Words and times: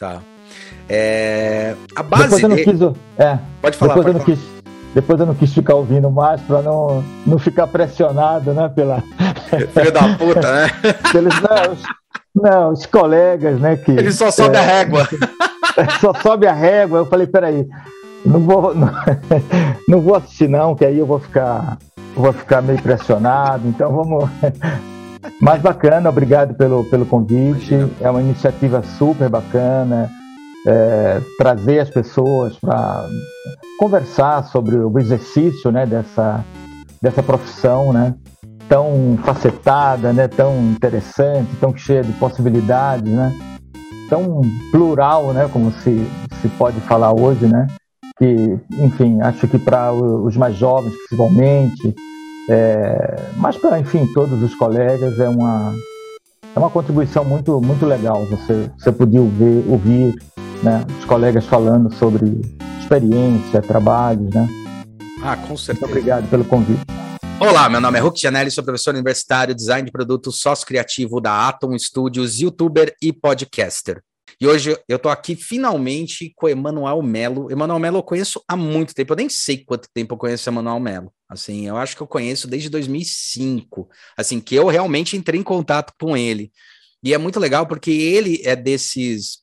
Tá. 0.00 0.22
É, 0.88 1.74
a 1.94 2.02
base 2.02 2.22
depois 2.22 2.42
eu 2.42 2.48
não 2.48 2.56
dele... 2.56 2.72
quis, 2.72 2.82
é, 3.18 3.38
Pode 3.60 3.76
falar, 3.76 3.94
depois 3.94 4.06
pode 4.06 4.08
eu 4.08 4.14
não 4.14 4.20
quis, 4.20 4.38
depois 4.94 5.20
eu 5.20 5.26
não 5.26 5.34
quis 5.34 5.52
ficar 5.52 5.74
ouvindo 5.74 6.10
mais 6.10 6.40
para 6.40 6.62
não, 6.62 7.04
não 7.26 7.38
ficar 7.38 7.66
pressionado, 7.66 8.54
né, 8.54 8.70
pela 8.74 9.04
filho 9.74 9.92
da 9.92 10.16
puta, 10.16 10.40
né? 10.40 10.68
Pelos, 11.12 11.34
não, 11.42 11.72
os, 11.72 11.82
não, 12.34 12.72
os 12.72 12.86
colegas, 12.86 13.60
né, 13.60 13.76
que 13.76 13.90
ele 13.90 14.10
só 14.10 14.30
sobe 14.30 14.56
é, 14.56 14.58
a 14.58 14.62
régua. 14.62 15.06
Só 16.00 16.12
sobe 16.12 16.46
a 16.46 16.52
régua. 16.52 16.98
Eu 16.98 17.06
falei, 17.06 17.26
peraí, 17.26 17.66
não 18.26 18.40
vou, 18.40 18.74
não, 18.74 18.90
não 19.88 20.00
vou 20.00 20.16
assistir 20.16 20.48
não, 20.48 20.74
que 20.74 20.84
aí 20.84 20.98
eu 20.98 21.06
vou 21.06 21.18
ficar, 21.20 21.78
vou 22.14 22.32
ficar 22.32 22.60
meio 22.60 22.82
pressionado. 22.82 23.66
Então 23.68 23.90
vamos. 23.90 24.28
Mas 25.40 25.60
bacana, 25.60 26.08
obrigado 26.08 26.54
pelo, 26.54 26.84
pelo 26.84 27.06
convite. 27.06 27.74
É 28.00 28.10
uma 28.10 28.20
iniciativa 28.20 28.82
super 28.82 29.28
bacana. 29.28 30.10
É, 30.66 31.20
trazer 31.38 31.80
as 31.80 31.88
pessoas 31.88 32.54
para 32.58 33.08
conversar 33.78 34.44
sobre 34.44 34.76
o 34.76 34.98
exercício 34.98 35.70
né, 35.72 35.86
dessa, 35.86 36.44
dessa 37.00 37.22
profissão 37.22 37.94
né, 37.94 38.14
tão 38.68 39.18
facetada, 39.24 40.12
né, 40.12 40.28
tão 40.28 40.54
interessante, 40.70 41.48
tão 41.58 41.74
cheia 41.74 42.04
de 42.04 42.12
possibilidades, 42.12 43.10
né, 43.10 43.34
tão 44.10 44.42
plural, 44.70 45.32
né, 45.32 45.48
como 45.50 45.72
se, 45.72 46.06
se 46.42 46.48
pode 46.58 46.78
falar 46.80 47.12
hoje, 47.12 47.46
né, 47.46 47.66
que, 48.18 48.58
enfim, 48.78 49.22
acho 49.22 49.48
que 49.48 49.58
para 49.58 49.92
os 49.94 50.36
mais 50.36 50.54
jovens, 50.56 50.94
principalmente, 51.08 51.94
é, 52.48 53.30
mas 53.36 53.56
para, 53.56 53.78
enfim, 53.78 54.06
todos 54.12 54.42
os 54.42 54.54
colegas, 54.54 55.18
é 55.18 55.28
uma, 55.28 55.74
é 56.54 56.58
uma 56.58 56.70
contribuição 56.70 57.24
muito, 57.24 57.60
muito 57.60 57.84
legal. 57.86 58.24
Você, 58.26 58.70
você 58.78 58.92
podia 58.92 59.20
ouvir, 59.20 59.64
ouvir 59.68 60.14
né, 60.62 60.84
os 60.98 61.04
colegas 61.04 61.46
falando 61.46 61.92
sobre 61.94 62.40
experiência, 62.80 63.62
trabalhos, 63.62 64.32
né? 64.34 64.48
Ah, 65.22 65.36
com 65.36 65.56
certeza. 65.56 65.86
Muito 65.86 65.98
obrigado 65.98 66.30
pelo 66.30 66.44
convite. 66.44 66.80
Olá, 67.38 67.68
meu 67.68 67.80
nome 67.80 67.98
é 67.98 68.02
Hulk 68.02 68.20
Janelli, 68.20 68.50
sou 68.50 68.62
professor 68.62 68.92
universitário, 68.92 69.54
design 69.54 69.86
de 69.86 69.90
produtos, 69.90 70.40
sócio 70.40 70.66
criativo 70.66 71.20
da 71.20 71.48
Atom 71.48 71.78
Studios, 71.78 72.38
youtuber 72.38 72.94
e 73.00 73.12
podcaster. 73.12 74.02
E 74.40 74.46
hoje 74.46 74.74
eu 74.88 74.98
tô 74.98 75.10
aqui 75.10 75.36
finalmente 75.36 76.32
com 76.34 76.48
Emanuel 76.48 77.02
Melo. 77.02 77.50
Emanuel 77.52 77.78
Melo 77.78 77.98
eu 77.98 78.02
conheço 78.02 78.42
há 78.48 78.56
muito 78.56 78.94
tempo, 78.94 79.12
eu 79.12 79.16
nem 79.18 79.28
sei 79.28 79.62
quanto 79.62 79.86
tempo 79.92 80.14
eu 80.14 80.18
conheço 80.18 80.48
Emanuel 80.48 80.80
Melo. 80.80 81.12
Assim, 81.28 81.68
eu 81.68 81.76
acho 81.76 81.94
que 81.94 82.02
eu 82.02 82.06
conheço 82.06 82.48
desde 82.48 82.70
2005, 82.70 83.88
assim, 84.16 84.40
que 84.40 84.54
eu 84.54 84.66
realmente 84.68 85.14
entrei 85.14 85.38
em 85.38 85.42
contato 85.42 85.92
com 86.00 86.16
ele. 86.16 86.50
E 87.04 87.12
é 87.12 87.18
muito 87.18 87.38
legal 87.38 87.66
porque 87.66 87.90
ele 87.90 88.40
é 88.44 88.56
desses, 88.56 89.38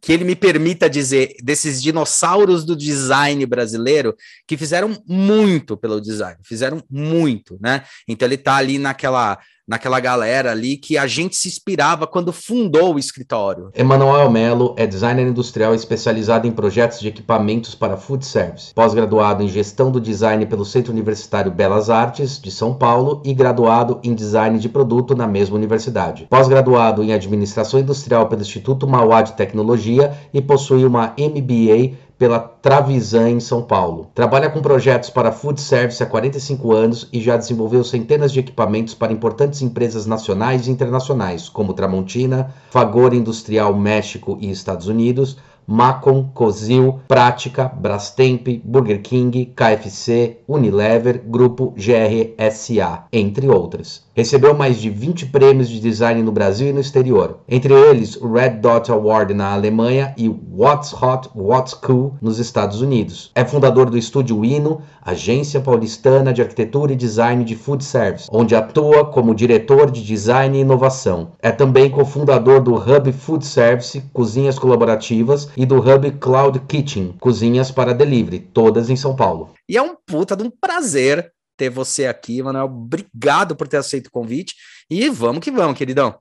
que 0.00 0.12
ele 0.12 0.24
me 0.24 0.34
permita 0.34 0.88
dizer, 0.88 1.34
desses 1.42 1.82
dinossauros 1.82 2.64
do 2.64 2.76
design 2.76 3.44
brasileiro 3.44 4.14
que 4.46 4.56
fizeram 4.56 4.96
muito 5.06 5.76
pelo 5.76 6.00
design, 6.00 6.38
fizeram 6.42 6.82
muito, 6.90 7.58
né? 7.60 7.84
Então 8.06 8.26
ele 8.26 8.36
tá 8.36 8.56
ali 8.56 8.78
naquela 8.78 9.38
naquela 9.68 10.00
galera 10.00 10.50
ali 10.50 10.78
que 10.78 10.96
a 10.96 11.06
gente 11.06 11.36
se 11.36 11.46
inspirava 11.46 12.06
quando 12.06 12.32
fundou 12.32 12.94
o 12.94 12.98
escritório. 12.98 13.70
Emanuel 13.74 14.30
Melo 14.30 14.74
é 14.78 14.86
designer 14.86 15.26
industrial 15.26 15.74
especializado 15.74 16.46
em 16.46 16.50
projetos 16.50 17.00
de 17.00 17.08
equipamentos 17.08 17.74
para 17.74 17.98
food 17.98 18.24
service, 18.24 18.72
pós-graduado 18.72 19.42
em 19.42 19.48
gestão 19.48 19.90
do 19.90 20.00
design 20.00 20.46
pelo 20.46 20.64
Centro 20.64 20.90
Universitário 20.90 21.52
Belas 21.52 21.90
Artes 21.90 22.40
de 22.40 22.50
São 22.50 22.72
Paulo 22.74 23.22
e 23.24 23.34
graduado 23.34 24.00
em 24.02 24.14
design 24.14 24.58
de 24.58 24.68
produto 24.68 25.14
na 25.14 25.26
mesma 25.26 25.56
universidade. 25.56 26.26
Pós-graduado 26.30 27.02
em 27.02 27.12
administração 27.12 27.78
industrial 27.78 28.26
pelo 28.28 28.40
Instituto 28.40 28.86
Mauá 28.86 29.20
de 29.20 29.34
Tecnologia 29.34 30.16
e 30.32 30.40
possui 30.40 30.86
uma 30.86 31.14
MBA 31.18 32.07
pela 32.18 32.40
Travisan 32.40 33.30
em 33.30 33.40
São 33.40 33.62
Paulo. 33.62 34.10
Trabalha 34.12 34.50
com 34.50 34.60
projetos 34.60 35.08
para 35.08 35.30
food 35.30 35.60
service 35.60 36.02
há 36.02 36.06
45 36.06 36.72
anos 36.72 37.08
e 37.12 37.20
já 37.20 37.36
desenvolveu 37.36 37.84
centenas 37.84 38.32
de 38.32 38.40
equipamentos 38.40 38.92
para 38.92 39.12
importantes 39.12 39.62
empresas 39.62 40.04
nacionais 40.04 40.66
e 40.66 40.70
internacionais, 40.70 41.48
como 41.48 41.72
Tramontina, 41.72 42.52
Fagor 42.70 43.14
Industrial 43.14 43.72
México 43.72 44.36
e 44.40 44.50
Estados 44.50 44.88
Unidos, 44.88 45.36
Macon, 45.70 46.30
Cozil, 46.32 47.00
Prática, 47.06 47.68
Brastemp, 47.68 48.48
Burger 48.64 49.02
King, 49.02 49.52
KFC, 49.54 50.38
Unilever, 50.48 51.22
Grupo 51.26 51.74
GRSA, 51.76 53.04
entre 53.12 53.50
outras. 53.50 54.02
Recebeu 54.14 54.54
mais 54.54 54.80
de 54.80 54.88
20 54.88 55.26
prêmios 55.26 55.68
de 55.68 55.78
design 55.78 56.22
no 56.22 56.32
Brasil 56.32 56.68
e 56.68 56.72
no 56.72 56.80
exterior, 56.80 57.40
entre 57.46 57.74
eles 57.74 58.16
o 58.16 58.32
Red 58.32 58.60
Dot 58.60 58.90
Award 58.90 59.34
na 59.34 59.52
Alemanha 59.52 60.14
e 60.16 60.28
What's 60.28 60.92
Hot, 60.94 61.28
What's 61.36 61.74
Cool 61.74 62.14
nos 62.20 62.38
Estados 62.38 62.80
Unidos. 62.80 63.30
É 63.34 63.44
fundador 63.44 63.90
do 63.90 63.98
estúdio 63.98 64.44
Hino, 64.44 64.80
agência 65.02 65.60
paulistana 65.60 66.32
de 66.32 66.42
arquitetura 66.42 66.92
e 66.94 66.96
design 66.96 67.44
de 67.44 67.54
food 67.54 67.84
service, 67.84 68.26
onde 68.32 68.56
atua 68.56 69.04
como 69.04 69.34
diretor 69.34 69.90
de 69.90 70.02
design 70.02 70.56
e 70.56 70.62
inovação. 70.62 71.28
É 71.40 71.52
também 71.52 71.90
cofundador 71.90 72.60
do 72.60 72.74
Hub 72.74 73.12
Food 73.12 73.44
Service, 73.44 74.02
cozinhas 74.12 74.58
colaborativas, 74.58 75.48
e 75.58 75.66
do 75.66 75.80
Hub 75.80 76.08
Cloud 76.20 76.60
Kitchen, 76.60 77.16
cozinhas 77.18 77.68
para 77.68 77.92
delivery, 77.92 78.38
todas 78.38 78.88
em 78.88 78.94
São 78.94 79.16
Paulo. 79.16 79.54
E 79.68 79.76
é 79.76 79.82
um 79.82 79.96
puta 79.96 80.36
de 80.36 80.44
um 80.44 80.50
prazer 80.50 81.32
ter 81.56 81.68
você 81.68 82.06
aqui, 82.06 82.40
Manuel. 82.40 82.66
Obrigado 82.66 83.56
por 83.56 83.66
ter 83.66 83.78
aceito 83.78 84.06
o 84.06 84.10
convite. 84.12 84.54
E 84.88 85.10
vamos 85.10 85.40
que 85.40 85.50
vamos, 85.50 85.76
queridão. 85.76 86.16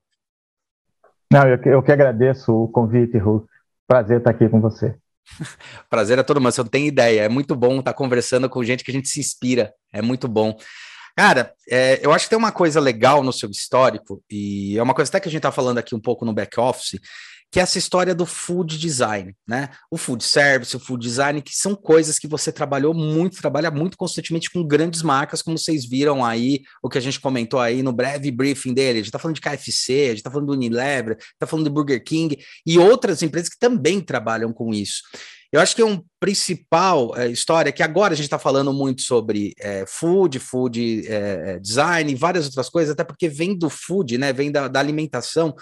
Não, 1.32 1.48
eu, 1.48 1.60
eu 1.66 1.84
que 1.84 1.92
agradeço 1.92 2.52
o 2.52 2.68
convite, 2.68 3.20
Ru. 3.20 3.48
Prazer 3.88 4.18
estar 4.18 4.32
aqui 4.32 4.50
com 4.50 4.60
você. 4.60 4.96
Prazer 5.88 6.18
é 6.18 6.24
todo 6.24 6.42
mundo, 6.42 6.52
você 6.52 6.64
não 6.64 6.70
tem 6.70 6.88
ideia. 6.88 7.22
É 7.22 7.30
muito 7.30 7.56
bom 7.56 7.78
estar 7.78 7.94
conversando 7.94 8.50
com 8.50 8.64
gente 8.64 8.84
que 8.84 8.90
a 8.90 8.94
gente 8.94 9.08
se 9.08 9.20
inspira. 9.20 9.72
É 9.94 10.02
muito 10.02 10.28
bom. 10.28 10.58
Cara, 11.16 11.54
é, 11.70 12.00
eu 12.04 12.12
acho 12.12 12.26
que 12.26 12.32
tem 12.32 12.40
uma 12.40 12.52
coisa 12.52 12.80
legal 12.80 13.22
no 13.22 13.34
seu 13.34 13.50
histórico, 13.50 14.24
e 14.30 14.78
é 14.78 14.84
uma 14.84 14.94
coisa 14.94 15.10
até 15.10 15.20
que 15.20 15.28
a 15.28 15.32
gente 15.32 15.40
está 15.40 15.52
falando 15.52 15.80
aqui 15.80 15.96
um 15.96 16.00
pouco 16.00 16.24
no 16.24 16.32
back-office, 16.32 17.00
que 17.50 17.60
é 17.60 17.64
essa 17.64 17.78
história 17.78 18.14
do 18.14 18.26
food 18.26 18.78
design, 18.78 19.34
né? 19.48 19.70
O 19.90 19.98
food 19.98 20.24
service, 20.24 20.76
o 20.76 20.80
food 20.80 21.06
design, 21.06 21.42
que 21.42 21.56
são 21.56 21.76
coisas 21.76 22.20
que 22.20 22.28
você 22.28 22.52
trabalhou 22.52 22.94
muito, 22.94 23.38
trabalha 23.38 23.72
muito 23.72 23.98
constantemente 23.98 24.52
com 24.52 24.66
grandes 24.66 25.02
marcas, 25.02 25.42
como 25.42 25.58
vocês 25.58 25.86
viram 25.88 26.26
aí, 26.26 26.62
o 26.84 26.90
que 26.90 26.98
a 26.98 27.02
gente 27.02 27.20
comentou 27.20 27.60
aí 27.60 27.82
no 27.82 27.94
breve 27.94 28.32
briefing 28.32 28.74
dele. 28.74 29.00
A 29.00 29.02
gente 29.02 29.12
tá 29.12 29.20
falando 29.20 29.36
de 29.36 29.42
KFC, 29.42 30.08
a 30.08 30.10
gente 30.10 30.24
tá 30.24 30.32
falando 30.32 30.48
do 30.48 30.54
Unilever, 30.54 31.18
tá 31.40 31.48
falando 31.48 31.66
do 31.66 31.72
Burger 31.72 32.04
King 32.04 32.38
e 32.66 32.78
outras 32.78 33.22
empresas 33.22 33.50
que 33.50 33.60
também 33.60 34.02
trabalham 34.02 34.52
com 34.52 34.74
isso. 34.74 35.04
Eu 35.52 35.62
acho 35.62 35.74
que 35.74 35.82
é 35.82 35.86
um 35.86 36.04
principal 36.20 37.16
é, 37.16 37.30
história 37.30 37.72
que 37.72 37.82
agora 37.82 38.14
a 38.14 38.16
gente 38.16 38.26
está 38.26 38.38
falando 38.38 38.74
muito 38.74 39.02
sobre 39.02 39.54
é, 39.60 39.86
food, 39.88 40.40
food 40.40 41.08
é, 41.08 41.58
design 41.60 42.12
e 42.12 42.16
várias 42.16 42.46
outras 42.46 42.70
coisas, 42.70 42.92
até 42.92 43.04
porque 43.04 43.30
vem 43.30 43.58
do 43.58 43.70
food, 43.70 44.18
né? 44.18 44.34
Vem 44.34 44.52
da, 44.52 44.68
da 44.68 44.80
alimentação 44.82 45.56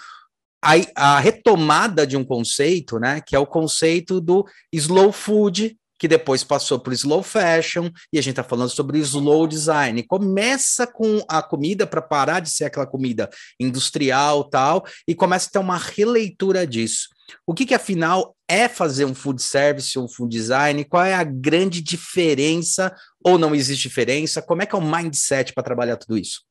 a, 0.66 1.16
a 1.16 1.20
retomada 1.20 2.08
de 2.08 2.18
um 2.18 2.24
conceito, 2.24 3.00
né, 3.00 3.22
que 3.22 3.36
é 3.36 3.40
o 3.40 3.46
conceito 3.46 4.20
do 4.20 4.46
slow 4.74 5.12
food, 5.12 5.78
que 6.00 6.08
depois 6.08 6.44
passou 6.44 6.80
por 6.80 6.92
slow 6.92 7.24
fashion, 7.24 7.90
e 8.12 8.18
a 8.18 8.22
gente 8.22 8.32
está 8.32 8.44
falando 8.44 8.70
sobre 8.70 8.98
slow 9.00 9.48
design. 9.48 10.02
Começa 10.04 10.86
com 10.86 11.24
a 11.28 11.42
comida 11.42 11.88
para 11.88 12.02
parar 12.02 12.40
de 12.40 12.50
ser 12.50 12.66
aquela 12.66 12.88
comida 12.88 13.30
industrial 13.60 14.44
tal, 14.44 14.86
e 15.08 15.14
começa 15.14 15.48
a 15.48 15.52
ter 15.52 15.60
uma 15.60 15.78
releitura 15.78 16.66
disso. 16.66 17.10
O 17.46 17.54
que, 17.54 17.66
que 17.66 17.74
afinal 17.74 18.36
é 18.48 18.68
fazer 18.68 19.06
um 19.06 19.16
food 19.16 19.42
service 19.42 19.98
ou 19.98 20.06
um 20.06 20.10
food 20.10 20.36
design? 20.36 20.84
Qual 20.86 21.04
é 21.04 21.14
a 21.14 21.24
grande 21.24 21.82
diferença 21.82 22.94
ou 23.24 23.38
não 23.38 23.56
existe 23.56 23.84
diferença? 23.84 24.42
Como 24.42 24.62
é 24.62 24.66
que 24.66 24.76
é 24.76 24.78
o 24.78 24.82
mindset 24.82 25.54
para 25.54 25.64
trabalhar 25.64 25.98
tudo 25.98 26.18
isso? 26.18 26.42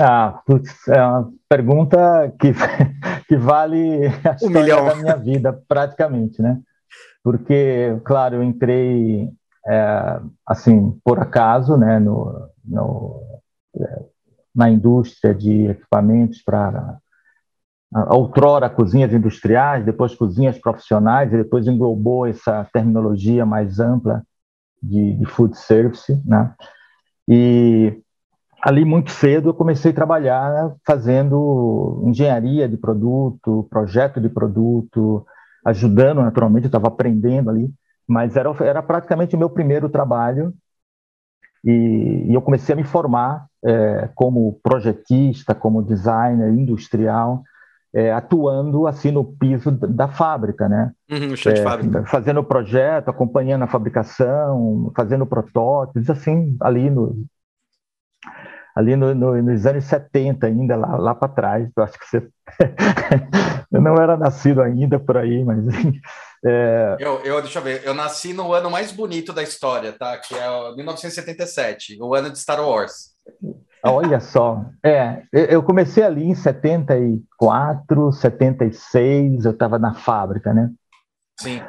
Ah, 0.00 0.40
putz, 0.46 0.86
é 0.88 1.02
uma 1.02 1.32
pergunta 1.48 2.32
que, 2.40 2.52
que 3.26 3.36
vale 3.36 4.06
a 4.24 4.30
um 4.30 4.34
história 4.34 4.60
milhão. 4.60 4.86
da 4.86 4.94
minha 4.94 5.16
vida, 5.16 5.62
praticamente, 5.66 6.40
né? 6.40 6.60
Porque, 7.22 8.00
claro, 8.04 8.36
eu 8.36 8.42
entrei, 8.42 9.28
é, 9.66 10.20
assim, 10.46 10.98
por 11.04 11.18
acaso, 11.18 11.76
né, 11.76 11.98
no, 11.98 12.48
no, 12.64 13.40
é, 13.76 14.04
na 14.54 14.70
indústria 14.70 15.34
de 15.34 15.66
equipamentos 15.66 16.42
para 16.42 16.98
outrora 18.10 18.68
cozinhas 18.68 19.12
industriais, 19.12 19.84
depois 19.84 20.14
cozinhas 20.14 20.58
profissionais, 20.58 21.32
e 21.32 21.36
depois 21.36 21.66
englobou 21.66 22.26
essa 22.26 22.66
terminologia 22.72 23.44
mais 23.46 23.80
ampla 23.80 24.22
de, 24.82 25.14
de 25.14 25.24
food 25.26 25.56
service, 25.58 26.22
né? 26.24 26.54
E 27.26 28.00
ali 28.62 28.84
muito 28.84 29.10
cedo 29.10 29.50
eu 29.50 29.54
comecei 29.54 29.90
a 29.90 29.94
trabalhar 29.94 30.74
fazendo 30.86 32.02
engenharia 32.06 32.68
de 32.68 32.76
produto, 32.76 33.66
projeto 33.70 34.20
de 34.20 34.28
produto, 34.28 35.26
ajudando 35.64 36.22
naturalmente, 36.22 36.64
eu 36.64 36.68
estava 36.68 36.88
aprendendo 36.88 37.50
ali, 37.50 37.70
mas 38.06 38.36
era, 38.36 38.50
era 38.60 38.82
praticamente 38.82 39.36
o 39.36 39.38
meu 39.38 39.50
primeiro 39.50 39.88
trabalho 39.88 40.52
e, 41.64 42.26
e 42.28 42.34
eu 42.34 42.42
comecei 42.42 42.72
a 42.72 42.76
me 42.76 42.84
formar 42.84 43.46
é, 43.64 44.08
como 44.14 44.58
projetista, 44.62 45.54
como 45.54 45.82
designer 45.82 46.52
industrial 46.52 47.42
é, 47.92 48.12
atuando 48.12 48.86
assim 48.86 49.10
no 49.10 49.24
piso 49.24 49.70
da 49.70 50.08
fábrica, 50.08 50.68
né? 50.68 50.92
Uhum, 51.10 51.34
chão 51.36 51.52
de 51.52 51.60
é, 51.60 51.62
fábrica. 51.62 52.04
Fazendo 52.04 52.40
o 52.40 52.44
projeto, 52.44 53.08
acompanhando 53.08 53.62
a 53.62 53.68
fabricação, 53.68 54.92
fazendo 54.94 55.26
protótipos, 55.26 56.10
assim, 56.10 56.56
ali 56.60 56.90
no 56.90 57.24
ali 58.78 58.94
no, 58.94 59.12
no, 59.12 59.42
nos 59.42 59.66
anos 59.66 59.84
70 59.86 60.46
ainda, 60.46 60.76
lá, 60.76 60.96
lá 60.96 61.12
para 61.12 61.28
trás, 61.28 61.68
eu 61.76 61.82
acho 61.82 61.98
que 61.98 62.06
você... 62.06 62.28
eu 63.72 63.80
não 63.80 63.96
era 63.96 64.16
nascido 64.16 64.62
ainda 64.62 65.00
por 65.00 65.16
aí, 65.16 65.44
mas... 65.44 65.58
É... 66.46 66.96
Eu, 67.00 67.18
eu, 67.24 67.42
deixa 67.42 67.58
eu 67.58 67.62
ver, 67.64 67.82
eu 67.84 67.92
nasci 67.92 68.32
no 68.32 68.52
ano 68.52 68.70
mais 68.70 68.92
bonito 68.92 69.32
da 69.32 69.42
história, 69.42 69.92
tá? 69.92 70.16
Que 70.18 70.36
é 70.36 70.46
1977, 70.76 71.98
o 72.00 72.14
ano 72.14 72.30
de 72.30 72.38
Star 72.38 72.60
Wars. 72.60 73.12
Olha 73.82 74.20
só, 74.20 74.64
é, 74.80 75.24
eu 75.32 75.64
comecei 75.64 76.04
ali 76.04 76.22
em 76.22 76.36
74, 76.36 78.12
76, 78.12 79.46
eu 79.46 79.50
estava 79.50 79.80
na 79.80 79.94
fábrica, 79.94 80.54
né? 80.54 80.70
Sim. 81.40 81.60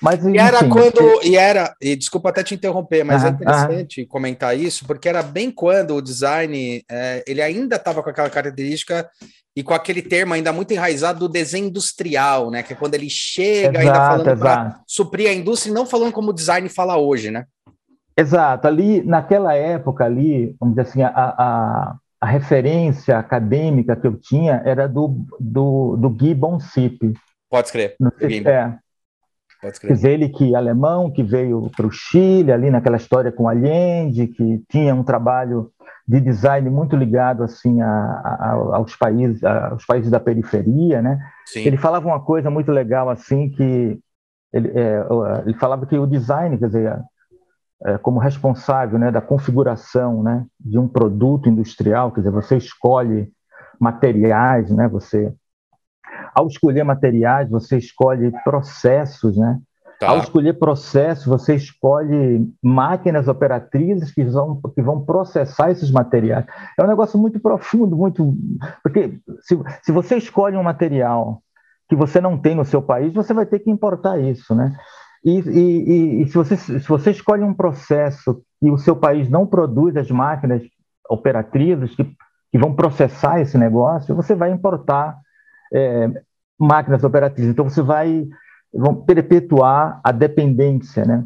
Mas, 0.00 0.24
e 0.24 0.36
era 0.36 0.64
quando, 0.68 1.22
e 1.24 1.36
era, 1.36 1.74
e 1.80 1.96
desculpa 1.96 2.28
até 2.28 2.42
te 2.42 2.54
interromper, 2.54 3.04
mas 3.04 3.24
é 3.24 3.28
interessante 3.28 4.04
comentar 4.06 4.58
isso, 4.58 4.86
porque 4.86 5.08
era 5.08 5.22
bem 5.22 5.50
quando 5.50 5.94
o 5.94 6.02
design, 6.02 6.84
é, 6.90 7.24
ele 7.26 7.40
ainda 7.40 7.76
estava 7.76 8.02
com 8.02 8.10
aquela 8.10 8.28
característica 8.28 9.08
e 9.56 9.62
com 9.62 9.72
aquele 9.72 10.02
termo 10.02 10.34
ainda 10.34 10.52
muito 10.52 10.72
enraizado 10.72 11.20
do 11.20 11.28
desenho 11.28 11.68
industrial, 11.68 12.50
né? 12.50 12.62
Que 12.62 12.74
é 12.74 12.76
quando 12.76 12.94
ele 12.94 13.08
chega 13.08 13.80
exato, 13.80 13.88
ainda 13.88 13.94
falando 13.94 14.38
para 14.38 14.80
suprir 14.86 15.30
a 15.30 15.32
indústria, 15.32 15.70
e 15.70 15.74
não 15.74 15.86
falando 15.86 16.12
como 16.12 16.30
o 16.30 16.34
design 16.34 16.68
fala 16.68 16.98
hoje, 16.98 17.30
né? 17.30 17.46
Exato, 18.18 18.66
ali 18.66 19.02
naquela 19.02 19.54
época 19.54 20.04
ali, 20.04 20.54
vamos 20.60 20.76
dizer 20.76 20.88
assim, 20.88 21.02
a, 21.02 21.10
a, 21.14 21.96
a 22.20 22.26
referência 22.26 23.18
acadêmica 23.18 23.96
que 23.96 24.06
eu 24.06 24.16
tinha 24.16 24.62
era 24.64 24.86
do, 24.86 25.26
do, 25.40 25.96
do 25.96 26.16
Gibbon 26.18 26.60
Sip. 26.60 27.14
Pode 27.50 27.68
escrever. 27.68 27.96
É. 28.46 28.78
Dizer, 29.88 30.10
ele 30.10 30.28
que 30.28 30.54
alemão, 30.54 31.10
que 31.10 31.22
veio 31.22 31.70
para 31.76 31.86
o 31.86 31.90
Chile, 31.90 32.52
ali 32.52 32.70
naquela 32.70 32.96
história 32.96 33.32
com 33.32 33.48
Allende, 33.48 34.26
que 34.26 34.62
tinha 34.68 34.94
um 34.94 35.02
trabalho 35.02 35.70
de 36.06 36.20
design 36.20 36.68
muito 36.70 36.94
ligado 36.94 37.42
assim 37.42 37.80
a, 37.80 37.88
a, 37.88 38.52
aos 38.76 38.94
países 38.94 39.42
aos 39.42 39.84
países 39.84 40.10
da 40.10 40.20
periferia, 40.20 41.02
né? 41.02 41.18
Sim. 41.46 41.60
Ele 41.60 41.76
falava 41.76 42.06
uma 42.06 42.20
coisa 42.20 42.50
muito 42.50 42.70
legal 42.70 43.08
assim 43.08 43.48
que 43.50 43.98
ele, 44.52 44.70
é, 44.74 45.04
ele 45.44 45.54
falava 45.58 45.86
que 45.86 45.98
o 45.98 46.06
design, 46.06 46.56
quer 46.56 46.66
dizer, 46.66 46.98
é, 47.84 47.98
como 47.98 48.18
responsável 48.18 48.98
né, 48.98 49.10
da 49.10 49.20
configuração 49.20 50.22
né, 50.22 50.46
de 50.58 50.78
um 50.78 50.88
produto 50.88 51.48
industrial, 51.48 52.10
quer 52.10 52.20
dizer, 52.20 52.30
você 52.30 52.56
escolhe 52.56 53.30
materiais, 53.78 54.70
né, 54.70 54.88
você, 54.88 55.32
ao 56.36 56.48
escolher 56.48 56.84
materiais, 56.84 57.48
você 57.48 57.78
escolhe 57.78 58.30
processos, 58.44 59.38
né? 59.38 59.58
Tá. 59.98 60.10
Ao 60.10 60.18
escolher 60.18 60.58
processos, 60.58 61.24
você 61.24 61.54
escolhe 61.54 62.46
máquinas 62.62 63.26
operatrizes 63.26 64.12
que 64.12 64.22
vão, 64.22 64.60
que 64.74 64.82
vão 64.82 65.02
processar 65.02 65.70
esses 65.70 65.90
materiais. 65.90 66.44
É 66.78 66.84
um 66.84 66.86
negócio 66.86 67.18
muito 67.18 67.40
profundo, 67.40 67.96
muito. 67.96 68.36
Porque 68.82 69.18
se, 69.40 69.58
se 69.82 69.90
você 69.90 70.18
escolhe 70.18 70.58
um 70.58 70.62
material 70.62 71.40
que 71.88 71.96
você 71.96 72.20
não 72.20 72.36
tem 72.36 72.54
no 72.54 72.66
seu 72.66 72.82
país, 72.82 73.14
você 73.14 73.32
vai 73.32 73.46
ter 73.46 73.60
que 73.60 73.70
importar 73.70 74.18
isso, 74.18 74.54
né? 74.54 74.76
E, 75.24 75.38
e, 75.40 76.22
e, 76.22 76.26
se, 76.26 76.34
você, 76.34 76.54
se 76.58 76.86
você 76.86 77.12
escolhe 77.12 77.42
um 77.42 77.54
processo 77.54 78.42
e 78.60 78.70
o 78.70 78.76
seu 78.76 78.94
país 78.94 79.30
não 79.30 79.46
produz 79.46 79.96
as 79.96 80.10
máquinas 80.10 80.62
operativas 81.08 81.94
que, 81.94 82.04
que 82.52 82.58
vão 82.58 82.74
processar 82.74 83.40
esse 83.40 83.56
negócio, 83.56 84.14
você 84.14 84.34
vai 84.34 84.50
importar 84.50 85.16
é, 85.72 86.10
máquinas 86.58 87.04
operativas. 87.04 87.50
Então, 87.50 87.68
você 87.68 87.82
vai 87.82 88.26
vão 88.72 88.94
perpetuar 88.94 90.00
a 90.04 90.12
dependência, 90.12 91.04
né? 91.04 91.24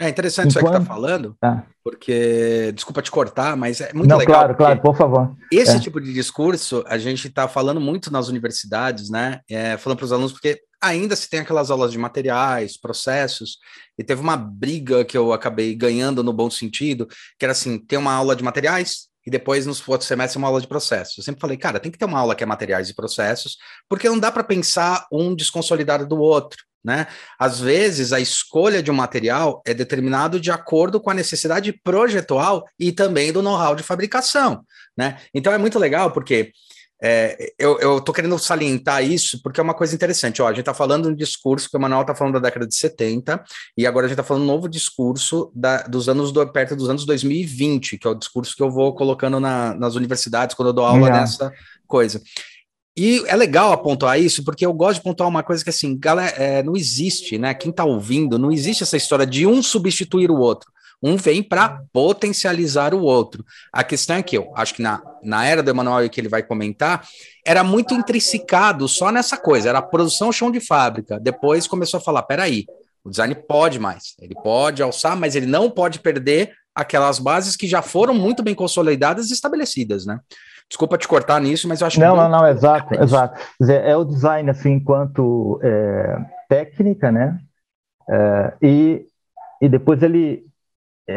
É 0.00 0.08
interessante 0.08 0.56
Enquanto... 0.56 0.64
isso 0.64 0.72
que 0.72 0.82
está 0.82 0.94
falando, 0.94 1.36
ah. 1.42 1.62
porque, 1.84 2.72
desculpa 2.74 3.02
te 3.02 3.10
cortar, 3.10 3.54
mas 3.54 3.82
é 3.82 3.92
muito 3.92 4.08
Não, 4.08 4.16
legal. 4.16 4.38
Claro, 4.38 4.54
claro, 4.56 4.80
por 4.80 4.96
favor. 4.96 5.36
Esse 5.52 5.76
é. 5.76 5.78
tipo 5.78 6.00
de 6.00 6.12
discurso 6.14 6.82
a 6.88 6.96
gente 6.96 7.28
está 7.28 7.46
falando 7.46 7.78
muito 7.78 8.10
nas 8.10 8.28
universidades, 8.28 9.10
né? 9.10 9.40
É, 9.48 9.76
falando 9.76 9.98
para 9.98 10.06
os 10.06 10.12
alunos, 10.12 10.32
porque 10.32 10.58
ainda 10.82 11.14
se 11.14 11.28
tem 11.28 11.40
aquelas 11.40 11.70
aulas 11.70 11.92
de 11.92 11.98
materiais, 11.98 12.80
processos, 12.80 13.58
e 13.98 14.02
teve 14.02 14.22
uma 14.22 14.38
briga 14.38 15.04
que 15.04 15.18
eu 15.18 15.34
acabei 15.34 15.74
ganhando 15.74 16.24
no 16.24 16.32
bom 16.32 16.48
sentido, 16.48 17.06
que 17.38 17.44
era 17.44 17.52
assim, 17.52 17.78
tem 17.78 17.98
uma 17.98 18.14
aula 18.14 18.34
de 18.34 18.42
materiais 18.42 19.09
e 19.26 19.30
depois 19.30 19.66
nos 19.66 19.86
outros 19.86 20.08
semestres 20.08 20.36
uma 20.36 20.48
aula 20.48 20.60
de 20.60 20.66
processos. 20.66 21.18
Eu 21.18 21.24
sempre 21.24 21.40
falei, 21.40 21.56
cara, 21.56 21.80
tem 21.80 21.90
que 21.90 21.98
ter 21.98 22.04
uma 22.04 22.18
aula 22.18 22.34
que 22.34 22.42
é 22.42 22.46
materiais 22.46 22.88
e 22.88 22.94
processos, 22.94 23.56
porque 23.88 24.08
não 24.08 24.18
dá 24.18 24.30
para 24.32 24.44
pensar 24.44 25.06
um 25.12 25.34
desconsolidado 25.34 26.06
do 26.06 26.18
outro. 26.18 26.64
Né? 26.82 27.06
Às 27.38 27.60
vezes, 27.60 28.10
a 28.12 28.20
escolha 28.20 28.82
de 28.82 28.90
um 28.90 28.94
material 28.94 29.60
é 29.66 29.74
determinado 29.74 30.40
de 30.40 30.50
acordo 30.50 30.98
com 30.98 31.10
a 31.10 31.14
necessidade 31.14 31.72
projetual 31.84 32.64
e 32.78 32.90
também 32.90 33.32
do 33.32 33.42
know-how 33.42 33.74
de 33.74 33.82
fabricação. 33.82 34.64
Né? 34.96 35.18
Então, 35.34 35.52
é 35.52 35.58
muito 35.58 35.78
legal 35.78 36.10
porque 36.10 36.52
é, 37.02 37.52
eu 37.58 37.98
estou 37.98 38.14
querendo 38.14 38.38
salientar 38.38 39.02
isso 39.02 39.40
porque 39.42 39.58
é 39.58 39.62
uma 39.62 39.74
coisa 39.74 39.94
interessante. 39.94 40.42
Ó, 40.42 40.46
a 40.46 40.50
gente 40.50 40.60
está 40.60 40.74
falando 40.74 41.08
um 41.08 41.14
discurso 41.14 41.70
que 41.70 41.76
o 41.76 41.80
Manuel 41.80 42.02
está 42.02 42.14
falando 42.14 42.34
da 42.34 42.40
década 42.40 42.66
de 42.66 42.74
70, 42.74 43.42
e 43.76 43.86
agora 43.86 44.06
a 44.06 44.08
gente 44.08 44.18
está 44.18 44.24
falando 44.24 44.42
um 44.42 44.46
novo 44.46 44.68
discurso 44.68 45.50
da, 45.54 45.82
dos 45.82 46.08
anos 46.08 46.30
do, 46.30 46.46
perto 46.52 46.76
dos 46.76 46.90
anos 46.90 47.06
2020, 47.06 47.98
que 47.98 48.06
é 48.06 48.10
o 48.10 48.14
discurso 48.14 48.54
que 48.54 48.62
eu 48.62 48.70
vou 48.70 48.94
colocando 48.94 49.40
na, 49.40 49.74
nas 49.74 49.94
universidades 49.94 50.54
quando 50.54 50.68
eu 50.68 50.74
dou 50.74 50.84
aula 50.84 51.06
yeah. 51.06 51.20
dessa 51.20 51.52
coisa. 51.86 52.20
E 52.96 53.24
é 53.26 53.36
legal 53.36 53.72
apontar 53.72 54.20
isso, 54.20 54.44
porque 54.44 54.66
eu 54.66 54.72
gosto 54.74 54.98
de 54.98 55.04
pontuar 55.04 55.28
uma 55.28 55.42
coisa 55.42 55.64
que, 55.64 55.70
assim, 55.70 55.96
galera, 55.98 56.36
é, 56.36 56.62
não 56.62 56.76
existe, 56.76 57.38
né? 57.38 57.54
Quem 57.54 57.70
está 57.70 57.84
ouvindo, 57.84 58.38
não 58.38 58.52
existe 58.52 58.82
essa 58.82 58.96
história 58.96 59.24
de 59.24 59.46
um 59.46 59.62
substituir 59.62 60.30
o 60.30 60.38
outro. 60.38 60.70
Um 61.02 61.16
vem 61.16 61.42
para 61.42 61.82
potencializar 61.92 62.94
o 62.94 63.02
outro. 63.02 63.44
A 63.72 63.82
questão 63.82 64.16
é 64.16 64.22
que 64.22 64.36
eu 64.36 64.52
acho 64.54 64.74
que 64.74 64.82
na, 64.82 65.02
na 65.22 65.44
era 65.46 65.62
do 65.62 65.70
Emanuel 65.70 66.08
que 66.10 66.20
ele 66.20 66.28
vai 66.28 66.42
comentar, 66.42 67.06
era 67.46 67.64
muito 67.64 67.94
intrinsecado 67.94 68.86
só 68.86 69.10
nessa 69.10 69.36
coisa, 69.36 69.70
era 69.70 69.78
a 69.78 69.82
produção 69.82 70.30
chão 70.30 70.50
de 70.50 70.60
fábrica. 70.60 71.18
Depois 71.18 71.66
começou 71.66 71.98
a 71.98 72.02
falar: 72.02 72.22
peraí, 72.24 72.66
o 73.02 73.10
design 73.10 73.34
pode 73.34 73.78
mais, 73.78 74.14
ele 74.20 74.34
pode 74.34 74.82
alçar, 74.82 75.16
mas 75.16 75.34
ele 75.34 75.46
não 75.46 75.70
pode 75.70 76.00
perder 76.00 76.52
aquelas 76.74 77.18
bases 77.18 77.56
que 77.56 77.66
já 77.66 77.82
foram 77.82 78.14
muito 78.14 78.42
bem 78.42 78.54
consolidadas 78.54 79.30
e 79.30 79.32
estabelecidas, 79.32 80.06
né? 80.06 80.20
Desculpa 80.68 80.96
te 80.96 81.08
cortar 81.08 81.40
nisso, 81.40 81.66
mas 81.66 81.80
eu 81.80 81.86
acho 81.88 81.98
não, 81.98 82.12
que. 82.12 82.16
Não, 82.16 82.28
não, 82.28 82.38
não, 82.40 82.48
exato, 82.48 82.94
exato. 83.02 83.34
Quer 83.34 83.44
dizer, 83.58 83.84
é 83.84 83.96
o 83.96 84.04
design, 84.04 84.48
assim, 84.48 84.74
enquanto 84.74 85.58
é, 85.64 86.16
técnica, 86.48 87.10
né? 87.10 87.40
É, 88.08 88.52
e, 88.62 89.06
e 89.60 89.68
depois 89.68 90.00
ele, 90.00 90.46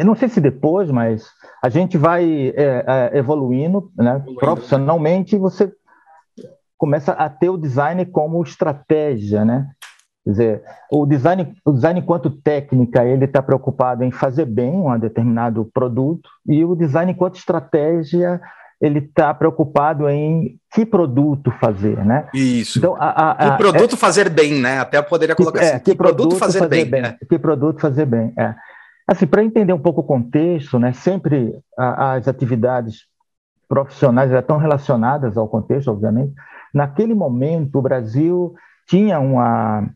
não 0.02 0.14
sei 0.14 0.28
se 0.28 0.40
depois, 0.40 0.90
mas 0.90 1.26
a 1.62 1.68
gente 1.68 1.96
vai 1.98 2.52
é, 2.56 2.84
é, 2.86 3.18
evoluindo, 3.18 3.90
né? 3.96 4.24
profissionalmente, 4.40 5.36
você 5.36 5.70
começa 6.76 7.12
a 7.12 7.28
ter 7.28 7.50
o 7.50 7.56
design 7.56 8.04
como 8.06 8.42
estratégia, 8.42 9.44
né? 9.44 9.68
Quer 10.24 10.30
dizer, 10.30 10.62
o 10.90 11.04
design, 11.04 11.54
o 11.64 11.72
design 11.72 12.00
enquanto 12.00 12.30
técnica, 12.30 13.04
ele 13.04 13.26
está 13.26 13.42
preocupado 13.42 14.02
em 14.02 14.10
fazer 14.10 14.46
bem 14.46 14.72
um 14.72 14.98
determinado 14.98 15.70
produto, 15.72 16.28
e 16.46 16.64
o 16.64 16.74
design 16.74 17.12
enquanto 17.12 17.36
estratégia, 17.36 18.40
ele 18.80 18.98
está 18.98 19.32
preocupado 19.32 20.08
em 20.08 20.58
que 20.72 20.84
produto 20.84 21.50
fazer, 21.60 22.04
né? 22.04 22.28
Isso. 22.34 22.78
Então, 22.78 22.96
a, 22.98 23.08
a, 23.08 23.30
a, 23.32 23.50
que 23.52 23.58
produto 23.58 23.94
é, 23.94 23.98
fazer 23.98 24.28
bem, 24.28 24.60
né? 24.60 24.78
Até 24.78 25.00
poderia 25.02 25.34
colocar 25.34 25.62
é, 25.62 25.74
assim, 25.74 25.78
que, 25.78 25.90
que 25.92 25.96
produto, 25.96 26.16
produto 26.16 26.38
fazer, 26.38 26.58
fazer 26.58 26.70
bem. 26.70 26.90
bem 26.90 27.02
né? 27.02 27.16
Que 27.28 27.38
produto 27.38 27.80
fazer 27.80 28.06
bem, 28.06 28.32
é. 28.38 28.54
Assim, 29.06 29.26
para 29.26 29.44
entender 29.44 29.72
um 29.72 29.78
pouco 29.78 30.00
o 30.00 30.04
contexto, 30.04 30.78
né, 30.78 30.92
sempre 30.92 31.58
a, 31.76 32.14
as 32.14 32.26
atividades 32.26 33.06
profissionais 33.68 34.30
estão 34.32 34.56
relacionadas 34.56 35.36
ao 35.36 35.48
contexto, 35.48 35.90
obviamente. 35.90 36.32
Naquele 36.72 37.14
momento, 37.14 37.78
o 37.78 37.82
Brasil 37.82 38.54
tinha 38.88 39.20
uma, 39.20 39.88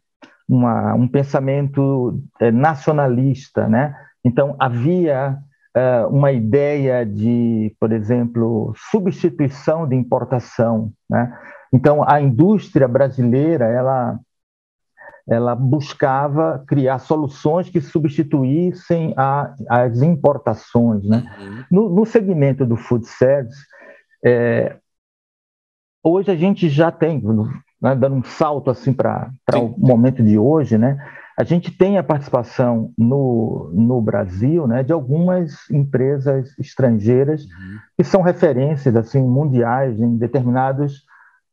uma 0.48 0.94
um 0.94 1.08
pensamento 1.08 2.20
é, 2.40 2.50
nacionalista, 2.50 3.68
né? 3.68 3.94
Então, 4.24 4.56
havia 4.58 5.38
é, 5.74 6.06
uma 6.06 6.32
ideia 6.32 7.04
de, 7.04 7.74
por 7.80 7.92
exemplo, 7.92 8.72
substituição 8.90 9.88
de 9.88 9.96
importação, 9.96 10.92
né? 11.08 11.36
Então, 11.72 12.02
a 12.06 12.20
indústria 12.20 12.88
brasileira, 12.88 13.66
ela 13.66 14.18
ela 15.28 15.54
buscava 15.54 16.64
criar 16.66 16.98
soluções 16.98 17.68
que 17.68 17.80
substituíssem 17.80 19.12
a, 19.16 19.54
as 19.68 20.00
importações. 20.00 21.04
Né? 21.04 21.24
Uhum. 21.38 21.64
No, 21.70 21.94
no, 21.96 22.06
segmento 22.06 22.64
do 22.64 22.76
food 22.76 23.06
service, 23.06 23.60
é, 24.24 24.76
hoje 26.02 26.30
a 26.30 26.36
gente 26.36 26.68
já 26.68 26.90
tem, 26.90 27.22
né, 27.80 27.94
dando 27.94 28.16
um 28.16 28.24
salto 28.24 28.70
assim 28.70 28.92
para 28.92 29.30
o 29.56 29.74
momento 29.78 30.22
de 30.22 30.38
hoje, 30.38 30.78
né, 30.78 30.98
a 31.38 31.44
gente 31.44 31.70
tem 31.70 31.98
a 31.98 32.02
participação 32.02 32.92
no, 32.98 33.70
no 33.72 34.00
Brasil 34.00 34.66
né, 34.66 34.82
de 34.82 34.92
algumas 34.92 35.70
empresas 35.70 36.58
estrangeiras 36.58 37.44
uhum. 37.44 37.78
que 37.96 38.02
são 38.02 38.22
referências 38.22 38.96
assim 38.96 39.22
mundiais 39.22 40.00
em 40.00 40.16
determinados 40.16 41.04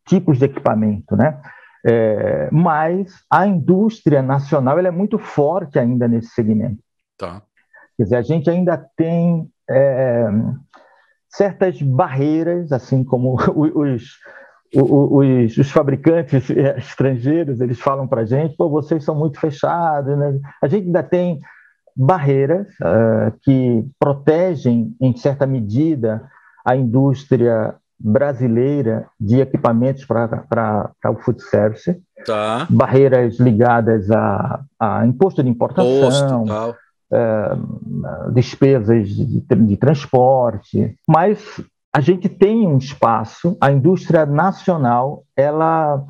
tipos 0.08 0.40
de 0.40 0.46
equipamento, 0.46 1.16
né? 1.16 1.40
É, 1.88 2.50
mas 2.52 3.14
a 3.30 3.46
indústria 3.46 4.22
nacional 4.22 4.80
é 4.80 4.90
muito 4.90 5.20
forte 5.20 5.78
ainda 5.78 6.08
nesse 6.08 6.30
segmento. 6.30 6.82
Tá. 7.16 7.44
Quer 7.96 8.04
dizer, 8.04 8.16
a 8.16 8.22
gente 8.24 8.50
ainda 8.50 8.76
tem 8.98 9.48
é, 9.70 10.28
certas 11.30 11.80
barreiras, 11.82 12.72
assim 12.72 13.04
como 13.04 13.36
os, 13.56 14.18
os, 14.74 15.58
os, 15.58 15.72
fabricantes 15.72 16.50
estrangeiros, 16.78 17.62
eles 17.62 17.80
falam 17.80 18.08
para 18.08 18.22
a 18.22 18.26
gente, 18.26 18.56
pô, 18.56 18.68
vocês 18.68 19.04
são 19.04 19.14
muito 19.14 19.40
fechados, 19.40 20.18
né? 20.18 20.40
A 20.62 20.68
gente 20.68 20.88
ainda 20.88 21.04
tem 21.04 21.40
barreiras 21.96 22.68
uh, 22.82 23.32
que 23.42 23.88
protegem, 24.00 24.96
em 25.00 25.16
certa 25.16 25.46
medida, 25.46 26.30
a 26.66 26.76
indústria 26.76 27.76
brasileira 28.06 29.08
de 29.20 29.42
equipamentos 29.42 30.06
para 30.06 30.92
o 31.08 31.16
food 31.16 31.42
service, 31.42 32.00
tá. 32.24 32.68
barreiras 32.70 33.40
ligadas 33.40 34.12
a, 34.12 34.60
a 34.80 35.06
imposto 35.08 35.42
de 35.42 35.50
importação, 35.50 36.46
Posto, 36.46 36.78
é, 37.12 37.52
despesas 38.32 39.10
de, 39.10 39.42
de 39.42 39.78
transporte, 39.78 40.96
mas 41.08 41.60
a 41.92 42.00
gente 42.00 42.30
tem 42.30 42.68
um 42.68 42.78
espaço, 42.78 43.58
a 43.60 43.72
indústria 43.72 44.26
nacional, 44.26 45.24
ela, 45.36 46.04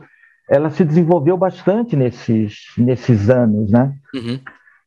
ela 0.50 0.70
se 0.70 0.84
desenvolveu 0.84 1.38
bastante 1.38 1.96
nesses, 1.96 2.74
nesses 2.78 3.30
anos, 3.30 3.72
né? 3.72 3.94
Uhum. 4.14 4.40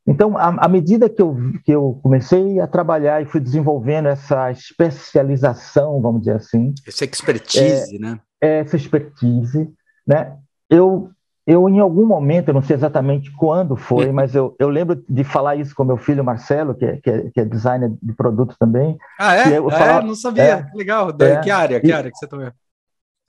Então, 0.08 0.36
à, 0.38 0.66
medida 0.68 1.08
que 1.08 1.20
eu, 1.20 1.36
que 1.64 1.70
eu 1.70 2.00
comecei 2.02 2.58
a 2.60 2.66
trabalhar 2.66 3.20
e 3.20 3.26
fui 3.26 3.40
desenvolvendo 3.40 4.06
essa 4.06 4.50
especialização, 4.50 6.00
vamos 6.00 6.20
dizer 6.20 6.36
assim. 6.36 6.72
Essa 6.86 7.04
expertise, 7.04 7.96
é, 7.96 7.98
né? 7.98 8.20
Essa 8.40 8.76
expertise, 8.76 9.70
né? 10.06 10.34
Eu, 10.70 11.10
eu, 11.46 11.68
em 11.68 11.78
algum 11.78 12.06
momento, 12.06 12.48
eu 12.48 12.54
não 12.54 12.62
sei 12.62 12.76
exatamente 12.76 13.30
quando 13.32 13.76
foi, 13.76 14.06
uhum. 14.06 14.12
mas 14.14 14.34
eu, 14.34 14.56
eu 14.58 14.70
lembro 14.70 15.04
de 15.08 15.24
falar 15.24 15.56
isso 15.56 15.74
com 15.74 15.84
meu 15.84 15.98
filho 15.98 16.24
Marcelo, 16.24 16.74
que 16.74 16.86
é, 16.86 16.96
que 16.96 17.10
é, 17.10 17.30
que 17.30 17.40
é 17.40 17.44
designer 17.44 17.92
de 18.02 18.12
produto 18.14 18.56
também. 18.58 18.96
Ah, 19.20 19.36
é? 19.36 19.58
Eu, 19.58 19.70
falava, 19.70 20.00
é? 20.00 20.06
Não 20.06 20.14
sabia. 20.14 20.42
É, 20.42 20.66
Legal. 20.74 21.10
É, 21.20 21.36
que 21.40 21.50
área? 21.50 21.80
Que 21.80 21.92
área 21.92 22.10
que 22.10 22.16
você 22.16 22.24
está 22.24 22.42
é, 22.42 22.52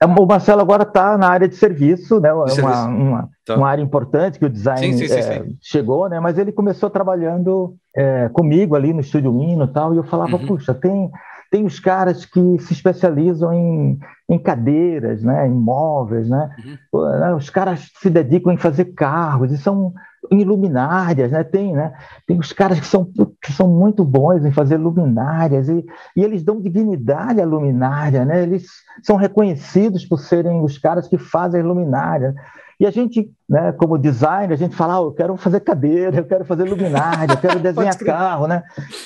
o 0.02 0.26
Marcelo 0.26 0.62
agora 0.62 0.84
está 0.84 1.18
na 1.18 1.28
área 1.28 1.46
de 1.46 1.56
serviço, 1.56 2.20
né? 2.20 2.32
Uma, 2.32 2.48
serviço. 2.48 2.88
uma, 2.88 3.28
tá. 3.44 3.56
uma, 3.56 3.68
área 3.68 3.82
importante 3.82 4.38
que 4.38 4.46
o 4.46 4.50
design 4.50 4.96
sim, 4.96 5.06
sim, 5.06 5.14
é, 5.14 5.22
sim, 5.22 5.58
chegou, 5.60 6.08
né? 6.08 6.18
Mas 6.18 6.38
ele 6.38 6.52
começou 6.52 6.88
trabalhando 6.88 7.74
é, 7.94 8.30
comigo 8.30 8.74
ali 8.74 8.94
no 8.94 9.00
estúdio 9.00 9.38
Hino 9.42 9.64
e 9.64 9.72
tal, 9.72 9.92
e 9.92 9.98
eu 9.98 10.04
falava, 10.04 10.36
uhum. 10.36 10.46
puxa, 10.46 10.72
tem, 10.72 11.10
tem 11.50 11.66
os 11.66 11.78
caras 11.78 12.24
que 12.24 12.58
se 12.60 12.72
especializam 12.72 13.52
em, 13.52 13.98
em 14.28 14.38
cadeiras, 14.38 15.22
né? 15.22 15.46
Em 15.46 15.54
móveis, 15.54 16.30
né? 16.30 16.48
Uhum. 16.92 17.20
né? 17.20 17.34
Os 17.34 17.50
caras 17.50 17.90
se 18.00 18.08
dedicam 18.08 18.52
em 18.54 18.58
fazer 18.58 18.86
carros 18.94 19.52
e 19.52 19.58
são 19.58 19.92
em 20.30 20.44
luminárias, 20.44 21.32
né? 21.32 21.42
Tem, 21.42 21.72
né? 21.72 21.92
Tem 22.26 22.38
os 22.38 22.52
caras 22.52 22.78
que 22.78 22.86
são, 22.86 23.10
que 23.42 23.52
são 23.52 23.66
muito 23.66 24.04
bons 24.04 24.44
em 24.44 24.52
fazer 24.52 24.76
luminárias 24.76 25.68
e, 25.68 25.84
e 26.16 26.22
eles 26.22 26.42
dão 26.42 26.60
dignidade 26.60 27.40
à 27.40 27.44
luminária, 27.44 28.24
né? 28.24 28.42
Eles 28.42 28.66
são 29.02 29.16
reconhecidos 29.16 30.04
por 30.04 30.20
serem 30.20 30.62
os 30.62 30.78
caras 30.78 31.08
que 31.08 31.18
fazem 31.18 31.62
luminária. 31.62 32.34
E 32.78 32.86
a 32.86 32.90
gente, 32.90 33.30
né, 33.46 33.72
como 33.72 33.98
designer, 33.98 34.54
a 34.54 34.56
gente 34.56 34.74
fala, 34.74 34.98
oh, 34.98 35.08
eu 35.08 35.12
quero 35.12 35.36
fazer 35.36 35.60
cadeira, 35.60 36.16
eu 36.16 36.24
quero 36.24 36.46
fazer 36.46 36.64
luminária, 36.64 37.34
eu 37.34 37.36
quero 37.36 37.58
desenhar 37.60 37.98
carro, 37.98 38.46
né? 38.46 38.62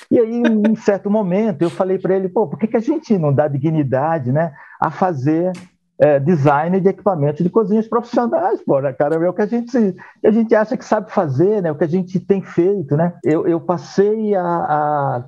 E 0.08 0.16
aí, 0.16 0.42
em 0.68 0.76
certo 0.76 1.10
momento, 1.10 1.62
eu 1.62 1.70
falei 1.70 1.98
para 1.98 2.14
ele, 2.14 2.28
pô, 2.28 2.46
por 2.46 2.56
que, 2.56 2.68
que 2.68 2.76
a 2.76 2.80
gente 2.80 3.18
não 3.18 3.32
dá 3.32 3.48
dignidade, 3.48 4.30
né, 4.30 4.52
a 4.80 4.92
fazer 4.92 5.50
é, 5.98 6.18
design 6.18 6.80
de 6.80 6.88
equipamentos 6.88 7.42
de 7.42 7.50
cozinhas 7.50 7.86
profissionais, 7.86 8.62
pô, 8.64 8.80
né, 8.80 8.92
cara? 8.92 9.14
É 9.14 9.28
o 9.28 9.32
que 9.32 9.42
a 9.42 9.46
gente, 9.46 9.94
a 10.24 10.30
gente 10.30 10.54
acha 10.54 10.76
que 10.76 10.84
sabe 10.84 11.10
fazer, 11.12 11.62
né? 11.62 11.70
O 11.70 11.76
que 11.76 11.84
a 11.84 11.88
gente 11.88 12.18
tem 12.18 12.42
feito, 12.42 12.96
né? 12.96 13.14
Eu, 13.22 13.46
eu 13.46 13.60
passei 13.60 14.34
a, 14.34 14.42
a, 14.42 15.24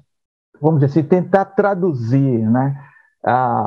vamos 0.60 0.80
dizer 0.80 0.98
assim, 0.98 1.08
tentar 1.08 1.44
traduzir, 1.44 2.50
né? 2.50 2.76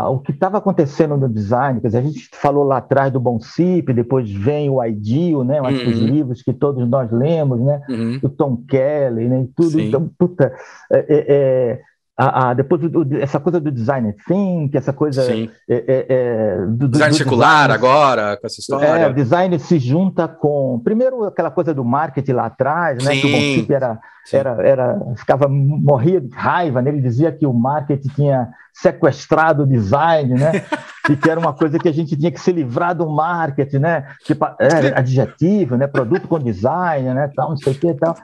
O 0.10 0.20
que 0.20 0.32
estava 0.32 0.58
acontecendo 0.58 1.18
no 1.18 1.28
design, 1.28 1.82
quer 1.82 1.88
dizer, 1.88 1.98
a 1.98 2.04
gente 2.04 2.30
falou 2.34 2.64
lá 2.64 2.78
atrás 2.78 3.12
do 3.12 3.20
Bonsip, 3.20 3.92
depois 3.92 4.32
vem 4.32 4.70
o 4.70 4.82
Ideal, 4.82 5.44
né? 5.44 5.60
Que 5.60 5.90
os 5.90 6.00
uhum. 6.00 6.08
livros 6.08 6.42
que 6.42 6.54
todos 6.54 6.88
nós 6.88 7.12
lemos, 7.12 7.60
né? 7.60 7.82
Uhum. 7.90 8.20
O 8.24 8.30
Tom 8.30 8.58
Kelly, 8.68 9.28
né? 9.28 9.42
E 9.42 9.48
tudo. 9.48 9.72
Sim. 9.72 9.88
Então, 9.88 10.10
puta, 10.18 10.54
é, 10.92 11.00
é, 11.00 11.26
é 11.28 11.82
a, 12.20 12.50
a, 12.50 12.54
depois 12.54 12.82
do, 12.82 13.08
essa 13.18 13.40
coisa 13.40 13.62
do 13.62 13.72
design 13.72 14.14
think, 14.28 14.76
essa 14.76 14.92
coisa 14.92 15.24
é, 15.24 15.48
é, 15.70 16.06
é, 16.10 16.66
do, 16.68 16.90
design 16.90 17.14
circular 17.14 17.70
design, 17.70 17.74
agora 17.74 18.36
com 18.36 18.46
essa 18.46 18.60
história. 18.60 18.88
É, 18.88 19.08
o 19.08 19.14
design 19.14 19.58
se 19.58 19.80
junta 19.80 20.28
com 20.28 20.82
primeiro 20.84 21.24
aquela 21.24 21.50
coisa 21.50 21.74
do 21.74 21.86
marketing 21.86 22.34
lá 22.34 22.48
atrás, 22.48 23.02
né? 23.02 23.14
Sim. 23.14 23.22
Que 23.22 23.28
o 23.28 23.32
Bonfip 23.32 23.74
era, 23.74 24.00
era, 24.34 24.68
era 24.68 25.00
ficava 25.16 25.48
morria 25.48 26.20
de 26.20 26.30
raiva, 26.36 26.82
né? 26.82 26.90
Ele 26.90 27.00
dizia 27.02 27.32
que 27.32 27.46
o 27.46 27.54
marketing 27.54 28.10
tinha 28.10 28.50
sequestrado 28.74 29.64
o 29.64 29.68
design, 29.68 30.34
né? 30.34 30.52
e 31.10 31.16
que 31.16 31.32
era 31.32 31.40
uma 31.40 31.54
coisa 31.54 31.80
que 31.80 31.88
a 31.88 31.94
gente 31.94 32.18
tinha 32.18 32.32
que 32.32 32.42
se 32.42 32.52
livrar 32.52 32.94
do 32.94 33.10
marketing, 33.10 33.78
né? 33.78 34.08
Tipo, 34.26 34.46
é, 34.60 34.94
adjetivo, 34.94 35.78
né? 35.78 35.88
Produto 35.88 36.28
com 36.28 36.38
design, 36.38 37.14
né? 37.14 37.32
Tal, 37.34 37.52
não 37.52 37.58
sei 37.58 37.72
o 37.72 37.76
que, 37.78 37.94
tal. 37.94 38.18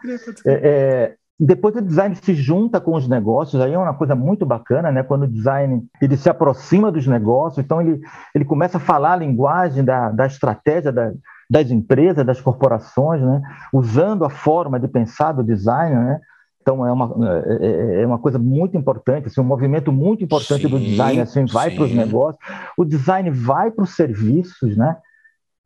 É, 0.45 0.51
é 0.51 1.13
depois 1.39 1.75
o 1.75 1.81
design 1.81 2.15
se 2.15 2.33
junta 2.33 2.79
com 2.79 2.95
os 2.95 3.07
negócios, 3.09 3.61
aí 3.61 3.73
é 3.73 3.77
uma 3.77 3.93
coisa 3.93 4.15
muito 4.15 4.45
bacana, 4.45 4.89
né? 4.89 5.03
Quando 5.03 5.23
o 5.23 5.27
design 5.27 5.85
ele 6.01 6.15
se 6.15 6.29
aproxima 6.29 6.91
dos 6.91 7.05
negócios, 7.05 7.63
então 7.63 7.81
ele, 7.81 7.99
ele 8.33 8.45
começa 8.45 8.77
a 8.77 8.81
falar 8.81 9.13
a 9.13 9.17
linguagem 9.17 9.83
da, 9.83 10.11
da 10.11 10.25
estratégia 10.25 10.93
da, 10.93 11.11
das 11.49 11.69
empresas, 11.71 12.25
das 12.25 12.39
corporações, 12.39 13.21
né? 13.21 13.41
Usando 13.73 14.23
a 14.23 14.29
forma 14.29 14.79
de 14.79 14.87
pensar 14.87 15.33
do 15.33 15.43
design, 15.43 15.95
né? 15.95 16.21
Então 16.61 16.87
é 16.87 16.91
uma, 16.91 17.13
é, 17.27 17.65
é, 17.67 18.01
é 18.01 18.07
uma 18.07 18.17
coisa 18.17 18.39
muito 18.39 18.77
importante, 18.77 19.27
assim, 19.27 19.41
um 19.41 19.43
movimento 19.43 19.91
muito 19.91 20.23
importante 20.23 20.63
sim, 20.63 20.69
do 20.69 20.79
design 20.79 21.19
assim 21.19 21.45
vai 21.45 21.69
para 21.69 21.83
os 21.83 21.93
negócios, 21.93 22.43
o 22.75 22.85
design 22.85 23.29
vai 23.29 23.69
para 23.69 23.83
os 23.83 23.93
serviços, 23.93 24.75
né? 24.75 24.97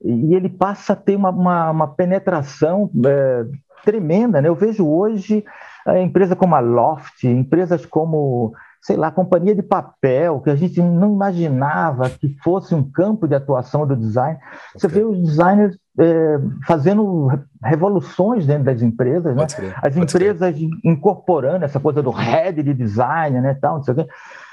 E 0.03 0.33
ele 0.33 0.49
passa 0.49 0.93
a 0.93 0.95
ter 0.95 1.15
uma, 1.15 1.29
uma, 1.29 1.71
uma 1.71 1.87
penetração 1.87 2.89
é, 3.05 3.45
tremenda. 3.89 4.41
Né? 4.41 4.47
Eu 4.47 4.55
vejo 4.55 4.87
hoje 4.87 5.43
a 5.85 5.99
empresa 5.99 6.35
como 6.35 6.55
a 6.55 6.59
Loft, 6.59 7.23
empresas 7.23 7.85
como, 7.85 8.53
sei 8.81 8.95
lá, 8.95 9.09
companhia 9.09 9.55
de 9.55 9.63
papel, 9.63 10.39
que 10.41 10.49
a 10.51 10.55
gente 10.55 10.79
não 10.81 11.13
imaginava 11.13 12.09
que 12.09 12.35
fosse 12.43 12.75
um 12.75 12.83
campo 12.83 13.27
de 13.27 13.33
atuação 13.33 13.87
do 13.87 13.95
design. 13.95 14.37
Você 14.75 14.87
vê 14.87 15.03
os 15.03 15.17
designers 15.19 15.75
é, 15.99 16.39
fazendo 16.67 17.29
revoluções 17.63 18.45
dentro 18.45 18.65
das 18.65 18.81
empresas, 18.81 19.35
né? 19.35 19.47
as 19.81 19.97
empresas 19.97 20.55
incorporando 20.83 21.65
essa 21.65 21.79
coisa 21.79 22.03
do 22.03 22.11
head 22.11 22.61
de 22.61 22.73
design, 22.73 23.41
né, 23.41 23.57
tal, 23.59 23.77
não 23.77 23.83
sei 23.83 23.93
o 23.93 23.97
quê. 23.97 24.07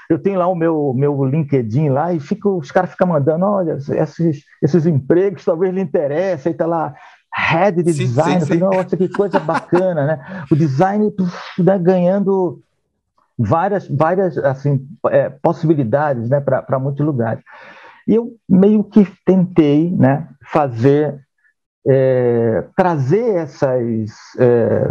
Eu 0.09 0.17
tenho 0.17 0.39
lá 0.39 0.47
o 0.47 0.55
meu, 0.55 0.93
meu 0.95 1.25
LinkedIn 1.25 1.89
lá 1.89 2.13
e 2.13 2.19
fico, 2.19 2.57
os 2.57 2.71
caras 2.71 2.91
ficam 2.91 3.07
mandando, 3.07 3.45
olha, 3.45 3.73
esses, 3.73 4.43
esses 4.61 4.85
empregos 4.85 5.43
talvez 5.43 5.73
lhe 5.73 5.81
interessem, 5.81 6.51
aí 6.51 6.57
tá 6.57 6.65
lá 6.65 6.95
head 7.37 7.83
de 7.83 7.93
sim, 7.93 8.05
design. 8.05 8.39
Sim, 8.41 8.53
sim. 8.53 8.59
Falei, 8.59 8.77
Nossa, 8.77 8.97
que 8.97 9.07
coisa 9.09 9.39
bacana, 9.39 10.05
né? 10.05 10.45
O 10.51 10.55
design 10.55 11.13
né, 11.59 11.77
ganhando 11.77 12.61
várias, 13.37 13.87
várias 13.87 14.37
assim, 14.39 14.87
é, 15.09 15.29
possibilidades 15.29 16.29
né, 16.29 16.39
para 16.41 16.79
muitos 16.79 17.05
lugares. 17.05 17.43
E 18.07 18.15
eu 18.15 18.35
meio 18.49 18.83
que 18.83 19.05
tentei 19.25 19.91
né, 19.91 20.27
fazer, 20.51 21.19
é, 21.85 22.63
trazer 22.75 23.35
essas, 23.35 24.15
é, 24.39 24.89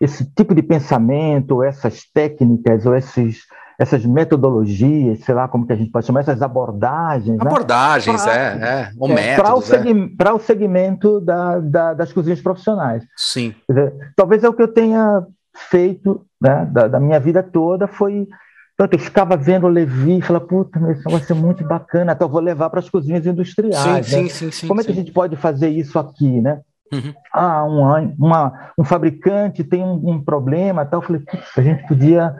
esse 0.00 0.24
tipo 0.34 0.54
de 0.54 0.62
pensamento, 0.62 1.62
essas 1.64 2.04
técnicas 2.12 2.86
ou 2.86 2.94
esses 2.94 3.40
essas 3.80 4.04
metodologias, 4.04 5.20
sei 5.20 5.34
lá 5.34 5.48
como 5.48 5.66
que 5.66 5.72
a 5.72 5.76
gente 5.76 5.90
pode 5.90 6.04
chamar, 6.04 6.20
essas 6.20 6.42
abordagens. 6.42 7.38
Né? 7.38 7.46
Abordagens, 7.46 8.26
né? 8.26 8.32
é, 8.32 8.36
é, 8.36 8.90
é, 8.92 9.08
métodos. 9.08 9.36
Para 9.36 9.54
o, 9.54 9.62
segmento, 9.62 10.22
é. 10.22 10.32
o 10.32 10.38
segmento 10.38 11.20
da, 11.22 11.58
da, 11.58 11.94
das 11.94 12.12
cozinhas 12.12 12.42
profissionais. 12.42 13.02
Sim. 13.16 13.54
Dizer, 13.66 13.94
talvez 14.14 14.44
é 14.44 14.48
o 14.50 14.52
que 14.52 14.60
eu 14.60 14.68
tenha 14.68 15.22
feito 15.70 16.20
né, 16.38 16.68
da, 16.70 16.88
da, 16.88 17.00
minha 17.00 17.18
vida 17.18 17.42
toda 17.42 17.86
foi. 17.86 18.28
Pronto, 18.76 18.92
eu 18.92 18.98
ficava 18.98 19.34
vendo 19.34 19.64
o 19.64 19.70
Levi 19.70 20.18
e 20.18 20.22
falava, 20.22 20.44
puta, 20.44 20.78
isso 20.92 21.08
vai 21.08 21.20
ser 21.20 21.34
muito 21.34 21.64
bacana, 21.64 22.12
então 22.12 22.28
eu 22.28 22.32
vou 22.32 22.40
levar 22.42 22.68
para 22.68 22.80
as 22.80 22.90
cozinhas 22.90 23.24
industriais. 23.24 24.06
Sim, 24.06 24.22
né? 24.22 24.28
sim, 24.28 24.28
sim, 24.28 24.50
sim, 24.50 24.68
Como 24.68 24.82
é 24.82 24.84
que 24.84 24.92
a 24.92 24.94
gente 24.94 25.10
pode 25.10 25.36
fazer 25.36 25.70
isso 25.70 25.98
aqui, 25.98 26.42
né? 26.42 26.60
Uhum. 26.92 27.14
Ah, 27.32 27.64
um, 27.64 28.14
uma, 28.18 28.72
um 28.78 28.84
fabricante 28.84 29.64
tem 29.64 29.82
um, 29.82 30.10
um 30.10 30.22
problema, 30.22 30.84
tal. 30.84 31.00
Eu 31.00 31.06
falei, 31.06 31.22
a 31.56 31.62
gente 31.62 31.86
podia 31.86 32.36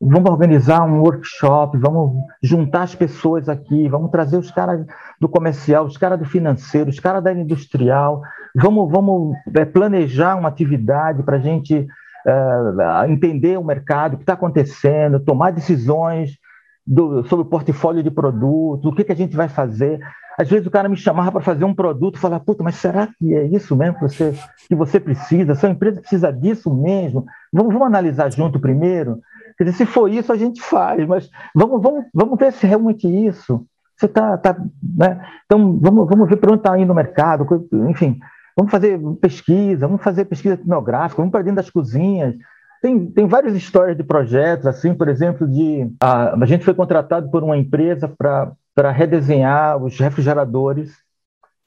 vamos 0.00 0.30
organizar 0.30 0.82
um 0.82 1.00
workshop, 1.00 1.76
vamos 1.76 2.16
juntar 2.42 2.82
as 2.82 2.94
pessoas 2.94 3.48
aqui, 3.48 3.86
vamos 3.88 4.10
trazer 4.10 4.38
os 4.38 4.50
caras 4.50 4.86
do 5.20 5.28
comercial, 5.28 5.84
os 5.84 5.98
caras 5.98 6.18
do 6.18 6.24
financeiro, 6.24 6.88
os 6.88 6.98
caras 6.98 7.22
da 7.22 7.32
industrial, 7.32 8.22
vamos, 8.54 8.90
vamos 8.90 9.36
é, 9.54 9.64
planejar 9.66 10.36
uma 10.36 10.48
atividade 10.48 11.22
para 11.22 11.36
a 11.36 11.40
gente 11.40 11.86
é, 12.26 13.10
entender 13.10 13.58
o 13.58 13.64
mercado, 13.64 14.14
o 14.14 14.16
que 14.16 14.22
está 14.22 14.32
acontecendo, 14.32 15.20
tomar 15.20 15.52
decisões 15.52 16.38
do, 16.86 17.22
sobre 17.24 17.44
o 17.44 17.48
portfólio 17.48 18.02
de 18.02 18.10
produtos, 18.10 18.86
o 18.86 18.94
que, 18.94 19.04
que 19.04 19.12
a 19.12 19.16
gente 19.16 19.36
vai 19.36 19.48
fazer. 19.48 20.00
Às 20.38 20.48
vezes 20.48 20.66
o 20.66 20.70
cara 20.70 20.88
me 20.88 20.96
chamava 20.96 21.30
para 21.30 21.42
fazer 21.42 21.66
um 21.66 21.74
produto 21.74 22.18
falava, 22.18 22.42
puta, 22.42 22.64
mas 22.64 22.76
será 22.76 23.06
que 23.06 23.34
é 23.34 23.44
isso 23.44 23.76
mesmo 23.76 23.96
que 23.96 24.02
você, 24.02 24.34
que 24.66 24.74
você 24.74 24.98
precisa? 24.98 25.54
Sua 25.54 25.68
empresa 25.68 26.00
precisa 26.00 26.32
disso 26.32 26.74
mesmo? 26.74 27.26
Vamos, 27.52 27.74
vamos 27.74 27.86
analisar 27.86 28.32
junto 28.32 28.58
primeiro? 28.58 29.20
Quer 29.60 29.64
dizer, 29.64 29.76
se 29.76 29.84
for 29.84 30.10
isso, 30.10 30.32
a 30.32 30.38
gente 30.38 30.62
faz, 30.62 31.06
mas 31.06 31.28
vamos, 31.54 31.82
vamos, 31.82 32.06
vamos 32.14 32.38
ver 32.38 32.50
se 32.50 32.64
é 32.64 32.70
realmente 32.70 33.06
isso. 33.06 33.62
Você 33.94 34.06
está. 34.06 34.38
Tá, 34.38 34.56
né? 34.82 35.22
Então, 35.44 35.78
vamos, 35.78 36.08
vamos 36.08 36.30
ver 36.30 36.36
para 36.36 36.50
onde 36.50 36.60
está 36.60 36.78
indo 36.78 36.90
o 36.90 36.96
mercado, 36.96 37.46
enfim, 37.90 38.18
vamos 38.56 38.72
fazer 38.72 38.98
pesquisa, 39.20 39.86
vamos 39.86 40.02
fazer 40.02 40.24
pesquisa 40.24 40.54
etnográfica, 40.54 41.20
vamos 41.20 41.30
para 41.30 41.42
dentro 41.42 41.56
das 41.56 41.68
cozinhas. 41.68 42.36
Tem, 42.80 43.10
tem 43.10 43.26
várias 43.26 43.54
histórias 43.54 43.98
de 43.98 44.02
projetos, 44.02 44.66
assim, 44.66 44.94
por 44.94 45.08
exemplo, 45.08 45.46
de 45.46 45.92
a, 46.00 46.42
a 46.42 46.46
gente 46.46 46.64
foi 46.64 46.72
contratado 46.72 47.30
por 47.30 47.44
uma 47.44 47.58
empresa 47.58 48.08
para 48.08 48.90
redesenhar 48.92 49.76
os 49.76 49.98
refrigeradores 49.98 50.90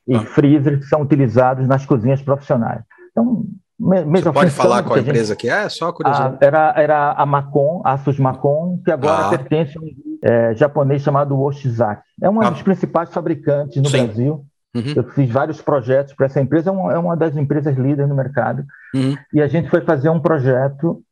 e 0.07 0.15
ah. 0.15 0.21
freezers 0.21 0.79
que 0.79 0.85
são 0.85 1.03
utilizados 1.03 1.67
nas 1.67 1.85
cozinhas 1.85 2.23
profissionais. 2.23 2.81
Então, 3.11 3.45
mesma 3.83 4.17
Você 4.17 4.31
pode 4.31 4.51
falar 4.51 4.83
qual 4.83 4.95
a 4.95 5.01
empresa 5.01 5.35
que 5.35 5.49
é? 5.49 5.67
Só 5.67 5.91
curiosidade. 5.91 6.37
A, 6.41 6.45
era, 6.45 6.73
era 6.77 7.11
a 7.11 7.25
Macon, 7.25 7.81
a 7.83 7.93
Asus 7.93 8.17
Macon, 8.17 8.81
que 8.83 8.91
agora 8.91 9.27
ah. 9.27 9.29
pertence 9.29 9.77
a 9.77 9.81
um 9.81 9.89
é, 10.23 10.55
japonês 10.55 11.01
chamado 11.01 11.39
Oshizaki. 11.39 12.01
É 12.21 12.29
uma 12.29 12.47
ah. 12.47 12.49
dos 12.49 12.61
principais 12.61 13.13
fabricantes 13.13 13.81
no 13.81 13.89
Sim. 13.89 14.05
Brasil. 14.05 14.45
Uhum. 14.75 14.93
Eu 14.95 15.03
fiz 15.11 15.29
vários 15.29 15.61
projetos 15.61 16.13
para 16.13 16.25
essa 16.25 16.41
empresa, 16.41 16.69
é 16.69 16.73
uma, 16.73 16.93
é 16.93 16.97
uma, 16.97 17.15
das 17.15 17.35
empresas 17.35 17.75
líderes 17.77 18.09
no 18.09 18.15
mercado. 18.15 18.63
Uhum. 18.95 19.15
E 19.33 19.41
a 19.41 19.47
gente 19.47 19.69
foi 19.69 19.81
fazer 19.81 20.09
um 20.09 20.19
projeto 20.19 21.03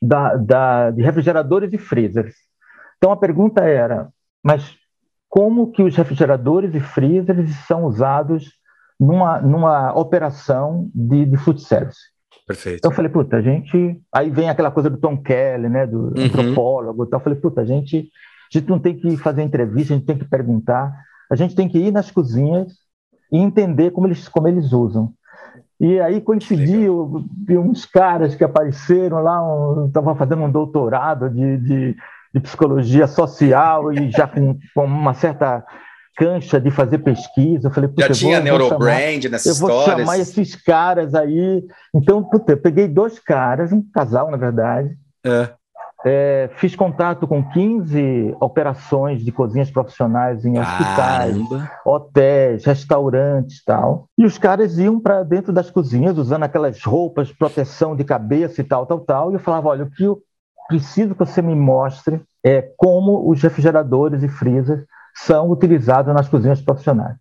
da, 0.00 0.36
da, 0.36 0.90
de 0.90 1.02
refrigeradores 1.02 1.72
e 1.72 1.78
freezers. 1.78 2.34
Então 2.98 3.10
a 3.10 3.16
pergunta 3.16 3.62
era, 3.62 4.08
mas 4.42 4.76
como 5.28 5.72
que 5.72 5.82
os 5.82 5.96
refrigeradores 5.96 6.74
e 6.74 6.80
freezers 6.80 7.50
são 7.66 7.84
usados 7.84 8.55
numa, 8.98 9.40
numa 9.40 9.92
operação 9.98 10.90
de, 10.94 11.24
de 11.24 11.36
food 11.36 11.60
service? 11.62 11.98
Perfeito. 12.46 12.78
Então 12.78 12.90
eu 12.90 12.94
falei, 12.94 13.10
puta, 13.10 13.36
a 13.36 13.42
gente. 13.42 14.00
Aí 14.12 14.30
vem 14.30 14.48
aquela 14.48 14.70
coisa 14.70 14.88
do 14.88 14.98
Tom 14.98 15.16
Kelly, 15.16 15.68
né, 15.68 15.86
do 15.86 16.14
uhum. 16.16 16.24
antropólogo. 16.24 17.04
Então 17.04 17.18
eu 17.18 17.24
falei, 17.24 17.38
puta, 17.38 17.60
a 17.60 17.64
gente, 17.64 18.08
a 18.52 18.58
gente 18.58 18.68
não 18.68 18.78
tem 18.78 18.96
que 18.96 19.16
fazer 19.16 19.42
entrevista, 19.42 19.92
a 19.92 19.96
gente 19.96 20.06
tem 20.06 20.16
que 20.16 20.24
perguntar, 20.24 20.92
a 21.30 21.34
gente 21.34 21.56
tem 21.56 21.68
que 21.68 21.78
ir 21.78 21.92
nas 21.92 22.10
cozinhas 22.10 22.72
e 23.32 23.38
entender 23.38 23.90
como 23.90 24.06
eles, 24.06 24.28
como 24.28 24.46
eles 24.46 24.72
usam. 24.72 25.12
E 25.78 26.00
aí 26.00 26.20
coincidiu, 26.20 27.26
vi 27.46 27.58
uns 27.58 27.84
caras 27.84 28.34
que 28.34 28.42
apareceram 28.42 29.22
lá, 29.22 29.40
estavam 29.86 30.14
um, 30.14 30.16
fazendo 30.16 30.42
um 30.42 30.50
doutorado 30.50 31.28
de, 31.28 31.58
de, 31.58 31.96
de, 32.32 32.40
psicologia 32.40 33.06
social 33.06 33.92
e 33.92 34.10
já 34.10 34.26
com, 34.26 34.56
com, 34.74 34.84
uma 34.84 35.12
certa 35.12 35.62
cancha 36.16 36.60
de 36.60 36.70
fazer 36.70 36.98
pesquisa. 36.98 37.68
Eu 37.68 37.72
falei, 37.72 37.90
já 37.98 38.10
tinha 38.10 38.40
neurobrand 38.40 39.28
nessa 39.30 39.50
história. 39.50 39.74
Eu 39.74 39.96
vou 39.96 39.98
chamar 39.98 40.18
esses 40.18 40.56
caras 40.56 41.14
aí. 41.14 41.64
Então, 41.94 42.24
puta, 42.24 42.52
eu 42.52 42.56
peguei 42.56 42.88
dois 42.88 43.18
caras, 43.18 43.72
um 43.72 43.82
casal, 43.92 44.30
na 44.30 44.36
verdade. 44.36 44.96
É. 45.24 45.50
É, 46.08 46.48
fiz 46.56 46.76
contato 46.76 47.26
com 47.26 47.42
15 47.42 48.36
operações 48.40 49.24
de 49.24 49.32
cozinhas 49.32 49.70
profissionais 49.70 50.44
em 50.44 50.56
hospitais, 50.56 51.36
hotéis, 51.84 52.64
restaurantes 52.64 53.64
tal. 53.64 54.06
E 54.16 54.24
os 54.24 54.38
caras 54.38 54.78
iam 54.78 55.00
para 55.00 55.24
dentro 55.24 55.52
das 55.52 55.68
cozinhas 55.68 56.16
usando 56.16 56.44
aquelas 56.44 56.82
roupas, 56.84 57.32
proteção 57.32 57.96
de 57.96 58.04
cabeça 58.04 58.60
e 58.60 58.64
tal, 58.64 58.86
tal, 58.86 59.00
tal. 59.00 59.30
E 59.32 59.34
eu 59.34 59.40
falava: 59.40 59.68
olha, 59.68 59.84
o 59.84 59.90
que 59.90 60.04
eu 60.04 60.22
preciso 60.68 61.14
que 61.14 61.18
você 61.18 61.42
me 61.42 61.56
mostre 61.56 62.20
é 62.44 62.62
como 62.76 63.28
os 63.28 63.42
refrigeradores 63.42 64.22
e 64.22 64.28
freezers 64.28 64.84
são 65.16 65.50
utilizados 65.50 66.14
nas 66.14 66.28
cozinhas 66.28 66.60
profissionais. 66.60 67.16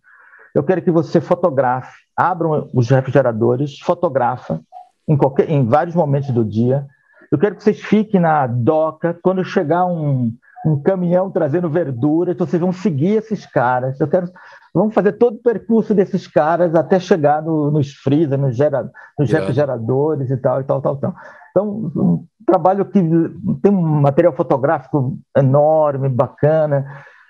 Eu 0.53 0.63
quero 0.63 0.81
que 0.81 0.91
você 0.91 1.19
fotografe, 1.19 1.97
abra 2.15 2.47
os 2.73 2.89
refrigeradores, 2.89 3.79
fotografa 3.79 4.61
em, 5.07 5.17
qualquer, 5.17 5.49
em 5.49 5.65
vários 5.65 5.95
momentos 5.95 6.29
do 6.31 6.45
dia 6.45 6.85
eu 7.31 7.37
quero 7.37 7.55
que 7.55 7.63
vocês 7.63 7.81
fiquem 7.81 8.19
na 8.19 8.47
doca 8.47 9.17
quando 9.21 9.43
chegar 9.43 9.85
um, 9.85 10.31
um 10.65 10.81
caminhão 10.81 11.29
trazendo 11.29 11.69
verdura, 11.69 12.31
então 12.31 12.45
vocês 12.45 12.61
vão 12.61 12.71
seguir 12.71 13.17
esses 13.17 13.45
caras. 13.45 13.99
Eu 13.99 14.07
quero, 14.07 14.29
vamos 14.73 14.93
fazer 14.93 15.13
todo 15.13 15.35
o 15.35 15.43
percurso 15.43 15.93
desses 15.93 16.27
caras 16.27 16.75
até 16.75 16.99
chegar 16.99 17.41
no, 17.41 17.71
nos 17.71 17.93
freezer, 17.93 18.37
nos, 18.37 18.55
gera, 18.55 18.89
nos 19.17 19.29
yeah. 19.29 19.39
refrigeradores 19.39 20.29
e 20.29 20.37
tal, 20.37 20.61
e 20.61 20.63
tal, 20.63 20.81
tal, 20.81 20.97
tal. 20.97 21.15
Então, 21.51 21.91
um 21.95 22.25
trabalho 22.45 22.85
que 22.85 23.01
tem 23.61 23.71
um 23.71 24.01
material 24.01 24.33
fotográfico 24.33 25.17
enorme, 25.35 26.09
bacana. 26.09 26.85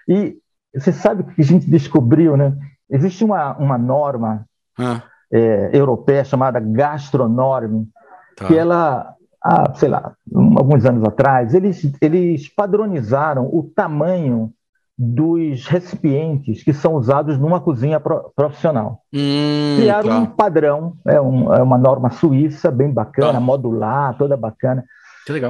E 0.08 0.38
você 0.76 0.92
sabe 0.92 1.22
o 1.22 1.26
que 1.26 1.42
a 1.42 1.46
gente 1.46 1.70
descobriu, 1.70 2.36
né? 2.36 2.54
Existe 2.90 3.24
uma, 3.24 3.58
uma 3.58 3.78
norma 3.78 4.46
ah. 4.78 5.02
é, 5.32 5.72
europeia 5.74 6.24
chamada 6.24 6.60
gastronorme, 6.60 7.88
tá. 8.36 8.46
que 8.46 8.58
ela 8.58 9.16
há, 9.46 9.74
sei 9.76 9.90
lá, 9.90 10.14
alguns 10.58 10.86
anos 10.86 11.04
atrás, 11.04 11.54
eles, 11.54 11.92
eles 12.02 12.50
padronizaram 12.50 13.46
o 13.46 13.64
tamanho 13.76 14.52
dos 14.98 15.68
recipientes 15.68 16.64
que 16.64 16.74
são 16.74 16.96
usados 16.96 17.38
numa 17.38 17.60
cozinha 17.60 18.00
pro, 18.00 18.32
profissional. 18.36 19.02
Hum, 19.14 19.76
Criaram 19.78 20.10
tá. 20.10 20.20
um 20.20 20.26
padrão, 20.26 20.94
é, 21.06 21.20
um, 21.20 21.54
é, 21.54 21.62
uma 21.62 21.78
norma 21.78 22.10
suíça 22.10 22.72
bem 22.72 22.92
bacana, 22.92 23.34
tá. 23.34 23.40
modular, 23.40 24.18
toda 24.18 24.38
bacana, 24.38 24.84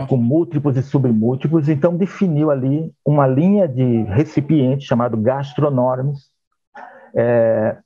com 0.07 0.17
múltiplos 0.17 0.77
e 0.77 0.81
submúltiplos. 0.81 1.67
Então 1.67 1.95
definiu 1.95 2.49
ali 2.49 2.91
uma 3.03 3.27
linha 3.27 3.67
de 3.67 4.03
recipientes 4.03 4.87
chamado 4.87 5.17
gastronormes 5.17 6.29
é, 7.15 7.77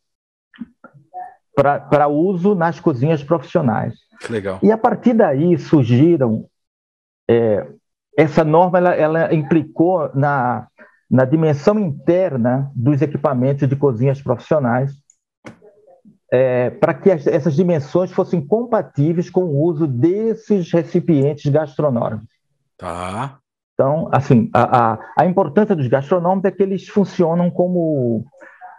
para 1.56 2.08
uso 2.08 2.56
nas 2.56 2.80
cozinhas 2.80 3.24
profissionais. 3.24 3.96
Legal. 4.30 4.60
E 4.62 4.72
a 4.72 4.78
partir 4.78 5.14
daí 5.14 5.58
surgiram. 5.58 6.46
É, 7.30 7.68
essa 8.18 8.44
norma 8.44 8.80
ela, 8.80 8.96
ela 8.96 9.34
implicou 9.34 10.10
na, 10.14 10.68
na 11.10 11.26
dimensão 11.26 11.80
interna 11.80 12.70
dos 12.76 13.02
equipamentos 13.02 13.68
de 13.68 13.76
cozinhas 13.76 14.22
profissionais, 14.22 14.92
é, 16.32 16.70
para 16.70 16.94
que 16.94 17.12
as, 17.12 17.26
essas 17.28 17.56
dimensões 17.56 18.12
fossem 18.12 18.46
compatíveis 18.46 19.30
com 19.30 19.46
o 19.46 19.64
uso 19.64 19.88
desses 19.88 20.72
recipientes 20.72 21.52
gastronômicos. 21.52 22.28
Tá. 22.78 23.40
Então, 23.74 24.10
assim, 24.12 24.50
a, 24.54 24.94
a, 24.94 25.00
a 25.18 25.26
importância 25.26 25.76
dos 25.76 25.88
gastronômicos 25.88 26.52
é 26.52 26.52
que 26.52 26.64
eles 26.64 26.88
funcionam 26.88 27.50
como 27.50 28.26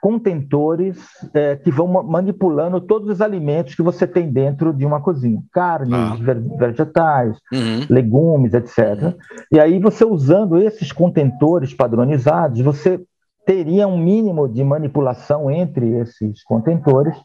contentores 0.01 0.99
é, 1.35 1.57
que 1.57 1.71
vão 1.71 1.87
manipulando 2.03 2.81
todos 2.81 3.09
os 3.11 3.21
alimentos 3.21 3.75
que 3.75 3.83
você 3.83 4.07
tem 4.07 4.33
dentro 4.33 4.73
de 4.73 4.87
uma 4.87 5.01
cozinha, 5.01 5.43
carnes, 5.53 5.93
ah. 5.93 6.17
vegetais, 6.59 7.37
uhum. 7.53 7.87
legumes, 7.89 8.55
etc. 8.55 9.15
E 9.53 9.61
aí 9.61 9.79
você 9.79 10.05
usando 10.05 10.59
esses 10.59 10.91
contentores 10.91 11.75
padronizados, 11.75 12.61
você 12.63 13.01
teria 13.45 13.87
um 13.87 13.99
mínimo 13.99 14.49
de 14.49 14.65
manipulação 14.65 15.51
entre 15.51 15.99
esses 15.99 16.43
contentores. 16.45 17.17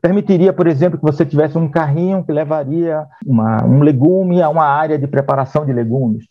Permitiria, 0.00 0.52
por 0.52 0.66
exemplo, 0.66 0.98
que 0.98 1.04
você 1.04 1.24
tivesse 1.24 1.58
um 1.58 1.68
carrinho 1.68 2.24
que 2.24 2.32
levaria 2.32 3.06
uma, 3.26 3.64
um 3.64 3.80
legume 3.80 4.40
a 4.40 4.48
uma 4.48 4.64
área 4.64 4.98
de 4.98 5.06
preparação 5.06 5.66
de 5.66 5.72
legumes 5.72 6.24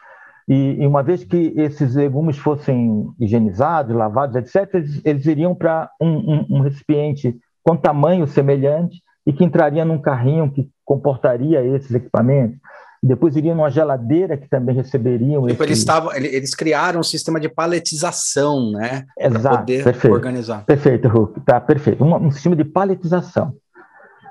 e, 0.47 0.77
e, 0.79 0.87
uma 0.87 1.03
vez 1.03 1.25
que 1.25 1.53
esses 1.57 1.95
legumes 1.95 2.37
fossem 2.37 3.09
higienizados, 3.19 3.93
lavados, 3.93 4.35
etc., 4.37 4.75
eles, 4.75 5.01
eles 5.03 5.25
iriam 5.25 5.53
para 5.53 5.89
um, 5.99 6.07
um, 6.07 6.45
um, 6.51 6.59
recipiente 6.61 7.37
com 7.61 7.75
tamanho 7.75 8.25
semelhante 8.25 9.01
e 9.25 9.33
que 9.33 9.43
entraria 9.43 9.83
num 9.83 9.99
carrinho 9.99 10.49
que 10.49 10.69
comportaria 10.85 11.61
esses 11.65 11.93
equipamentos. 11.93 12.57
Depois 13.01 13.35
iriam 13.35 13.55
numa 13.55 13.69
geladeira 13.69 14.35
que 14.35 14.49
também 14.49 14.75
receberiam. 14.75 15.45
Tipo, 15.47 15.63
esse... 15.63 15.71
eles, 15.71 15.85
tavam, 15.85 16.13
eles 16.13 16.55
criaram 16.55 16.99
um 16.99 17.03
sistema 17.03 17.39
de 17.39 17.47
paletização, 17.47 18.71
né? 18.71 19.05
Exato, 19.17 19.59
poder 19.59 19.83
perfeito, 19.83 20.13
organizar. 20.13 20.65
Perfeito, 20.65 21.07
Hulk. 21.07 21.41
Tá, 21.41 21.61
perfeito. 21.61 22.03
Um, 22.03 22.15
um 22.15 22.31
sistema 22.31 22.55
de 22.55 22.65
paletização. 22.65 23.53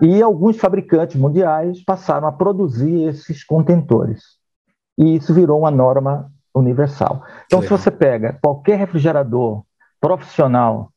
E 0.02 0.20
alguns 0.20 0.56
fabricantes 0.56 1.16
mundiais 1.16 1.82
passaram 1.84 2.26
a 2.28 2.32
produzir 2.32 3.08
esses 3.08 3.42
contentores 3.44 4.36
e 4.98 5.16
isso 5.16 5.34
virou 5.34 5.60
uma 5.60 5.70
norma 5.70 6.30
universal. 6.54 7.22
Então, 7.44 7.60
se 7.60 7.68
você 7.68 7.90
pega 7.90 8.38
qualquer 8.42 8.78
refrigerador 8.78 9.62
profissional 10.00 10.90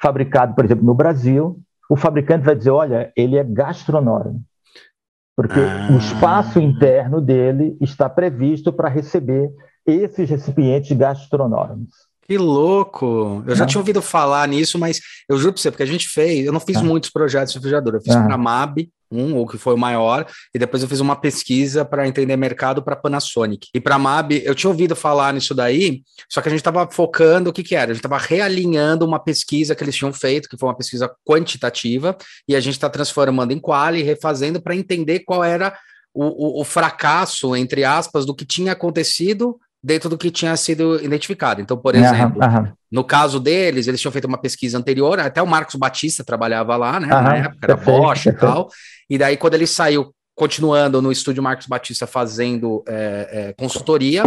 fabricado, 0.00 0.54
por 0.54 0.64
exemplo, 0.64 0.84
no 0.84 0.94
Brasil, 0.94 1.58
o 1.90 1.96
fabricante 1.96 2.44
vai 2.44 2.54
dizer: 2.54 2.70
olha, 2.70 3.12
ele 3.16 3.36
é 3.36 3.44
gastronômico, 3.44 4.40
porque 5.36 5.60
ah. 5.60 5.92
o 5.92 5.98
espaço 5.98 6.60
interno 6.60 7.20
dele 7.20 7.76
está 7.80 8.08
previsto 8.08 8.72
para 8.72 8.88
receber 8.88 9.50
esses 9.86 10.28
recipientes 10.30 10.96
gastronômicos. 10.96 12.13
Que 12.26 12.38
louco! 12.38 13.42
Eu 13.46 13.54
já 13.54 13.66
tinha 13.66 13.80
ouvido 13.80 14.00
falar 14.00 14.48
nisso, 14.48 14.78
mas 14.78 15.00
eu 15.28 15.36
juro 15.36 15.52
para 15.52 15.60
você, 15.60 15.70
porque 15.70 15.82
a 15.82 15.86
gente 15.86 16.08
fez, 16.08 16.46
eu 16.46 16.52
não 16.52 16.60
fiz 16.60 16.80
muitos 16.80 17.10
projetos 17.10 17.52
de 17.52 17.58
refrigerador, 17.58 17.94
eu 17.94 18.00
fiz 18.00 18.14
para 18.14 18.34
a 18.34 18.38
MAB, 18.38 18.88
um, 19.10 19.36
ou 19.36 19.46
que 19.46 19.58
foi 19.58 19.74
o 19.74 19.78
maior, 19.78 20.26
e 20.54 20.58
depois 20.58 20.82
eu 20.82 20.88
fiz 20.88 21.00
uma 21.00 21.16
pesquisa 21.16 21.84
para 21.84 22.08
entender 22.08 22.36
mercado 22.36 22.82
para 22.82 22.96
Panasonic. 22.96 23.68
E 23.74 23.80
para 23.80 23.96
a 23.96 23.98
MAB, 23.98 24.42
eu 24.44 24.54
tinha 24.54 24.70
ouvido 24.70 24.96
falar 24.96 25.32
nisso 25.34 25.54
daí, 25.54 26.02
só 26.28 26.40
que 26.40 26.48
a 26.48 26.50
gente 26.50 26.60
estava 26.60 26.88
focando 26.90 27.50
o 27.50 27.52
que, 27.52 27.62
que 27.62 27.76
era? 27.76 27.90
A 27.90 27.94
gente 27.94 28.04
estava 28.04 28.18
realinhando 28.18 29.04
uma 29.04 29.18
pesquisa 29.18 29.74
que 29.74 29.84
eles 29.84 29.94
tinham 29.94 30.12
feito, 30.12 30.48
que 30.48 30.56
foi 30.56 30.68
uma 30.68 30.76
pesquisa 30.76 31.10
quantitativa, 31.24 32.16
e 32.48 32.56
a 32.56 32.60
gente 32.60 32.74
está 32.74 32.88
transformando 32.88 33.52
em 33.52 33.60
quali, 33.60 34.02
refazendo 34.02 34.60
para 34.60 34.74
entender 34.74 35.20
qual 35.20 35.44
era 35.44 35.76
o, 36.14 36.58
o, 36.58 36.60
o 36.60 36.64
fracasso, 36.64 37.54
entre 37.54 37.84
aspas, 37.84 38.24
do 38.24 38.34
que 38.34 38.46
tinha 38.46 38.72
acontecido 38.72 39.58
dentro 39.84 40.08
do 40.08 40.16
que 40.16 40.30
tinha 40.30 40.56
sido 40.56 40.98
identificado. 41.04 41.60
Então, 41.60 41.76
por 41.76 41.94
exemplo, 41.94 42.42
uhum, 42.42 42.56
uhum. 42.56 42.72
no 42.90 43.04
caso 43.04 43.38
deles, 43.38 43.86
eles 43.86 44.00
tinham 44.00 44.10
feito 44.10 44.24
uma 44.24 44.38
pesquisa 44.38 44.78
anterior, 44.78 45.20
até 45.20 45.42
o 45.42 45.46
Marcos 45.46 45.74
Batista 45.74 46.24
trabalhava 46.24 46.74
lá, 46.74 46.98
né? 46.98 47.14
Uhum, 47.14 47.22
na 47.22 47.36
época, 47.36 47.58
era 47.62 47.76
Bosch 47.76 48.26
e 48.26 48.32
tal. 48.32 48.70
E 49.10 49.18
daí, 49.18 49.36
quando 49.36 49.52
ele 49.52 49.66
saiu, 49.66 50.14
continuando 50.34 51.02
no 51.02 51.12
estúdio 51.12 51.42
Marcos 51.42 51.66
Batista 51.66 52.06
fazendo 52.06 52.82
é, 52.88 53.28
é, 53.30 53.52
consultoria, 53.52 54.22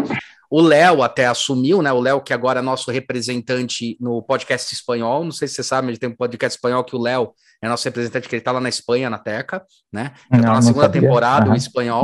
o 0.48 0.62
Léo 0.62 1.02
até 1.02 1.26
assumiu, 1.26 1.82
né? 1.82 1.92
O 1.92 2.00
Léo, 2.00 2.22
que 2.22 2.34
agora 2.34 2.60
é 2.60 2.62
nosso 2.62 2.92
representante 2.92 3.98
no 4.00 4.22
podcast 4.22 4.72
espanhol. 4.72 5.24
Não 5.24 5.32
sei 5.32 5.48
se 5.48 5.56
você 5.56 5.64
sabe, 5.64 5.88
mas 5.88 5.98
tem 5.98 6.08
um 6.08 6.16
podcast 6.16 6.56
espanhol 6.56 6.84
que 6.84 6.96
o 6.96 7.02
Léo 7.02 7.34
é 7.64 7.68
nosso 7.68 7.84
representante, 7.86 8.30
que 8.30 8.36
ele 8.36 8.42
está 8.42 8.52
lá 8.52 8.62
na 8.62 8.70
Espanha, 8.70 9.10
na 9.10 9.18
Teca, 9.18 9.66
né? 9.92 10.14
Já 10.32 10.40
tá 10.40 10.54
na 10.54 10.62
segunda 10.62 10.86
sabia. 10.86 11.02
temporada, 11.02 11.50
o 11.50 11.56
espanhol. 11.56 12.04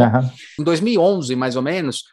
Em 0.59 0.63
2011, 0.63 1.35
mais 1.35 1.55
ou 1.55 1.61
menos, 1.61 2.03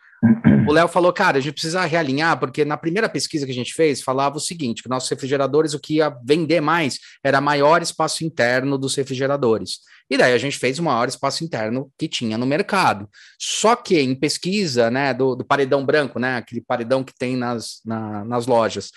o 0.69 0.73
Léo 0.73 0.87
falou, 0.87 1.13
cara, 1.13 1.39
a 1.39 1.41
gente 1.41 1.55
precisa 1.55 1.85
realinhar, 1.85 2.39
porque 2.39 2.65
na 2.65 2.77
primeira 2.77 3.09
pesquisa 3.09 3.47
que 3.47 3.53
a 3.53 3.55
gente 3.55 3.73
fez, 3.73 4.03
falava 4.03 4.37
o 4.37 4.41
seguinte: 4.41 4.83
que 4.83 4.89
nossos 4.89 5.09
refrigeradores, 5.09 5.73
o 5.73 5.81
que 5.81 5.95
ia 5.95 6.15
vender 6.25 6.61
mais 6.61 6.99
era 7.25 7.41
maior 7.41 7.81
espaço 7.81 8.25
interno 8.25 8.77
dos 8.77 8.95
refrigeradores. 8.95 9.81
E 10.11 10.19
daí 10.19 10.33
a 10.33 10.39
gente 10.39 10.59
fez 10.59 10.79
o 10.79 10.83
maior 10.83 11.09
espaço 11.09 11.45
interno 11.45 11.91
que 11.97 12.09
tinha 12.09 12.37
no 12.37 12.45
mercado. 12.45 13.09
Só 13.39 13.77
que 13.77 13.99
em 14.01 14.15
pesquisa, 14.15 14.91
né, 14.91 15.15
do, 15.15 15.37
do 15.37 15.45
paredão 15.45 15.87
branco, 15.87 16.19
né, 16.19 16.37
aquele 16.37 16.61
paredão 16.61 17.05
que 17.05 17.15
tem 17.17 17.37
nas, 17.37 17.81
na, 17.85 18.25
nas 18.25 18.47
lojas, 18.47 18.91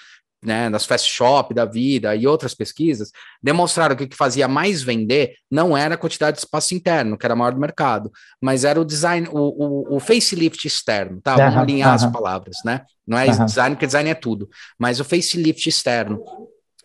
né, 0.44 0.70
nas 0.70 0.86
fast 0.86 1.10
shop 1.12 1.54
da 1.54 1.66
vida 1.66 2.16
e 2.16 2.28
outras 2.28 2.54
pesquisas, 2.54 3.12
demonstraram 3.42 3.96
que 3.96 4.04
o 4.04 4.08
que 4.08 4.16
fazia 4.16 4.48
mais 4.48 4.82
vender 4.82 5.36
não 5.50 5.76
era 5.76 5.96
a 5.96 5.98
quantidade 5.98 6.38
de 6.38 6.44
espaço 6.44 6.74
interno, 6.74 7.18
que 7.18 7.26
era 7.26 7.36
maior 7.36 7.54
do 7.54 7.60
mercado, 7.60 8.12
mas 8.42 8.64
era 8.64 8.80
o 8.80 8.86
design, 8.86 9.28
o, 9.32 9.40
o, 9.40 9.96
o 9.98 10.00
facelift 10.00 10.66
externo, 10.66 11.22
tá? 11.22 11.36
Vamos 11.36 11.58
alinhar 11.58 11.94
as 11.94 12.06
palavras, 12.06 12.58
né? 12.66 12.82
Não 13.06 13.18
é 13.18 13.28
design, 13.28 13.76
porque 13.76 13.86
design 13.86 14.10
é 14.10 14.16
tudo, 14.16 14.50
mas 14.80 15.00
o 15.00 15.04
facelift 15.04 15.68
externo. 15.68 16.24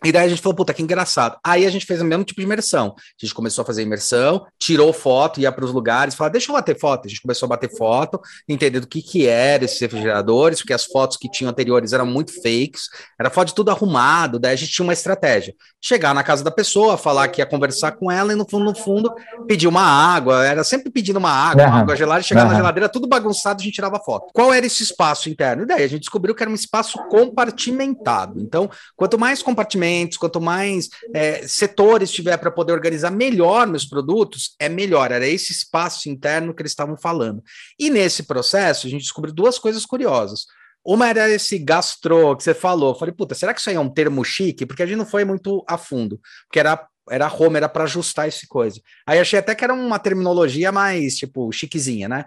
E 0.05 0.13
daí 0.13 0.27
a 0.27 0.29
gente 0.29 0.41
falou, 0.41 0.55
puta, 0.55 0.73
que 0.73 0.83
engraçado. 0.83 1.37
Aí 1.45 1.67
a 1.67 1.71
gente 1.71 1.85
fez 1.85 2.01
o 2.01 2.05
mesmo 2.05 2.25
tipo 2.25 2.41
de 2.41 2.47
imersão. 2.47 2.95
A 2.97 3.25
gente 3.25 3.35
começou 3.35 3.63
a 3.63 3.67
fazer 3.67 3.83
imersão, 3.83 4.47
tirou 4.59 4.93
foto, 4.93 5.41
ia 5.41 5.51
para 5.51 5.65
os 5.65 5.73
lugares, 5.73 6.15
falou, 6.15 6.31
deixa 6.31 6.51
eu 6.51 6.55
bater 6.55 6.79
foto. 6.79 7.07
A 7.07 7.09
gente 7.09 7.21
começou 7.21 7.47
a 7.47 7.49
bater 7.49 7.71
foto, 7.77 8.21
entender 8.49 8.79
do 8.79 8.87
que 8.87 9.03
que 9.03 9.27
era 9.27 9.65
esses 9.65 9.79
refrigeradores, 9.81 10.61
porque 10.61 10.73
as 10.73 10.85
fotos 10.85 11.17
que 11.17 11.29
tinham 11.29 11.51
anteriores 11.51 11.93
eram 11.93 12.07
muito 12.07 12.33
fakes, 12.33 12.89
era 13.19 13.29
foto 13.29 13.49
de 13.49 13.55
tudo 13.55 13.71
arrumado, 13.71 14.39
daí 14.39 14.53
a 14.53 14.57
gente 14.57 14.73
tinha 14.73 14.85
uma 14.85 14.93
estratégia. 14.93 15.55
Chegar 15.81 16.15
na 16.15 16.23
casa 16.23 16.45
da 16.45 16.51
pessoa, 16.51 16.97
falar 16.97 17.29
que 17.29 17.41
ia 17.41 17.47
conversar 17.47 17.93
com 17.93 18.11
ela 18.11 18.33
e 18.33 18.37
no 18.37 18.49
fundo, 18.49 18.65
no 18.65 18.75
fundo, 18.77 19.13
pedir 19.47 19.67
uma 19.67 19.83
água, 19.83 20.47
era 20.47 20.63
sempre 20.63 20.91
pedindo 20.91 21.17
uma 21.17 21.31
água, 21.31 21.65
uhum. 21.65 21.71
uma 21.71 21.81
água 21.81 21.97
gelada, 21.97 22.23
chegar 22.23 22.45
uhum. 22.45 22.51
na 22.51 22.57
geladeira, 22.57 22.89
tudo 22.89 23.09
bagunçado, 23.09 23.61
a 23.61 23.65
gente 23.65 23.75
tirava 23.75 23.99
foto. 23.99 24.31
Qual 24.33 24.53
era 24.53 24.65
esse 24.65 24.83
espaço 24.83 25.29
interno? 25.29 25.65
E 25.65 25.67
daí 25.67 25.83
a 25.83 25.89
gente 25.89 26.01
descobriu 26.01 26.35
que 26.35 26.43
era 26.43 26.51
um 26.51 26.55
espaço 26.55 26.99
compartimentado. 27.09 28.41
Então, 28.41 28.71
quanto 28.97 29.19
mais 29.19 29.43
compartimento 29.89 30.19
quanto 30.19 30.41
mais 30.41 30.89
é, 31.15 31.47
setores 31.47 32.11
tiver 32.11 32.37
para 32.37 32.51
poder 32.51 32.73
organizar 32.73 33.11
melhor 33.11 33.67
meus 33.67 33.85
produtos, 33.85 34.55
é 34.59 34.69
melhor. 34.69 35.11
Era 35.11 35.27
esse 35.27 35.53
espaço 35.53 36.09
interno 36.09 36.55
que 36.55 36.63
eles 36.63 36.73
estavam 36.73 36.97
falando. 36.97 37.43
E 37.79 37.91
nesse 37.91 38.25
processo, 38.25 38.87
a 38.87 38.91
gente 38.91 39.03
descobriu 39.03 39.35
duas 39.35 39.59
coisas 39.59 39.85
curiosas. 39.85 40.47
Uma 40.85 41.09
era 41.09 41.29
esse 41.29 41.59
gastro 41.59 42.37
que 42.37 42.43
você 42.43 42.55
falou. 42.55 42.91
Eu 42.91 42.99
falei, 42.99 43.15
puta, 43.15 43.35
será 43.35 43.53
que 43.53 43.61
isso 43.61 43.71
aí 43.71 43.77
é 43.77 43.81
um 43.81 43.91
termo 43.91 44.25
chique? 44.25 44.65
Porque 44.65 44.83
a 44.83 44.87
gente 44.87 44.97
não 44.97 45.07
foi 45.07 45.25
muito 45.25 45.65
a 45.67 45.77
fundo, 45.77 46.21
porque 46.47 46.61
era 46.61 46.87
era 47.11 47.27
home, 47.27 47.57
era 47.57 47.71
para 47.71 47.85
ajustar 47.85 48.29
esse 48.29 48.47
coisa. 48.47 48.83
Aí 49.07 49.19
achei 49.19 49.39
até 49.39 49.55
que 49.55 49.65
era 49.65 49.73
uma 49.73 49.99
terminologia 49.99 50.71
mais, 50.71 51.17
tipo, 51.17 51.51
chiquezinha, 51.51 52.07
né? 52.07 52.27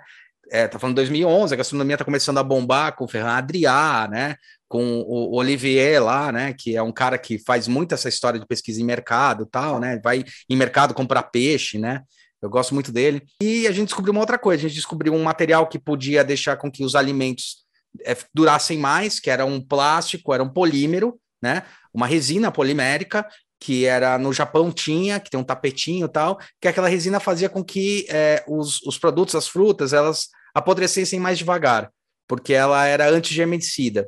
É, 0.51 0.67
tá 0.67 0.79
falando 0.79 0.95
2011, 0.95 1.53
a 1.53 1.57
gastronomia 1.57 1.99
tá 1.99 2.03
começando 2.03 2.39
a 2.39 2.43
bombar 2.43 2.95
com 2.95 3.07
Ferran 3.07 3.29
Adrià, 3.29 4.07
né? 4.09 4.37
Com 4.71 5.01
o 5.01 5.35
Olivier 5.35 6.01
lá, 6.01 6.31
né, 6.31 6.53
que 6.53 6.77
é 6.77 6.81
um 6.81 6.93
cara 6.93 7.17
que 7.17 7.37
faz 7.37 7.67
muito 7.67 7.93
essa 7.93 8.07
história 8.07 8.39
de 8.39 8.47
pesquisa 8.47 8.79
em 8.79 8.85
mercado, 8.85 9.45
tal, 9.45 9.81
né, 9.81 9.99
vai 10.01 10.23
em 10.49 10.55
mercado 10.55 10.93
comprar 10.93 11.23
peixe, 11.23 11.77
né, 11.77 12.03
eu 12.41 12.49
gosto 12.49 12.73
muito 12.73 12.89
dele. 12.89 13.21
E 13.43 13.67
a 13.67 13.71
gente 13.73 13.87
descobriu 13.87 14.13
uma 14.13 14.21
outra 14.21 14.39
coisa, 14.39 14.61
a 14.61 14.69
gente 14.69 14.77
descobriu 14.77 15.13
um 15.13 15.23
material 15.23 15.67
que 15.67 15.77
podia 15.77 16.23
deixar 16.23 16.55
com 16.55 16.71
que 16.71 16.85
os 16.85 16.95
alimentos 16.95 17.65
é, 18.05 18.15
durassem 18.33 18.77
mais, 18.77 19.19
que 19.19 19.29
era 19.29 19.45
um 19.45 19.59
plástico, 19.59 20.33
era 20.33 20.41
um 20.41 20.47
polímero, 20.47 21.19
né, 21.43 21.63
uma 21.93 22.07
resina 22.07 22.49
polimérica, 22.49 23.27
que 23.59 23.83
era 23.83 24.17
no 24.17 24.31
Japão 24.31 24.71
tinha, 24.71 25.19
que 25.19 25.29
tem 25.29 25.37
um 25.37 25.43
tapetinho 25.43 26.05
e 26.05 26.09
tal, 26.09 26.39
que 26.61 26.69
aquela 26.69 26.87
resina 26.87 27.19
fazia 27.19 27.49
com 27.49 27.61
que 27.61 28.05
é, 28.07 28.41
os, 28.47 28.81
os 28.83 28.97
produtos, 28.97 29.35
as 29.35 29.49
frutas, 29.49 29.91
elas 29.91 30.29
apodrecessem 30.55 31.19
mais 31.19 31.37
devagar 31.37 31.91
porque 32.31 32.53
ela 32.53 32.85
era 32.85 33.09
antigermicida. 33.09 34.07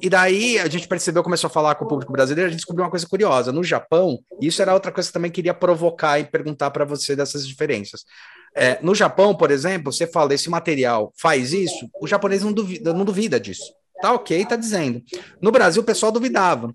E 0.00 0.08
daí 0.08 0.58
a 0.58 0.66
gente 0.70 0.88
percebeu, 0.88 1.22
começou 1.22 1.48
a 1.48 1.50
falar 1.50 1.74
com 1.74 1.84
o 1.84 1.88
público 1.88 2.10
brasileiro, 2.10 2.48
a 2.48 2.50
gente 2.50 2.60
descobriu 2.60 2.82
uma 2.82 2.90
coisa 2.90 3.06
curiosa. 3.06 3.52
No 3.52 3.62
Japão, 3.62 4.20
isso 4.40 4.62
era 4.62 4.72
outra 4.72 4.90
coisa 4.90 5.06
que 5.06 5.12
também 5.12 5.30
queria 5.30 5.52
provocar 5.52 6.18
e 6.18 6.24
perguntar 6.24 6.70
para 6.70 6.86
você 6.86 7.14
dessas 7.14 7.46
diferenças. 7.46 8.06
É, 8.56 8.78
no 8.80 8.94
Japão, 8.94 9.34
por 9.34 9.50
exemplo, 9.50 9.92
você 9.92 10.06
fala, 10.06 10.32
esse 10.32 10.48
material 10.48 11.12
faz 11.20 11.52
isso, 11.52 11.90
o 12.00 12.06
japonês 12.06 12.42
não 12.42 12.54
duvida, 12.54 12.94
não 12.94 13.04
duvida 13.04 13.38
disso. 13.38 13.70
Tá 14.00 14.14
ok, 14.14 14.46
tá 14.46 14.56
dizendo. 14.56 15.02
No 15.38 15.52
Brasil, 15.52 15.82
o 15.82 15.84
pessoal 15.84 16.10
duvidava. 16.10 16.74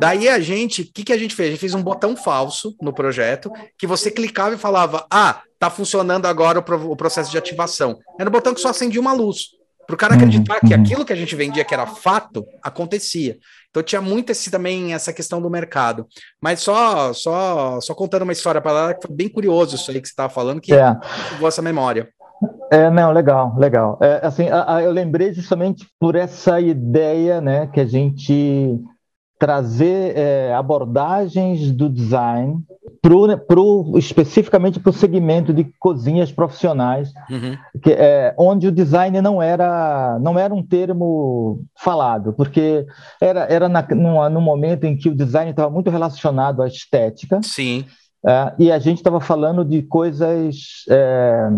Daí 0.00 0.28
a 0.28 0.40
gente, 0.40 0.82
o 0.82 0.92
que, 0.92 1.04
que 1.04 1.12
a 1.12 1.16
gente 1.16 1.36
fez? 1.36 1.46
A 1.46 1.50
gente 1.52 1.60
fez 1.60 1.74
um 1.74 1.82
botão 1.82 2.16
falso 2.16 2.74
no 2.82 2.92
projeto, 2.92 3.52
que 3.78 3.86
você 3.86 4.10
clicava 4.10 4.56
e 4.56 4.58
falava, 4.58 5.06
ah, 5.08 5.42
tá 5.60 5.70
funcionando 5.70 6.26
agora 6.26 6.58
o, 6.58 6.90
o 6.90 6.96
processo 6.96 7.30
de 7.30 7.38
ativação. 7.38 7.96
Era 8.18 8.28
um 8.28 8.32
botão 8.32 8.52
que 8.52 8.60
só 8.60 8.70
acendia 8.70 9.00
uma 9.00 9.12
luz. 9.12 9.54
Para 9.86 9.94
o 9.94 9.96
cara 9.96 10.14
acreditar 10.14 10.60
uhum, 10.62 10.68
que 10.68 10.74
aquilo 10.74 11.04
que 11.04 11.12
a 11.12 11.16
gente 11.16 11.34
vendia 11.34 11.64
que 11.64 11.74
era 11.74 11.86
fato, 11.86 12.44
acontecia. 12.62 13.36
Então 13.70 13.82
tinha 13.82 14.00
muito 14.00 14.30
esse 14.30 14.50
também 14.50 14.94
essa 14.94 15.12
questão 15.12 15.42
do 15.42 15.50
mercado. 15.50 16.06
Mas 16.40 16.60
só 16.60 17.12
só 17.12 17.80
só 17.80 17.94
contando 17.94 18.22
uma 18.22 18.32
história 18.32 18.60
para 18.60 18.72
lá, 18.72 18.94
que 18.94 19.06
foi 19.06 19.14
bem 19.14 19.28
curioso 19.28 19.76
isso 19.76 19.90
aí 19.90 20.00
que 20.00 20.06
você 20.06 20.12
estava 20.12 20.32
falando, 20.32 20.60
que 20.60 20.72
é. 20.72 20.96
essa 21.46 21.62
memória. 21.62 22.08
É, 22.70 22.90
não, 22.90 23.12
legal, 23.12 23.54
legal. 23.58 23.98
É, 24.02 24.20
assim, 24.22 24.48
a, 24.48 24.76
a, 24.76 24.82
eu 24.82 24.90
lembrei 24.90 25.32
justamente 25.32 25.86
por 25.98 26.14
essa 26.14 26.60
ideia, 26.60 27.40
né, 27.40 27.66
que 27.68 27.80
a 27.80 27.86
gente 27.86 28.80
trazer 29.44 30.16
é, 30.16 30.54
abordagens 30.54 31.70
do 31.70 31.86
design 31.90 32.62
pro, 33.02 33.36
pro, 33.36 33.92
especificamente 33.98 34.80
para 34.80 34.88
o 34.88 34.92
segmento 34.94 35.52
de 35.52 35.64
cozinhas 35.78 36.32
profissionais, 36.32 37.12
uhum. 37.28 37.54
que, 37.82 37.92
é, 37.92 38.34
onde 38.38 38.68
o 38.68 38.72
design 38.72 39.20
não 39.20 39.42
era, 39.42 40.18
não 40.18 40.38
era 40.38 40.54
um 40.54 40.62
termo 40.62 41.62
falado, 41.76 42.32
porque 42.32 42.86
era, 43.20 43.40
era 43.40 43.68
na, 43.68 43.86
no, 43.90 44.30
no 44.30 44.40
momento 44.40 44.84
em 44.84 44.96
que 44.96 45.10
o 45.10 45.14
design 45.14 45.50
estava 45.50 45.68
muito 45.68 45.90
relacionado 45.90 46.62
à 46.62 46.66
estética. 46.66 47.40
Sim. 47.42 47.84
É, 48.26 48.54
e 48.58 48.72
a 48.72 48.78
gente 48.78 48.96
estava 48.96 49.20
falando 49.20 49.62
de 49.62 49.82
coisas 49.82 50.86
é, 50.88 51.50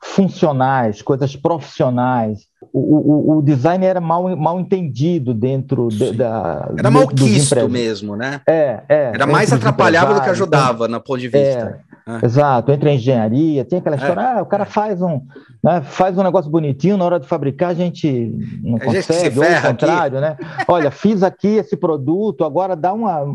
funcionais, 0.00 1.02
coisas 1.02 1.34
profissionais. 1.34 2.46
O, 2.72 3.34
o, 3.34 3.38
o, 3.38 3.42
design 3.42 3.84
era 3.84 4.00
mal, 4.00 4.36
mal 4.36 4.60
entendido 4.60 5.34
dentro 5.34 5.88
de, 5.88 6.12
da. 6.12 6.70
Era 6.76 6.90
mal 6.90 7.06
quisto 7.08 7.68
mesmo, 7.68 8.16
né? 8.16 8.40
É, 8.46 8.82
é. 8.88 9.10
Era 9.14 9.26
mais 9.26 9.52
atrapalhava 9.52 10.14
do 10.14 10.20
que 10.20 10.30
ajudava, 10.30 10.84
então, 10.84 10.98
no 10.98 11.00
ponto 11.00 11.18
de 11.18 11.28
vista. 11.28 11.82
É, 12.06 12.14
é. 12.22 12.24
Exato, 12.24 12.72
entre 12.72 12.90
a 12.90 12.94
engenharia, 12.94 13.64
tem 13.64 13.78
aquela 13.78 13.96
é. 13.96 13.98
história, 13.98 14.22
ah, 14.22 14.42
o 14.42 14.46
cara 14.46 14.64
faz 14.64 15.02
um, 15.02 15.20
né, 15.62 15.82
faz 15.82 16.16
um 16.16 16.22
negócio 16.22 16.50
bonitinho, 16.50 16.96
na 16.96 17.04
hora 17.04 17.20
de 17.20 17.26
fabricar 17.26 17.70
a 17.70 17.74
gente 17.74 18.32
não 18.62 18.76
a 18.76 18.80
consegue, 18.80 19.34
gente 19.34 19.38
ou 19.38 19.44
o 19.44 19.62
contrário, 19.62 20.18
aqui. 20.18 20.42
né? 20.42 20.64
Olha, 20.66 20.90
fiz 20.90 21.22
aqui 21.22 21.56
esse 21.56 21.76
produto, 21.76 22.44
agora 22.44 22.76
dá 22.76 22.92
uma. 22.92 23.34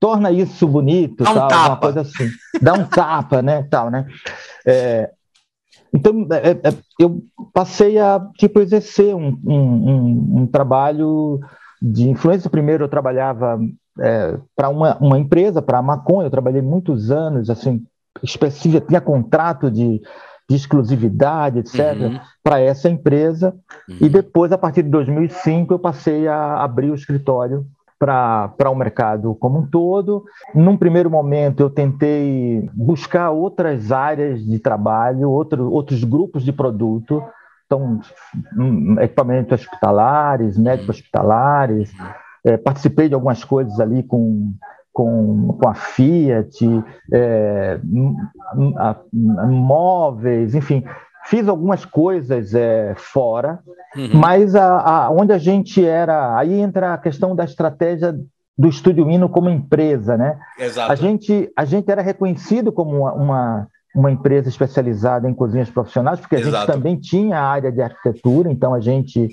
Torna 0.00 0.30
isso 0.30 0.66
bonito, 0.66 1.24
dá 1.24 1.30
um 1.30 1.34
tal, 1.34 1.48
tapa. 1.48 1.68
uma 1.68 1.76
coisa 1.76 2.00
assim. 2.02 2.30
Dá 2.62 2.72
um 2.72 2.84
tapa, 2.84 3.42
né? 3.42 3.66
Tal, 3.68 3.90
né? 3.90 4.06
É, 4.64 5.10
então, 5.94 6.26
é, 6.30 6.68
é, 6.68 6.74
eu 6.98 7.22
passei 7.52 7.98
a 7.98 8.20
tipo, 8.36 8.60
exercer 8.60 9.14
um, 9.14 9.38
um, 9.44 10.40
um, 10.40 10.46
trabalho 10.46 11.40
de 11.80 12.08
influência. 12.08 12.50
Primeiro, 12.50 12.84
eu 12.84 12.88
trabalhava 12.88 13.58
é, 14.00 14.38
para 14.54 14.68
uma, 14.68 14.96
uma 14.98 15.18
empresa, 15.18 15.62
para 15.62 15.78
a 15.78 15.82
Macon, 15.82 16.22
eu 16.22 16.30
trabalhei 16.30 16.62
muitos 16.62 17.10
anos, 17.10 17.50
assim, 17.50 17.84
específico, 18.22 18.86
tinha 18.86 19.00
contrato 19.00 19.70
de, 19.70 20.00
de 20.48 20.56
exclusividade, 20.56 21.60
etc., 21.60 21.96
uhum. 21.98 22.20
para 22.42 22.60
essa 22.60 22.88
empresa. 22.88 23.54
Uhum. 23.88 23.96
E 24.00 24.08
depois, 24.08 24.52
a 24.52 24.58
partir 24.58 24.82
de 24.82 24.90
2005, 24.90 25.74
eu 25.74 25.78
passei 25.78 26.28
a 26.28 26.62
abrir 26.62 26.90
o 26.90 26.94
escritório 26.94 27.66
para 27.98 28.70
o 28.70 28.74
mercado 28.74 29.34
como 29.34 29.58
um 29.58 29.66
todo. 29.66 30.24
Num 30.54 30.76
primeiro 30.76 31.10
momento, 31.10 31.60
eu 31.60 31.70
tentei 31.70 32.70
buscar 32.72 33.30
outras 33.30 33.90
áreas 33.90 34.44
de 34.44 34.58
trabalho, 34.58 35.30
outro, 35.30 35.70
outros 35.70 36.04
grupos 36.04 36.44
de 36.44 36.52
produto, 36.52 37.22
então, 37.66 38.00
equipamentos 39.00 39.60
hospitalares, 39.60 40.56
médicos 40.56 40.96
hospitalares. 40.96 41.92
É, 42.44 42.56
participei 42.56 43.08
de 43.08 43.14
algumas 43.14 43.44
coisas 43.44 43.78
ali 43.78 44.02
com, 44.02 44.54
com, 44.90 45.58
com 45.60 45.68
a 45.68 45.74
Fiat, 45.74 46.64
é, 47.12 47.78
a, 48.78 48.90
a, 48.90 49.46
móveis, 49.46 50.54
enfim, 50.54 50.82
fiz 51.26 51.48
algumas 51.48 51.84
coisas 51.84 52.54
é, 52.54 52.94
fora, 52.96 53.60
uhum. 53.96 54.10
mas 54.14 54.54
a, 54.54 54.78
a, 54.78 55.10
onde 55.10 55.32
a 55.32 55.38
gente 55.38 55.84
era. 55.84 56.36
Aí 56.36 56.60
entra 56.60 56.94
a 56.94 56.98
questão 56.98 57.34
da 57.34 57.44
estratégia 57.44 58.14
do 58.56 58.68
Estúdio 58.68 59.08
Hino 59.08 59.28
como 59.28 59.48
empresa, 59.48 60.16
né? 60.16 60.38
Exato. 60.58 60.90
A 60.90 60.94
gente, 60.94 61.50
a 61.56 61.64
gente 61.64 61.90
era 61.90 62.02
reconhecido 62.02 62.72
como 62.72 62.98
uma, 62.98 63.12
uma, 63.12 63.68
uma 63.94 64.10
empresa 64.10 64.48
especializada 64.48 65.28
em 65.28 65.34
cozinhas 65.34 65.70
profissionais, 65.70 66.18
porque 66.18 66.36
a 66.36 66.40
Exato. 66.40 66.56
gente 66.56 66.66
também 66.66 66.96
tinha 66.96 67.38
a 67.38 67.48
área 67.48 67.70
de 67.70 67.80
arquitetura, 67.80 68.50
então 68.50 68.74
a 68.74 68.80
gente, 68.80 69.28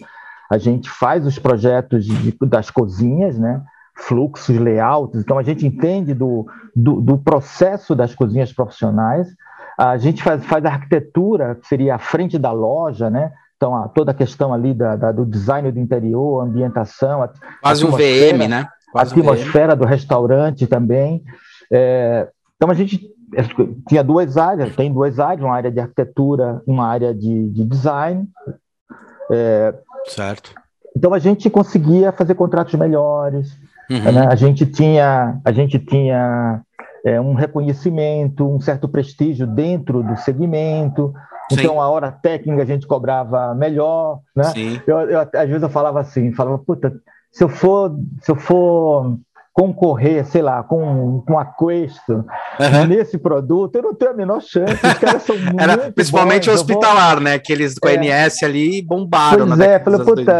a 0.51 0.57
gente 0.59 0.89
faz 0.89 1.25
os 1.25 1.39
projetos 1.39 2.05
de, 2.05 2.37
das 2.41 2.69
cozinhas, 2.69 3.39
né? 3.39 3.61
fluxos, 3.97 4.57
layouts, 4.57 5.21
então 5.21 5.37
a 5.37 5.43
gente 5.43 5.65
entende 5.65 6.13
do, 6.13 6.45
do, 6.75 6.99
do 6.99 7.17
processo 7.17 7.95
das 7.95 8.13
cozinhas 8.13 8.51
profissionais, 8.51 9.27
a 9.77 9.97
gente 9.97 10.23
faz, 10.23 10.43
faz 10.45 10.65
a 10.65 10.69
arquitetura, 10.69 11.55
que 11.55 11.67
seria 11.67 11.95
a 11.95 11.99
frente 11.99 12.37
da 12.37 12.51
loja, 12.51 13.09
né? 13.09 13.31
Então, 13.57 13.75
a, 13.75 13.87
toda 13.87 14.11
a 14.11 14.13
questão 14.13 14.53
ali 14.53 14.73
da, 14.73 14.95
da, 14.95 15.11
do 15.11 15.25
design 15.25 15.71
do 15.71 15.79
interior, 15.79 16.43
ambientação. 16.43 17.23
A, 17.23 17.29
Quase 17.61 17.85
um 17.85 17.91
VM, 17.91 18.47
né? 18.49 18.67
Quase 18.91 19.13
a 19.13 19.17
atmosfera 19.17 19.75
do 19.75 19.85
restaurante 19.85 20.67
também. 20.67 21.23
É, 21.71 22.27
então, 22.55 22.69
a 22.69 22.73
gente 22.73 23.09
tinha 23.87 24.03
duas 24.03 24.37
áreas, 24.37 24.75
tem 24.75 24.93
duas 24.93 25.19
áreas, 25.19 25.41
uma 25.41 25.55
área 25.55 25.71
de 25.71 25.79
arquitetura 25.79 26.61
uma 26.65 26.87
área 26.87 27.13
de, 27.13 27.49
de 27.49 27.65
design. 27.65 28.27
É, 29.31 29.73
certo. 30.07 30.53
Então, 30.95 31.13
a 31.13 31.19
gente 31.19 31.49
conseguia 31.49 32.11
fazer 32.11 32.35
contratos 32.35 32.73
melhores, 32.75 33.57
Uhum. 33.89 34.11
Né? 34.11 34.27
A 34.27 34.35
gente 34.35 34.65
tinha, 34.65 35.39
a 35.43 35.51
gente 35.51 35.79
tinha 35.79 36.61
é, 37.05 37.21
um 37.21 37.35
reconhecimento, 37.35 38.49
um 38.49 38.59
certo 38.59 38.89
prestígio 38.89 39.45
dentro 39.45 40.01
do 40.01 40.17
segmento. 40.17 41.13
Sim. 41.51 41.59
Então, 41.59 41.79
a 41.79 41.87
hora 41.87 42.11
técnica 42.11 42.63
a 42.63 42.65
gente 42.65 42.87
cobrava 42.87 43.53
melhor, 43.53 44.19
né? 44.35 44.51
Eu, 44.87 45.01
eu, 45.01 45.19
às 45.19 45.47
vezes 45.47 45.61
eu 45.61 45.69
falava 45.69 45.99
assim, 45.99 46.33
falava, 46.33 46.57
puta, 46.57 46.91
se 47.31 47.43
eu 47.43 47.49
for, 47.49 47.95
se 48.21 48.31
eu 48.31 48.35
for 48.35 49.19
concorrer, 49.53 50.25
sei 50.25 50.41
lá, 50.41 50.63
com, 50.63 51.23
com 51.25 51.37
a 51.37 51.45
Questo 51.45 52.13
uhum. 52.59 52.87
nesse 52.87 53.17
produto, 53.19 53.75
eu 53.75 53.83
não 53.83 53.93
tenho 53.93 54.11
a 54.11 54.13
menor 54.15 54.41
chance. 54.41 54.73
Os 54.73 54.93
caras 54.95 55.21
são 55.21 55.35
Era, 55.57 55.77
muito 55.77 55.93
Principalmente 55.93 56.49
bons, 56.49 56.55
hospitalar, 56.55 57.15
vou... 57.15 57.23
né? 57.23 57.37
Que 57.37 57.53
eles 57.53 57.77
com 57.77 57.87
a 57.87 57.91
é. 57.91 57.97
NS 57.97 58.43
ali 58.43 58.81
bombaram. 58.81 59.47
Pois 59.47 59.59
é, 59.59 59.79
falei, 59.79 60.03
puta, 60.03 60.33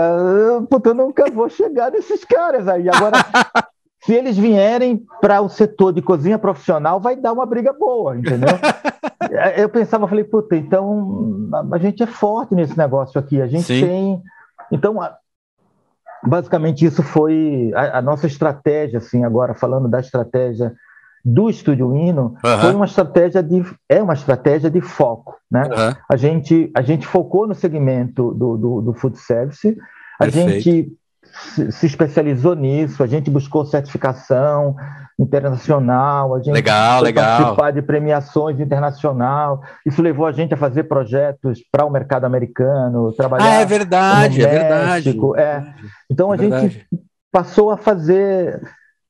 puta, 0.69 0.89
eu 0.89 0.95
nunca 0.95 1.29
vou 1.29 1.47
chegar 1.47 1.91
nesses 1.91 2.25
caras 2.25 2.67
aí. 2.67 2.89
Agora, 2.89 3.17
se 4.05 4.13
eles 4.13 4.37
vierem 4.37 5.03
para 5.19 5.41
o 5.41 5.49
setor 5.49 5.91
de 5.91 6.01
cozinha 6.01 6.37
profissional, 6.37 6.99
vai 6.99 7.15
dar 7.15 7.33
uma 7.33 7.45
briga 7.45 7.73
boa, 7.73 8.15
entendeu? 8.15 8.49
eu 9.57 9.67
pensava, 9.67 10.07
falei, 10.07 10.23
puta, 10.23 10.55
então 10.55 11.49
a 11.71 11.77
gente 11.79 12.03
é 12.03 12.05
forte 12.05 12.53
nesse 12.53 12.77
negócio 12.77 13.19
aqui, 13.19 13.41
a 13.41 13.47
gente 13.47 13.63
Sim. 13.63 13.81
tem... 13.81 14.23
Então, 14.71 14.99
basicamente 16.23 16.85
isso 16.85 17.01
foi 17.01 17.71
a, 17.73 17.97
a, 17.97 18.01
nossa 18.01 18.27
estratégia, 18.27 18.99
assim, 18.99 19.23
agora 19.23 19.55
falando 19.55 19.87
da 19.87 19.99
estratégia 19.99 20.73
do 21.23 21.49
Estúdio 21.49 21.95
Hino, 21.97 22.35
uhum. 22.45 22.59
foi 22.59 22.75
uma 22.75 22.85
estratégia 22.85 23.41
de 23.41 23.65
é 23.89 24.03
uma 24.03 24.13
estratégia 24.13 24.69
de 24.69 24.79
foco, 24.81 25.35
né? 25.49 25.63
Uhum. 25.63 25.95
A 26.07 26.15
gente 26.15 26.71
a 26.75 26.83
gente 26.83 27.07
focou 27.07 27.47
no 27.47 27.55
segmento 27.55 28.31
do, 28.35 28.55
do, 28.55 28.81
do 28.81 28.93
food 28.93 29.17
service, 29.17 29.75
a 30.19 30.25
Perfeito. 30.25 30.49
gente 30.51 30.93
se 31.71 31.85
especializou 31.85 32.55
nisso, 32.55 33.03
a 33.03 33.07
gente 33.07 33.29
buscou 33.29 33.65
certificação 33.65 34.75
internacional, 35.17 36.35
a 36.35 36.37
gente 36.39 36.53
legal, 36.53 37.01
legal. 37.01 37.37
participar 37.37 37.71
de 37.71 37.81
premiações 37.81 38.59
internacional. 38.59 39.61
Isso 39.85 40.01
levou 40.01 40.25
a 40.25 40.31
gente 40.31 40.53
a 40.53 40.57
fazer 40.57 40.83
projetos 40.83 41.61
para 41.71 41.85
o 41.85 41.89
mercado 41.89 42.25
americano, 42.25 43.13
trabalhar. 43.13 43.45
Ah, 43.45 43.61
é 43.61 43.65
verdade, 43.65 44.43
é 44.43 44.47
verdade. 44.47 45.17
É. 45.37 45.63
Então 46.09 46.31
a 46.31 46.35
verdade. 46.35 46.69
gente 46.69 46.87
passou 47.31 47.71
a 47.71 47.77
fazer 47.77 48.61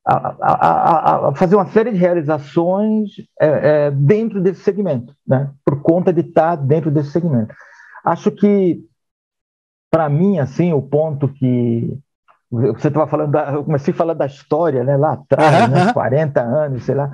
a, 0.05 0.35
a, 0.39 1.29
a, 1.29 1.35
fazer 1.35 1.55
uma 1.55 1.67
série 1.67 1.91
de 1.91 1.97
realizações 1.97 3.09
é, 3.41 3.47
é, 3.87 3.91
dentro 3.91 4.39
desse 4.39 4.61
segmento, 4.61 5.13
né? 5.27 5.49
Por 5.65 5.81
conta 5.81 6.13
de 6.13 6.21
estar 6.21 6.55
dentro 6.55 6.91
desse 6.91 7.09
segmento. 7.09 7.53
Acho 8.03 8.31
que 8.31 8.83
para 9.91 10.09
mim, 10.09 10.39
assim, 10.39 10.73
o 10.73 10.81
ponto 10.81 11.27
que 11.27 11.97
você 12.51 12.87
estava 12.87 13.07
falando, 13.07 13.31
da, 13.31 13.51
eu 13.51 13.63
comecei 13.63 13.93
a 13.93 13.97
falar 13.97 14.13
da 14.13 14.25
história, 14.25 14.83
né, 14.83 14.95
lá 14.95 15.13
atrás, 15.13 15.69
né, 15.69 15.91
40 15.93 16.41
anos, 16.41 16.83
sei 16.83 16.95
lá. 16.95 17.11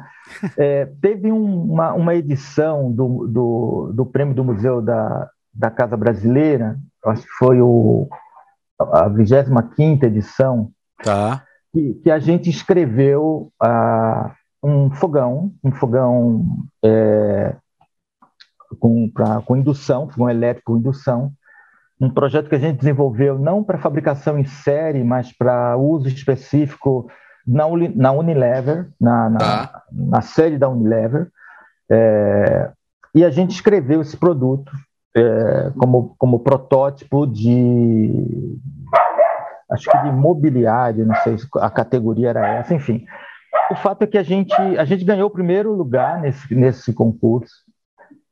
É, 0.57 0.85
teve 1.01 1.31
um, 1.31 1.63
uma, 1.71 1.93
uma 1.93 2.15
edição 2.15 2.91
do, 2.91 3.27
do, 3.27 3.91
do 3.93 4.05
prêmio 4.05 4.35
do 4.35 4.43
Museu 4.43 4.81
da, 4.81 5.29
da 5.53 5.69
Casa 5.71 5.97
Brasileira, 5.97 6.77
acho 7.05 7.23
que 7.23 7.31
foi 7.39 7.61
o, 7.61 8.07
a 8.79 9.07
25 9.07 10.05
edição, 10.05 10.69
tá. 11.03 11.43
que, 11.73 11.95
que 11.95 12.11
a 12.11 12.19
gente 12.19 12.49
escreveu 12.49 13.51
uh, 13.61 14.31
um 14.63 14.91
fogão, 14.91 15.53
um 15.63 15.71
fogão 15.71 16.45
é, 16.83 17.55
com, 18.79 19.09
pra, 19.09 19.41
com 19.41 19.57
indução, 19.57 20.09
fogão 20.09 20.29
elétrico 20.29 20.73
com 20.73 20.77
indução, 20.77 21.31
um 22.01 22.09
projeto 22.09 22.49
que 22.49 22.55
a 22.55 22.59
gente 22.59 22.79
desenvolveu 22.79 23.37
não 23.37 23.63
para 23.63 23.77
fabricação 23.77 24.39
em 24.39 24.43
série, 24.43 25.03
mas 25.03 25.31
para 25.31 25.77
uso 25.77 26.07
específico 26.07 27.07
na, 27.45 27.67
Unilever, 28.11 28.89
na, 28.99 29.29
na, 29.29 29.37
tá. 29.37 29.83
na 29.91 30.21
sede 30.21 30.57
da 30.57 30.67
Unilever. 30.67 31.27
É, 31.91 32.71
e 33.13 33.23
a 33.23 33.29
gente 33.29 33.51
escreveu 33.51 34.01
esse 34.01 34.17
produto 34.17 34.71
é, 35.15 35.71
como, 35.77 36.15
como 36.17 36.39
protótipo 36.39 37.27
de 37.27 38.57
acho 39.69 39.89
que 39.89 39.97
de 39.99 40.11
mobiliário, 40.11 41.05
não 41.05 41.15
sei 41.15 41.37
se 41.37 41.47
a 41.57 41.69
categoria 41.69 42.29
era 42.29 42.55
essa, 42.55 42.73
enfim. 42.73 43.05
O 43.69 43.75
fato 43.75 44.01
é 44.01 44.07
que 44.07 44.17
a 44.17 44.23
gente, 44.23 44.53
a 44.77 44.83
gente 44.83 45.05
ganhou 45.05 45.27
o 45.27 45.31
primeiro 45.31 45.71
lugar 45.73 46.19
nesse, 46.19 46.53
nesse 46.55 46.93
concurso 46.93 47.53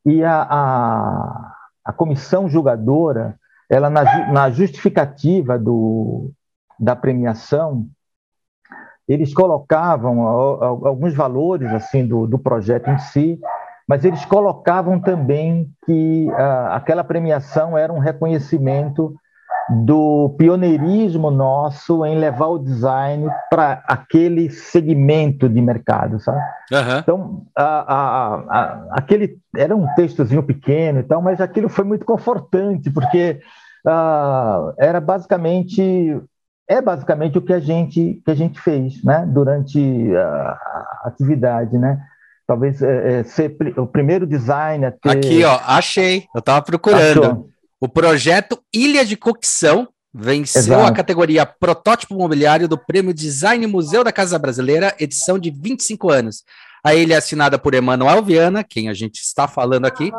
e 0.04 0.24
a, 0.24 0.42
a, 0.42 1.52
a 1.84 1.92
comissão 1.92 2.48
julgadora 2.48 3.38
ela 3.70 3.88
na, 3.88 4.32
na 4.32 4.50
justificativa 4.50 5.56
do, 5.56 6.32
da 6.78 6.96
premiação, 6.96 7.86
eles 9.06 9.32
colocavam 9.32 10.22
alguns 10.22 11.14
valores 11.14 11.72
assim 11.72 12.06
do, 12.06 12.26
do 12.26 12.38
projeto 12.38 12.90
em 12.90 12.98
si, 12.98 13.40
mas 13.88 14.04
eles 14.04 14.24
colocavam 14.24 15.00
também 15.00 15.70
que 15.84 16.28
uh, 16.30 16.72
aquela 16.72 17.02
premiação 17.04 17.78
era 17.78 17.92
um 17.92 17.98
reconhecimento 17.98 19.14
do 19.70 20.34
pioneirismo 20.36 21.30
nosso 21.30 22.04
em 22.04 22.18
levar 22.18 22.48
o 22.48 22.58
design 22.58 23.28
para 23.48 23.82
aquele 23.86 24.50
segmento 24.50 25.48
de 25.48 25.60
mercado, 25.60 26.18
sabe? 26.18 26.40
Uhum. 26.72 26.98
Então, 26.98 27.42
a, 27.56 27.94
a, 27.94 28.34
a, 28.34 28.86
aquele 28.92 29.38
era 29.56 29.76
um 29.76 29.86
textozinho 29.94 30.42
pequeno 30.42 31.00
e 31.00 31.02
tal, 31.02 31.22
mas 31.22 31.40
aquilo 31.40 31.68
foi 31.68 31.84
muito 31.84 32.04
confortante, 32.04 32.90
porque 32.90 33.40
uh, 33.86 34.74
era 34.78 35.00
basicamente 35.00 36.20
é 36.68 36.80
basicamente 36.80 37.36
o 37.36 37.42
que 37.42 37.52
a 37.52 37.60
gente 37.60 38.22
que 38.24 38.30
a 38.30 38.34
gente 38.34 38.60
fez, 38.60 39.02
né? 39.02 39.24
Durante 39.26 39.80
a 40.16 41.02
atividade, 41.04 41.76
né? 41.78 42.00
Talvez 42.46 42.82
é, 42.82 43.20
é, 43.20 43.22
ser 43.22 43.56
o 43.76 43.86
primeiro 43.86 44.26
design 44.26 44.84
a 44.84 44.90
ter... 44.90 45.10
Aqui, 45.10 45.44
ó, 45.44 45.60
achei. 45.66 46.24
Eu 46.34 46.40
estava 46.40 46.60
procurando. 46.60 47.22
Achou. 47.22 47.50
O 47.80 47.88
projeto 47.88 48.60
Ilha 48.74 49.06
de 49.06 49.16
Cocção 49.16 49.88
venceu 50.12 50.60
Exato. 50.60 50.86
a 50.86 50.92
categoria 50.92 51.46
Protótipo 51.46 52.14
Mobiliário 52.14 52.68
do 52.68 52.76
Prêmio 52.76 53.14
Design 53.14 53.66
Museu 53.66 54.04
da 54.04 54.12
Casa 54.12 54.38
Brasileira, 54.38 54.94
edição 54.98 55.38
de 55.38 55.50
25 55.50 56.10
anos. 56.10 56.44
A 56.84 56.94
ilha 56.94 57.14
é 57.14 57.16
assinada 57.16 57.58
por 57.58 57.72
Emanuel 57.72 58.22
Viana, 58.22 58.62
quem 58.62 58.90
a 58.90 58.94
gente 58.94 59.20
está 59.20 59.48
falando 59.48 59.86
aqui, 59.86 60.12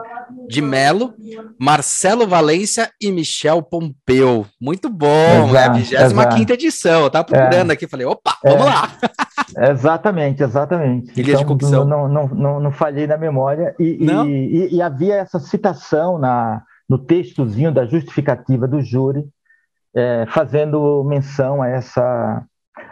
de 0.48 0.60
Melo, 0.60 1.14
Marcelo 1.60 2.28
Valência 2.28 2.92
e 3.00 3.12
Michel 3.12 3.62
Pompeu. 3.62 4.46
Muito 4.60 4.90
bom, 4.90 5.50
exato, 5.50 5.96
é 5.96 6.04
a 6.04 6.08
25 6.08 6.54
edição. 6.54 7.04
Eu 7.04 7.10
tava 7.12 7.26
procurando 7.26 7.70
é. 7.70 7.74
aqui, 7.74 7.88
falei, 7.88 8.08
opa, 8.08 8.38
vamos 8.44 8.62
é. 8.62 8.70
lá. 8.70 8.92
exatamente, 9.72 10.42
exatamente. 10.42 11.12
Ilha 11.20 11.34
então, 11.34 11.42
de 11.42 11.46
Cocção. 11.46 11.86
Não, 11.86 12.08
não, 12.08 12.28
não, 12.28 12.60
não 12.60 12.72
falhei 12.72 13.06
na 13.06 13.18
memória. 13.18 13.76
E, 13.80 14.00
e, 14.00 14.76
e, 14.76 14.82
havia 14.82 15.16
essa 15.16 15.40
citação 15.40 16.20
na, 16.20 16.64
no 16.92 16.98
textozinho 16.98 17.74
da 17.74 17.86
justificativa 17.86 18.68
do 18.68 18.82
júri, 18.82 19.26
é, 19.96 20.26
fazendo 20.28 21.02
menção 21.06 21.62
a 21.62 21.70
essa, 21.70 22.44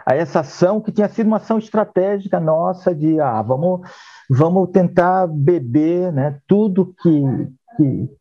a 0.06 0.14
essa 0.14 0.40
ação 0.40 0.80
que 0.80 0.90
tinha 0.90 1.06
sido 1.06 1.26
uma 1.26 1.36
ação 1.36 1.58
estratégica 1.58 2.40
nossa 2.40 2.94
de, 2.94 3.20
ah, 3.20 3.42
vamos 3.42 3.86
vamos 4.30 4.70
tentar 4.70 5.26
beber 5.26 6.10
né, 6.14 6.38
tudo 6.46 6.94
que 7.02 8.18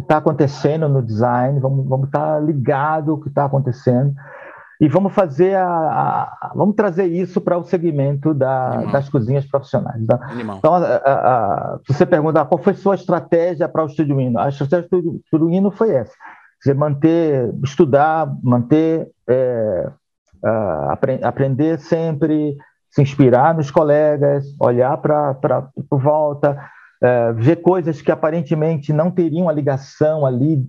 está 0.00 0.16
acontecendo 0.16 0.88
no 0.88 1.00
design, 1.00 1.60
vamos, 1.60 1.86
vamos 1.86 2.06
estar 2.06 2.34
tá 2.34 2.40
ligado 2.40 3.14
o 3.14 3.20
que 3.20 3.28
está 3.28 3.44
acontecendo 3.44 4.12
e 4.80 4.88
vamos 4.88 5.12
fazer 5.12 5.56
a, 5.56 5.66
a 5.66 6.52
vamos 6.54 6.74
trazer 6.74 7.04
isso 7.04 7.38
para 7.38 7.58
o 7.58 7.64
segmento 7.64 8.32
da, 8.32 8.84
das 8.86 9.10
cozinhas 9.10 9.44
profissionais. 9.44 10.06
Tá? 10.06 10.18
Então, 10.58 10.74
a, 10.74 10.96
a, 10.96 11.78
você 11.86 12.06
pergunta 12.06 12.40
ah, 12.40 12.46
qual 12.46 12.62
foi 12.62 12.72
sua 12.72 12.94
estratégia 12.94 13.68
para 13.68 13.84
o 13.84 13.86
Estúdio 13.86 14.18
Hino? 14.18 14.38
A 14.38 14.48
estratégia 14.48 14.88
do 14.90 15.20
Estúdio 15.22 15.50
Hino 15.50 15.70
foi 15.70 15.90
essa: 15.90 16.14
você 16.58 16.72
manter, 16.72 17.52
estudar, 17.62 18.34
manter, 18.42 19.10
é, 19.28 19.90
apre, 20.88 21.20
aprender 21.22 21.78
sempre, 21.78 22.56
se 22.90 23.02
inspirar 23.02 23.54
nos 23.54 23.70
colegas, 23.70 24.46
olhar 24.58 24.96
para 24.96 25.68
volta, 25.90 26.58
é, 27.02 27.32
ver 27.34 27.56
coisas 27.56 28.00
que 28.00 28.10
aparentemente 28.10 28.94
não 28.94 29.10
teriam 29.10 29.46
a 29.46 29.52
ligação 29.52 30.24
ali 30.24 30.64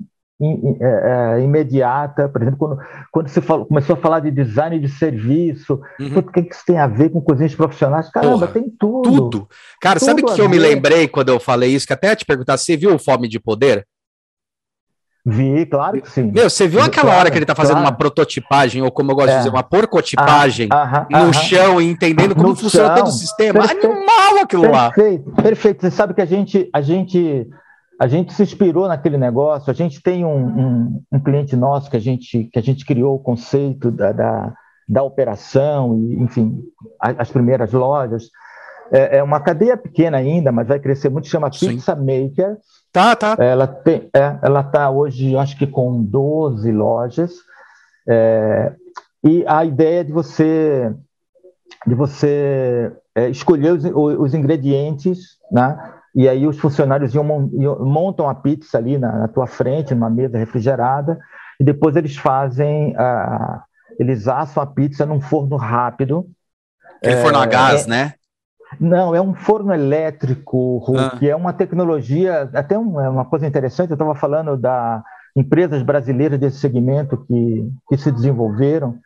imediata. 1.44 2.28
Por 2.30 2.42
exemplo, 2.42 2.58
quando, 2.58 2.80
quando 3.12 3.28
você 3.28 3.42
falou, 3.42 3.66
começou 3.66 3.96
a 3.96 4.00
falar 4.00 4.20
de 4.20 4.32
design 4.32 4.80
de 4.80 4.90
serviço, 4.90 5.82
uhum. 6.00 6.18
o 6.18 6.24
que, 6.24 6.44
que 6.44 6.56
isso 6.56 6.64
tem 6.66 6.78
a 6.78 6.88
ver 6.88 7.10
com 7.10 7.22
cozinhas 7.22 7.56
profissionais? 7.56 8.10
Caramba, 8.10 8.40
Porra, 8.40 8.48
tem 8.48 8.70
tudo. 8.70 9.02
Tudo. 9.02 9.48
Cara, 9.82 10.00
tudo 10.00 10.06
sabe 10.08 10.22
o 10.22 10.26
que 10.26 10.42
eu 10.42 10.50
me 10.50 10.58
lembrei 10.58 11.08
quando 11.08 11.30
eu 11.30 11.40
falei 11.40 11.72
isso? 11.72 11.88
Que 11.88 11.94
até 11.94 12.16
te 12.16 12.26
perguntar, 12.26 12.58
você 12.58 12.76
viu 12.76 12.94
o 12.96 13.00
Fome 13.00 13.28
de 13.28 13.40
Poder? 13.40 13.86
Vi, 15.24 15.68
claro 15.68 16.02
que 16.02 16.10
sim. 16.10 16.32
Meu, 16.32 16.50
você 16.50 16.68
viu 16.68 16.82
aquela 16.82 17.06
claro, 17.06 17.20
hora 17.20 17.32
que 17.32 17.38
ele 17.38 17.46
tá 17.46 17.54
fazendo 17.54 17.76
claro. 17.76 17.90
uma 17.90 17.96
prototipagem, 17.96 18.82
ou 18.82 18.92
como 18.92 19.12
eu 19.12 19.16
gosto 19.16 19.30
é. 19.30 19.34
de 19.34 19.38
dizer, 19.40 19.50
uma 19.52 19.62
porcotipagem 19.62 20.68
ah, 20.72 21.06
ah, 21.12 21.20
no 21.24 21.30
ah, 21.30 21.34
chão 21.34 21.80
e 21.80 21.86
entendendo 21.86 22.36
como 22.36 22.56
funciona 22.56 22.88
chão. 22.88 22.98
todo 22.98 23.08
o 23.08 23.12
sistema? 23.12 23.60
Perfeito. 23.60 23.86
Animal 23.86 24.40
aquilo 24.42 24.62
perfeito, 24.64 24.72
lá. 24.72 24.92
Perfeito, 24.92 25.32
perfeito. 25.44 25.82
Você 25.82 25.92
sabe 25.92 26.14
que 26.16 26.22
a 26.22 26.26
gente, 26.26 26.68
a 26.74 26.82
gente, 26.82 27.48
a 28.02 28.08
gente 28.08 28.34
se 28.34 28.42
inspirou 28.42 28.88
naquele 28.88 29.18
negócio. 29.18 29.70
A 29.70 29.74
gente 29.74 30.02
tem 30.02 30.26
um, 30.26 30.48
um, 30.48 31.04
um 31.12 31.20
cliente 31.20 31.56
nosso 31.56 31.90
que 31.90 31.98
a 31.98 32.02
gente, 32.02 32.46
que 32.46 32.58
a 32.58 32.62
gente 32.62 32.84
criou 32.84 33.16
o 33.16 33.20
conceito 33.20 33.92
da, 33.92 34.12
da, 34.12 34.54
da 34.90 35.04
operação, 35.04 35.96
e, 36.00 36.16
enfim, 36.24 36.64
as, 37.00 37.20
as 37.20 37.30
primeiras 37.30 37.72
lojas. 37.72 38.30
É, 38.92 39.18
é, 39.18 39.24
uma 39.24 39.40
cadeia 39.40 39.78
pequena 39.78 40.18
ainda, 40.18 40.52
mas 40.52 40.68
vai 40.68 40.80
crescer 40.80 41.10
muito, 41.10 41.28
chama 41.28 41.52
Sim. 41.54 41.76
Pizza 41.76 41.96
Maker 41.96 42.58
Tá, 42.92 43.16
tá. 43.16 43.38
Ela 43.40 43.68
tem, 43.68 44.10
é, 44.14 44.38
ela 44.42 44.62
está 44.62 44.90
hoje, 44.90 45.38
acho 45.38 45.56
que 45.58 45.66
com 45.66 46.04
12 46.04 46.72
lojas. 46.72 47.36
É, 48.08 48.74
e 49.24 49.46
a 49.48 49.64
ideia 49.64 50.04
de 50.04 50.12
você 50.12 50.92
de 51.88 51.96
você 51.96 52.92
é, 53.16 53.30
escolher 53.30 53.74
os, 53.74 53.86
os, 53.86 54.34
ingredientes, 54.34 55.38
né? 55.52 55.78
E 56.14 56.28
aí 56.28 56.46
os 56.46 56.60
funcionários 56.60 57.16
iam, 57.16 57.24
montam 57.80 58.30
a 58.30 58.36
pizza 58.36 58.78
ali 58.78 58.98
na, 58.98 59.12
na, 59.20 59.28
tua 59.28 59.48
frente, 59.48 59.96
numa 59.96 60.10
mesa 60.10 60.38
refrigerada, 60.38 61.18
e 61.60 61.64
depois 61.64 61.96
eles 61.96 62.18
fazem, 62.18 62.96
a, 62.98 63.64
eles 63.98 64.28
assam 64.28 64.62
a 64.62 64.66
pizza 64.66 65.06
num 65.06 65.22
forno 65.22 65.56
rápido. 65.56 66.28
Aquele 66.98 67.16
é, 67.16 67.22
forno 67.22 67.40
a 67.40 67.46
gás, 67.46 67.86
é, 67.86 67.90
né? 67.90 68.14
Não, 68.80 69.14
é 69.16 69.22
um 69.22 69.34
forno 69.34 69.74
elétrico, 69.74 70.78
Hulk, 70.78 71.00
ah. 71.00 71.18
que 71.18 71.30
é 71.30 71.36
uma 71.36 71.54
tecnologia, 71.54 72.50
até 72.54 72.78
uma, 72.78 73.06
é 73.06 73.10
uma 73.10 73.26
coisa 73.26 73.46
interessante, 73.48 73.92
eu 73.92 73.96
estava 73.96 74.16
falando 74.16 74.58
da 74.58 75.04
empresas 75.36 75.82
brasileiras 75.82 76.40
desse 76.40 76.58
segmento 76.58 77.18
que, 77.26 77.70
que 77.88 77.98
se 77.98 78.12
desenvolveram. 78.12 78.98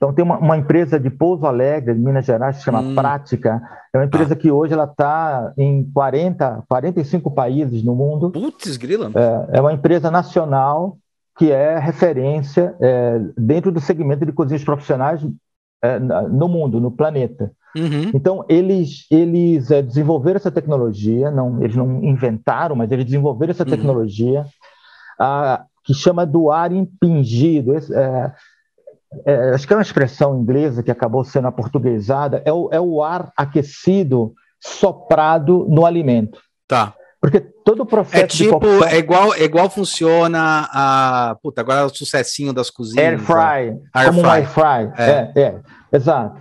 Então, 0.00 0.14
tem 0.14 0.24
uma, 0.24 0.38
uma 0.38 0.56
empresa 0.56 0.98
de 0.98 1.10
Pouso 1.10 1.44
Alegre, 1.44 1.92
de 1.92 2.00
Minas 2.00 2.24
Gerais, 2.24 2.56
que 2.56 2.60
se 2.60 2.64
chama 2.64 2.80
hum. 2.80 2.94
Prática. 2.94 3.60
É 3.92 3.98
uma 3.98 4.06
empresa 4.06 4.32
ah. 4.32 4.36
que 4.36 4.50
hoje 4.50 4.72
ela 4.72 4.84
está 4.84 5.52
em 5.58 5.84
40, 5.92 6.64
45 6.66 7.30
países 7.32 7.84
no 7.84 7.94
mundo. 7.94 8.30
Putz, 8.30 8.78
grila! 8.78 9.12
É, 9.14 9.58
é 9.58 9.60
uma 9.60 9.74
empresa 9.74 10.10
nacional 10.10 10.96
que 11.36 11.52
é 11.52 11.78
referência 11.78 12.74
é, 12.80 13.20
dentro 13.36 13.70
do 13.70 13.78
segmento 13.78 14.24
de 14.24 14.32
cozinhas 14.32 14.64
profissionais 14.64 15.20
é, 15.82 15.98
no 15.98 16.48
mundo, 16.48 16.80
no 16.80 16.90
planeta. 16.90 17.52
Uhum. 17.76 18.10
Então, 18.14 18.42
eles, 18.48 19.06
eles 19.10 19.70
é, 19.70 19.82
desenvolveram 19.82 20.38
essa 20.38 20.50
tecnologia, 20.50 21.30
não, 21.30 21.62
eles 21.62 21.76
não 21.76 22.02
inventaram, 22.02 22.74
mas 22.74 22.90
eles 22.90 23.04
desenvolveram 23.04 23.50
essa 23.50 23.64
uhum. 23.64 23.70
tecnologia 23.70 24.46
a, 25.18 25.62
que 25.84 25.92
chama 25.92 26.24
do 26.24 26.50
ar 26.50 26.72
impingido. 26.72 27.74
Esse, 27.74 27.94
é, 27.94 28.32
é, 29.24 29.50
acho 29.50 29.66
que 29.66 29.72
é 29.72 29.76
uma 29.76 29.82
expressão 29.82 30.38
inglesa 30.38 30.82
que 30.82 30.90
acabou 30.90 31.24
sendo 31.24 31.48
aportuguesada, 31.48 32.42
é 32.44 32.52
o, 32.52 32.68
é 32.72 32.80
o 32.80 33.02
ar 33.02 33.32
aquecido 33.36 34.32
soprado 34.60 35.66
no 35.68 35.84
alimento. 35.84 36.40
Tá. 36.68 36.94
Porque 37.20 37.40
todo 37.40 37.82
o 37.82 37.86
processo. 37.86 38.24
É 38.24 38.26
tipo, 38.26 38.84
é 38.84 38.96
igual, 38.96 39.34
é 39.34 39.42
igual 39.42 39.68
funciona 39.68 40.68
a. 40.72 41.36
Puta, 41.42 41.60
agora 41.60 41.80
é 41.80 41.84
o 41.84 41.94
sucessinho 41.94 42.52
das 42.52 42.70
cozinhas. 42.70 43.04
Air 43.04 43.18
fry. 43.20 43.80
Air 43.92 44.06
como 44.06 44.20
fry. 44.20 44.28
um 44.28 44.30
air 44.30 44.48
fry. 44.48 44.92
É. 44.96 45.10
é, 45.10 45.32
é, 45.42 45.60
exato. 45.92 46.40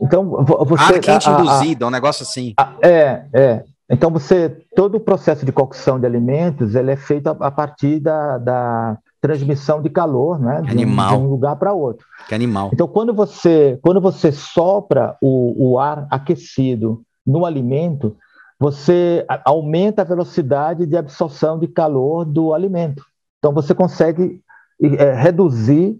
Então, 0.00 0.44
você. 0.44 0.94
Ar 0.94 1.00
quente 1.00 1.28
a, 1.28 1.32
induzido, 1.32 1.84
a, 1.84 1.88
um 1.88 1.90
negócio 1.90 2.22
assim. 2.22 2.54
É, 2.80 3.24
é. 3.32 3.64
Então, 3.90 4.10
você. 4.10 4.56
Todo 4.76 4.96
o 4.98 5.00
processo 5.00 5.44
de 5.44 5.50
cocção 5.50 5.98
de 5.98 6.06
alimentos 6.06 6.76
ele 6.76 6.92
é 6.92 6.96
feito 6.96 7.28
a, 7.28 7.50
partir 7.50 7.98
da, 7.98 8.38
da 8.38 8.98
transmissão 9.20 9.82
de 9.82 9.90
calor, 9.90 10.40
né? 10.40 10.62
De, 10.62 10.70
animal. 10.70 11.14
Um, 11.14 11.18
de 11.18 11.26
um 11.26 11.30
lugar 11.30 11.56
para 11.56 11.72
outro. 11.72 12.06
Que 12.28 12.34
animal. 12.34 12.70
Então, 12.72 12.88
quando 12.88 13.12
você, 13.12 13.78
quando 13.82 14.00
você 14.00 14.32
sopra 14.32 15.16
o, 15.20 15.72
o 15.72 15.78
ar 15.78 16.06
aquecido 16.10 17.02
no 17.26 17.44
alimento, 17.44 18.16
você 18.58 19.24
aumenta 19.44 20.02
a 20.02 20.04
velocidade 20.04 20.86
de 20.86 20.96
absorção 20.96 21.58
de 21.58 21.68
calor 21.68 22.24
do 22.24 22.54
alimento. 22.54 23.04
Então, 23.38 23.52
você 23.52 23.74
consegue 23.74 24.40
é, 24.82 25.12
reduzir 25.12 25.98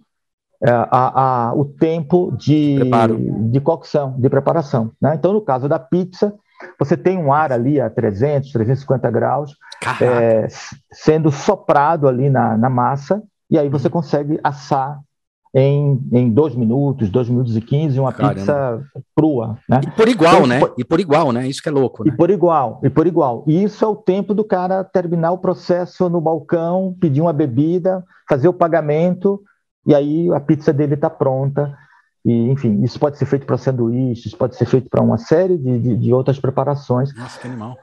é, 0.62 0.70
a, 0.70 1.48
a, 1.50 1.54
o 1.54 1.64
tempo 1.64 2.32
de, 2.36 2.78
de 3.50 3.60
cocção, 3.60 4.14
de 4.18 4.28
preparação. 4.28 4.92
Né? 5.00 5.14
Então, 5.14 5.32
no 5.32 5.40
caso 5.40 5.68
da 5.68 5.78
pizza, 5.78 6.34
você 6.78 6.96
tem 6.96 7.18
um 7.18 7.32
ar 7.32 7.52
ali 7.52 7.80
a 7.80 7.88
300, 7.88 8.52
350 8.52 9.10
graus, 9.10 9.56
é, 10.00 10.46
sendo 10.92 11.30
soprado 11.30 12.08
ali 12.08 12.28
na, 12.28 12.56
na 12.56 12.70
massa, 12.70 13.22
e 13.50 13.58
aí 13.58 13.68
você 13.68 13.86
uhum. 13.86 13.92
consegue 13.92 14.40
assar 14.42 15.00
em, 15.52 16.00
em 16.12 16.30
dois 16.30 16.54
minutos, 16.54 17.10
dois 17.10 17.28
minutos 17.28 17.56
e 17.56 17.60
quinze, 17.60 17.98
uma 17.98 18.12
Caramba. 18.12 18.34
pizza 18.34 18.82
crua. 19.16 19.58
Né? 19.68 19.80
E 19.82 19.90
por 19.90 20.08
igual, 20.08 20.34
então, 20.34 20.46
né? 20.46 20.60
E 20.78 20.84
por 20.84 21.00
igual, 21.00 21.32
né? 21.32 21.48
Isso 21.48 21.62
que 21.62 21.68
é 21.68 21.72
louco. 21.72 22.04
Né? 22.04 22.10
E 22.12 22.16
por 22.16 22.30
igual, 22.30 22.80
e 22.84 22.90
por 22.90 23.06
igual. 23.06 23.44
E 23.46 23.64
isso 23.64 23.84
é 23.84 23.88
o 23.88 23.96
tempo 23.96 24.32
do 24.32 24.44
cara 24.44 24.84
terminar 24.84 25.32
o 25.32 25.38
processo 25.38 26.08
no 26.08 26.20
balcão, 26.20 26.96
pedir 27.00 27.20
uma 27.20 27.32
bebida, 27.32 28.04
fazer 28.28 28.46
o 28.48 28.52
pagamento 28.52 29.42
e 29.86 29.94
aí 29.94 30.32
a 30.32 30.40
pizza 30.40 30.72
dele 30.72 30.94
está 30.94 31.10
pronta. 31.10 31.76
E, 32.24 32.50
enfim, 32.50 32.82
isso 32.82 32.98
pode 32.98 33.16
ser 33.16 33.24
feito 33.24 33.46
para 33.46 33.56
sanduíches, 33.56 34.34
pode 34.34 34.56
ser 34.56 34.66
feito 34.66 34.88
para 34.90 35.02
uma 35.02 35.18
série 35.18 35.56
de, 35.56 35.78
de, 35.78 35.96
de, 35.96 36.12
outras 36.12 36.38
preparações. 36.38 37.14
Nossa, 37.16 37.40
que 37.40 37.46
animal. 37.46 37.76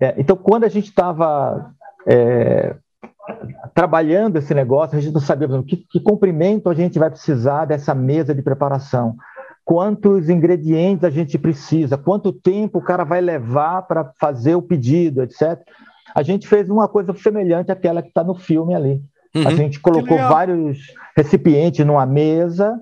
É, 0.00 0.14
então, 0.18 0.36
quando 0.36 0.64
a 0.64 0.68
gente 0.68 0.88
estava 0.88 1.72
é, 2.06 2.74
trabalhando 3.72 4.36
esse 4.36 4.52
negócio, 4.52 4.98
a 4.98 5.00
gente 5.00 5.14
não 5.14 5.20
sabia 5.20 5.48
que, 5.62 5.76
que 5.76 6.00
comprimento 6.00 6.68
a 6.68 6.74
gente 6.74 6.98
vai 6.98 7.10
precisar 7.10 7.66
dessa 7.66 7.94
mesa 7.94 8.34
de 8.34 8.42
preparação, 8.42 9.16
quantos 9.64 10.28
ingredientes 10.28 11.04
a 11.04 11.10
gente 11.10 11.38
precisa, 11.38 11.96
quanto 11.96 12.32
tempo 12.32 12.78
o 12.78 12.82
cara 12.82 13.04
vai 13.04 13.20
levar 13.20 13.82
para 13.82 14.12
fazer 14.20 14.54
o 14.54 14.62
pedido, 14.62 15.22
etc. 15.22 15.60
A 16.14 16.22
gente 16.22 16.46
fez 16.46 16.68
uma 16.68 16.86
coisa 16.86 17.14
semelhante 17.14 17.72
àquela 17.72 18.02
que 18.02 18.08
está 18.08 18.22
no 18.22 18.34
filme 18.34 18.74
ali. 18.74 19.02
Uhum. 19.34 19.48
A 19.48 19.54
gente 19.54 19.80
colocou 19.80 20.16
vários 20.16 20.78
recipientes 21.16 21.84
numa 21.84 22.06
mesa. 22.06 22.78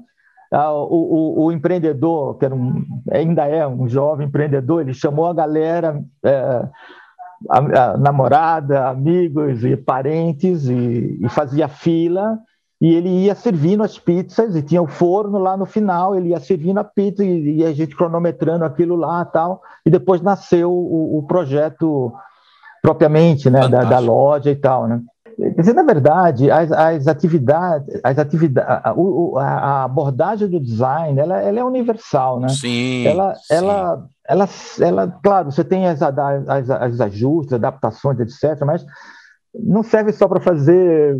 Ah, 0.52 0.72
o, 0.72 0.84
o, 0.84 1.44
o, 1.44 1.52
empreendedor, 1.52 2.36
que 2.36 2.46
um, 2.46 2.84
ainda 3.10 3.46
é 3.46 3.66
um 3.66 3.88
jovem 3.88 4.26
empreendedor, 4.26 4.82
ele 4.82 4.92
chamou 4.92 5.26
a 5.26 5.32
galera, 5.32 6.02
é, 6.22 6.68
a, 7.48 7.58
a 7.58 7.96
namorada, 7.96 8.88
amigos 8.88 9.64
e 9.64 9.76
parentes, 9.76 10.68
e, 10.68 11.18
e 11.22 11.28
fazia 11.30 11.68
fila 11.68 12.38
e 12.82 12.96
ele 12.96 13.08
ia 13.08 13.34
servindo 13.36 13.84
as 13.84 13.96
pizzas 13.96 14.56
e 14.56 14.60
tinha 14.60 14.82
o 14.82 14.88
forno 14.88 15.38
lá 15.38 15.56
no 15.56 15.64
final, 15.64 16.16
ele 16.16 16.30
ia 16.30 16.40
servindo 16.40 16.78
a 16.78 16.84
pizza 16.84 17.24
e, 17.24 17.58
e 17.58 17.64
a 17.64 17.72
gente 17.72 17.94
cronometrando 17.94 18.64
aquilo 18.64 18.96
lá 18.96 19.24
tal. 19.24 19.62
E 19.86 19.90
depois 19.90 20.20
nasceu 20.20 20.72
o, 20.72 21.18
o 21.18 21.22
projeto 21.22 22.12
propriamente 22.82 23.48
né, 23.48 23.68
da, 23.68 23.84
da, 23.84 24.00
loja 24.00 24.50
e 24.50 24.56
tal. 24.56 24.88
Né? 24.88 25.00
Quer 25.36 25.60
dizer, 25.60 25.72
na 25.74 25.82
verdade, 25.82 26.50
as, 26.50 26.70
as 26.72 27.06
atividades, 27.06 28.00
as 28.02 28.18
atividades 28.18 28.68
a, 28.68 28.90
a, 28.90 29.42
a, 29.42 29.84
abordagem 29.84 30.48
do 30.48 30.60
design 30.60 31.18
ela, 31.18 31.40
ela 31.40 31.60
é 31.60 31.64
universal. 31.64 32.40
Né? 32.40 32.48
Sim, 32.48 33.06
ela, 33.06 33.34
sim. 33.34 33.54
Ela, 33.54 34.08
ela, 34.26 34.48
ela, 34.80 35.20
claro, 35.22 35.50
você 35.50 35.64
tem 35.64 35.86
as, 35.86 36.00
as, 36.02 36.70
as 36.70 37.00
ajustes, 37.00 37.52
adaptações, 37.54 38.20
etc., 38.20 38.64
mas 38.64 38.84
não 39.54 39.82
serve 39.82 40.12
só 40.12 40.26
para 40.26 40.40
fazer 40.40 41.16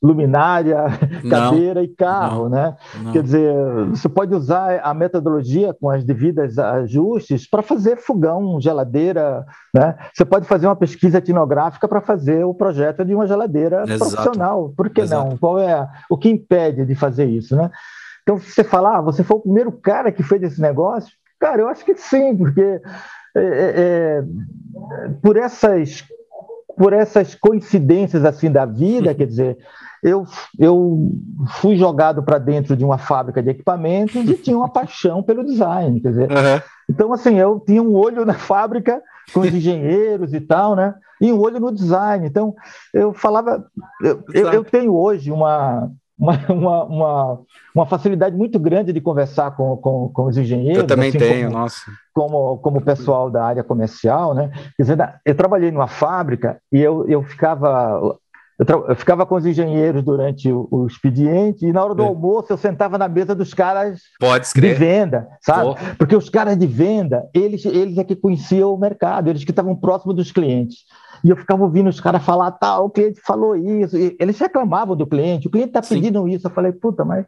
luminária, 0.00 0.84
cadeira 1.28 1.80
não, 1.80 1.82
e 1.82 1.88
carro, 1.88 2.42
não, 2.44 2.50
né? 2.50 2.76
Não. 3.02 3.12
Quer 3.12 3.22
dizer, 3.22 3.54
você 3.86 4.08
pode 4.08 4.34
usar 4.34 4.80
a 4.80 4.94
metodologia 4.94 5.74
com 5.74 5.90
as 5.90 6.04
devidas 6.04 6.56
ajustes 6.58 7.48
para 7.48 7.62
fazer 7.62 7.96
fogão, 7.96 8.60
geladeira, 8.60 9.44
né? 9.74 9.96
Você 10.12 10.24
pode 10.24 10.46
fazer 10.46 10.66
uma 10.66 10.76
pesquisa 10.76 11.18
etnográfica 11.18 11.88
para 11.88 12.00
fazer 12.00 12.44
o 12.44 12.54
projeto 12.54 13.04
de 13.04 13.14
uma 13.14 13.26
geladeira 13.26 13.82
Exato. 13.82 13.98
profissional. 13.98 14.72
Por 14.76 14.88
que 14.90 15.00
Exato. 15.00 15.30
não? 15.30 15.36
Qual 15.36 15.58
é 15.58 15.88
o 16.08 16.16
que 16.16 16.30
impede 16.30 16.86
de 16.86 16.94
fazer 16.94 17.26
isso, 17.26 17.56
né? 17.56 17.70
Então, 18.22 18.38
você 18.38 18.62
falar, 18.62 18.98
ah, 18.98 19.02
você 19.02 19.22
foi 19.24 19.36
o 19.36 19.40
primeiro 19.40 19.72
cara 19.72 20.12
que 20.12 20.22
fez 20.22 20.42
esse 20.42 20.60
negócio, 20.60 21.12
cara, 21.38 21.60
eu 21.60 21.68
acho 21.68 21.84
que 21.84 21.94
sim, 21.96 22.34
porque 22.36 22.80
é, 23.36 23.40
é, 23.40 23.74
é 23.76 24.24
por 25.20 25.36
essas 25.36 26.04
por 26.76 26.92
essas 26.92 27.34
coincidências 27.34 28.24
assim 28.24 28.50
da 28.50 28.64
vida, 28.64 29.14
quer 29.14 29.26
dizer, 29.26 29.58
eu, 30.02 30.24
eu 30.58 31.10
fui 31.60 31.76
jogado 31.76 32.22
para 32.22 32.38
dentro 32.38 32.76
de 32.76 32.84
uma 32.84 32.98
fábrica 32.98 33.42
de 33.42 33.50
equipamentos 33.50 34.28
e 34.28 34.34
tinha 34.34 34.56
uma 34.56 34.68
paixão 34.68 35.22
pelo 35.22 35.44
design, 35.44 36.00
quer 36.00 36.10
dizer. 36.10 36.30
Uhum. 36.30 36.60
Então, 36.90 37.12
assim, 37.12 37.38
eu 37.38 37.58
tinha 37.58 37.82
um 37.82 37.94
olho 37.94 38.24
na 38.26 38.34
fábrica 38.34 39.02
com 39.32 39.40
os 39.40 39.54
engenheiros 39.54 40.34
e 40.34 40.40
tal, 40.40 40.76
né? 40.76 40.94
E 41.20 41.32
um 41.32 41.40
olho 41.40 41.58
no 41.58 41.72
design. 41.72 42.26
Então, 42.26 42.54
eu 42.92 43.14
falava, 43.14 43.64
eu, 44.02 44.22
eu, 44.34 44.52
eu 44.52 44.64
tenho 44.64 44.94
hoje 44.94 45.32
uma, 45.32 45.90
uma, 46.18 46.84
uma, 46.84 47.40
uma, 47.74 47.86
facilidade 47.86 48.36
muito 48.36 48.58
grande 48.58 48.92
de 48.92 49.00
conversar 49.00 49.50
com, 49.56 49.76
com, 49.76 50.08
com 50.08 50.26
os 50.26 50.36
engenheiros. 50.36 50.82
Eu 50.82 50.86
também 50.86 51.08
assim, 51.08 51.18
tenho, 51.18 51.48
como, 51.48 51.58
nossa. 51.58 51.90
Como, 52.12 52.58
como 52.58 52.80
pessoal 52.80 53.30
da 53.30 53.44
área 53.44 53.64
comercial, 53.64 54.34
né? 54.34 54.50
Quer 54.76 54.82
dizer, 54.82 55.14
eu 55.24 55.34
trabalhei 55.34 55.70
numa 55.70 55.88
fábrica 55.88 56.58
e 56.72 56.80
eu, 56.80 57.06
eu 57.08 57.22
ficava. 57.22 58.16
Eu, 58.56 58.86
eu 58.86 58.94
ficava 58.94 59.26
com 59.26 59.34
os 59.34 59.44
engenheiros 59.44 60.04
durante 60.04 60.50
o, 60.52 60.68
o, 60.70 60.86
expediente 60.86 61.66
e 61.66 61.72
na 61.72 61.84
hora 61.84 61.92
do 61.92 62.04
é. 62.04 62.06
almoço 62.06 62.52
eu 62.52 62.56
sentava 62.56 62.96
na 62.96 63.08
mesa 63.08 63.34
dos 63.34 63.52
caras 63.52 64.00
de 64.54 64.74
venda, 64.74 65.26
sabe? 65.40 65.74
Porque 65.98 66.14
os 66.14 66.30
caras 66.30 66.56
de 66.56 66.64
venda, 66.64 67.28
eles, 67.34 67.64
eles 67.64 67.98
é 67.98 68.04
que 68.04 68.14
conheciam 68.14 68.72
o 68.72 68.78
mercado, 68.78 69.28
eles 69.28 69.42
que 69.42 69.50
estavam 69.50 69.74
próximos 69.74 70.14
dos 70.14 70.30
clientes. 70.30 70.84
E 71.24 71.30
eu 71.30 71.36
ficava 71.36 71.62
ouvindo 71.62 71.88
os 71.88 72.00
caras 72.00 72.22
falar, 72.22 72.50
tal, 72.52 72.80
tá, 72.80 72.80
o 72.80 72.90
cliente 72.90 73.20
falou 73.24 73.56
isso. 73.56 73.96
E 73.96 74.14
eles 74.20 74.38
reclamavam 74.38 74.94
do 74.94 75.06
cliente, 75.06 75.48
o 75.48 75.50
cliente 75.50 75.70
está 75.70 75.80
pedindo 75.80 76.22
Sim. 76.22 76.30
isso. 76.30 76.46
Eu 76.46 76.50
falei, 76.50 76.70
puta, 76.70 77.04
mas 77.04 77.24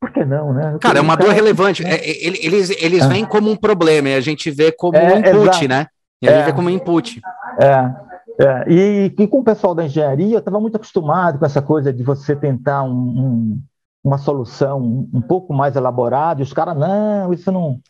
por 0.00 0.12
que 0.12 0.24
não, 0.24 0.52
né? 0.52 0.78
Cara, 0.80 0.98
é 0.98 1.02
uma 1.02 1.16
dor 1.16 1.30
relevante. 1.30 1.84
É, 1.84 1.94
é 1.94 2.26
eles 2.26 2.70
eles 2.70 3.06
vêm 3.06 3.24
como 3.24 3.50
um 3.50 3.56
problema 3.56 4.08
e 4.08 4.14
a 4.14 4.20
gente 4.20 4.50
vê 4.50 4.72
como 4.72 4.96
é, 4.96 5.14
um 5.14 5.18
input, 5.18 5.34
exato. 5.34 5.68
né? 5.68 5.86
E 6.20 6.28
a 6.28 6.32
gente 6.32 6.42
é. 6.42 6.46
vê 6.46 6.52
como 6.52 6.70
input. 6.70 7.20
É. 7.60 8.12
É, 8.40 8.64
e, 8.66 9.14
e, 9.18 9.26
com 9.26 9.40
o 9.40 9.44
pessoal 9.44 9.74
da 9.74 9.84
engenharia, 9.84 10.36
eu 10.36 10.38
estava 10.38 10.58
muito 10.58 10.76
acostumado 10.76 11.38
com 11.38 11.44
essa 11.44 11.60
coisa 11.60 11.92
de 11.92 12.02
você 12.02 12.34
tentar 12.34 12.82
um, 12.82 12.90
um, 12.90 13.62
uma 14.04 14.18
solução 14.18 14.80
um, 15.12 15.20
pouco 15.20 15.54
mais 15.54 15.76
elaborada, 15.76 16.40
e 16.40 16.42
os 16.42 16.52
caras, 16.52 16.76
não, 16.76 17.32
isso 17.32 17.52
não, 17.52 17.80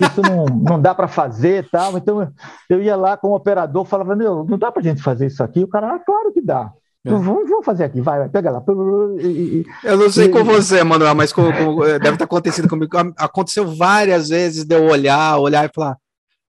isso 0.00 0.20
não, 0.20 0.44
não 0.44 0.80
dá 0.80 0.94
para 0.94 1.08
fazer 1.08 1.68
tal. 1.70 1.96
Então 1.96 2.30
eu 2.68 2.82
ia 2.82 2.94
lá 2.94 3.16
com 3.16 3.28
o 3.28 3.34
operador, 3.34 3.84
falava, 3.84 4.14
meu, 4.14 4.44
não 4.44 4.58
dá 4.58 4.70
para 4.70 4.80
a 4.80 4.84
gente 4.84 5.02
fazer 5.02 5.26
isso 5.26 5.42
aqui. 5.42 5.64
O 5.64 5.68
cara, 5.68 5.94
ah, 5.94 5.98
claro 5.98 6.32
que 6.32 6.42
dá. 6.42 6.70
É. 7.04 7.10
Vamos, 7.10 7.48
vamos, 7.48 7.64
fazer 7.64 7.84
aqui, 7.84 8.00
vai, 8.00 8.18
vai, 8.18 8.28
pega 8.28 8.50
lá. 8.50 8.62
Eu 8.66 9.96
não 9.96 10.10
sei 10.10 10.28
com 10.28 10.44
você, 10.44 10.84
Manuel, 10.84 11.14
mas 11.14 11.32
com, 11.32 11.50
com, 11.50 11.84
é, 11.84 11.98
deve 11.98 12.14
estar 12.14 12.26
acontecendo 12.26 12.68
comigo. 12.68 12.96
Aconteceu 13.16 13.66
várias 13.66 14.28
vezes 14.28 14.64
de 14.64 14.76
eu 14.76 14.84
olhar, 14.84 15.38
olhar 15.38 15.64
e 15.64 15.72
falar, 15.74 15.96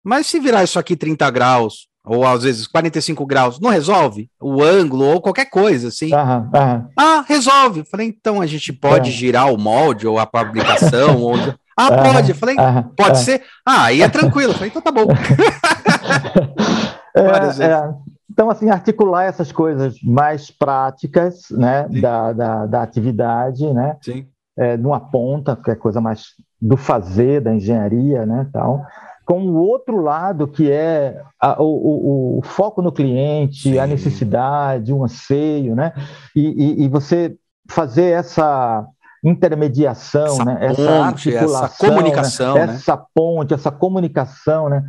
mas 0.03 0.27
se 0.27 0.39
virar 0.39 0.63
isso 0.63 0.79
aqui 0.79 0.97
30 0.97 1.29
graus, 1.31 1.88
ou 2.09 2.27
às 2.27 2.43
vezes 2.43 2.67
45 2.67 3.25
graus, 3.27 3.61
não 3.61 3.71
resolve? 3.71 4.29
O 4.41 4.63
ângulo 4.63 5.05
ou 5.05 5.21
qualquer 5.21 5.47
coisa, 5.47 5.89
assim. 5.89 6.13
Aham, 6.13 6.51
aham. 6.55 6.89
Ah, 6.97 7.25
resolve. 7.27 7.85
Falei, 7.85 8.09
então 8.09 8.41
a 8.41 8.47
gente 8.47 8.73
pode 8.73 9.11
é. 9.11 9.13
girar 9.13 9.53
o 9.53 9.59
molde 9.59 10.07
ou 10.07 10.19
a 10.19 10.27
publicação? 10.27 11.21
ou... 11.23 11.35
Ah, 11.77 12.13
pode. 12.13 12.35
Falei, 12.35 12.57
pode 12.97 13.19
ser? 13.19 13.43
Ah, 13.65 13.85
aí 13.85 14.03
é 14.03 14.09
tranquilo. 14.09 14.53
Falei, 14.53 14.69
então 14.69 14.83
tá 14.83 14.91
bom. 14.91 15.07
é, 17.15 17.65
é. 17.65 18.09
Então, 18.39 18.51
assim, 18.51 18.71
articular 18.71 19.25
essas 19.25 19.51
coisas 19.51 20.01
mais 20.01 20.49
práticas, 20.49 21.51
né, 21.51 21.89
da, 21.89 22.33
da, 22.33 22.67
da, 22.67 22.83
atividade, 22.83 23.67
né, 23.73 23.97
Sim. 24.01 24.29
É, 24.57 24.77
numa 24.77 25.01
ponta, 25.01 25.57
que 25.57 25.73
é 25.73 25.75
coisa 25.75 26.01
mais 26.01 26.35
do 26.61 26.77
fazer, 26.77 27.41
da 27.41 27.53
engenharia, 27.53 28.25
né, 28.25 28.49
tal, 28.53 28.87
com 29.29 29.43
o 29.43 29.57
outro 29.57 30.01
lado, 30.01 30.49
que 30.49 30.73
é 30.73 31.21
a, 31.39 31.63
o, 31.63 31.67
o, 31.67 32.39
o, 32.39 32.43
foco 32.43 32.81
no 32.81 32.91
cliente, 32.91 33.73
Sim. 33.73 33.79
a 33.79 33.87
necessidade, 33.87 34.91
o 34.91 35.05
anseio, 35.05 35.77
né? 35.77 35.93
E, 36.35 36.47
e, 36.81 36.85
e 36.85 36.89
você 36.89 37.37
fazer 37.71 38.07
essa 38.07 38.87
intermediação, 39.23 40.25
essa 40.25 40.45
né? 40.47 40.55
Ponte, 40.55 40.81
essa 40.81 41.05
articulação, 41.05 41.67
essa 41.67 41.87
comunicação, 41.87 42.55
né? 42.55 42.63
essa 42.63 42.97
ponte, 42.97 43.53
essa 43.53 43.71
comunicação, 43.71 44.71
né? 44.71 44.83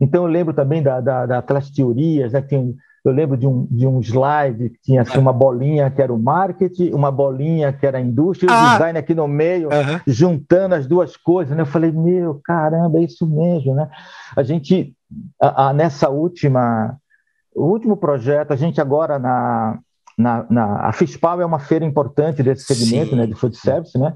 Então 0.00 0.22
eu 0.22 0.30
lembro 0.30 0.54
também 0.54 0.80
da, 0.80 1.00
da, 1.00 1.26
daquelas 1.26 1.68
teorias, 1.68 2.32
né? 2.32 2.42
Que 2.42 2.48
tem 2.48 2.76
eu 3.04 3.12
lembro 3.12 3.36
de 3.36 3.46
um, 3.46 3.66
de 3.70 3.86
um 3.86 4.00
slide 4.00 4.70
que 4.70 4.80
tinha 4.82 5.02
assim, 5.02 5.18
uma 5.18 5.32
bolinha 5.32 5.90
que 5.90 6.02
era 6.02 6.12
o 6.12 6.18
marketing, 6.18 6.92
uma 6.92 7.10
bolinha 7.10 7.72
que 7.72 7.86
era 7.86 7.98
a 7.98 8.00
indústria, 8.00 8.50
e 8.50 8.52
ah, 8.52 8.68
o 8.68 8.72
design 8.72 8.98
aqui 8.98 9.14
no 9.14 9.26
meio, 9.26 9.68
uh-huh. 9.68 10.00
juntando 10.06 10.74
as 10.74 10.86
duas 10.86 11.16
coisas. 11.16 11.56
Né? 11.56 11.62
Eu 11.62 11.66
falei, 11.66 11.90
meu, 11.90 12.40
caramba, 12.44 12.98
é 12.98 13.04
isso 13.04 13.26
mesmo. 13.26 13.74
Né? 13.74 13.88
A 14.36 14.42
gente, 14.42 14.94
a, 15.40 15.68
a, 15.68 15.72
nessa 15.72 16.10
última, 16.10 16.96
o 17.54 17.64
último 17.64 17.96
projeto, 17.96 18.52
a 18.52 18.56
gente 18.56 18.80
agora 18.80 19.18
na, 19.18 19.78
na, 20.18 20.46
na 20.50 20.86
a 20.86 20.92
FISPAL 20.92 21.40
é 21.40 21.46
uma 21.46 21.58
feira 21.58 21.86
importante 21.86 22.42
desse 22.42 22.64
segmento 22.64 23.16
né, 23.16 23.26
de 23.26 23.34
food 23.34 23.56
service, 23.56 23.96
né? 23.98 24.14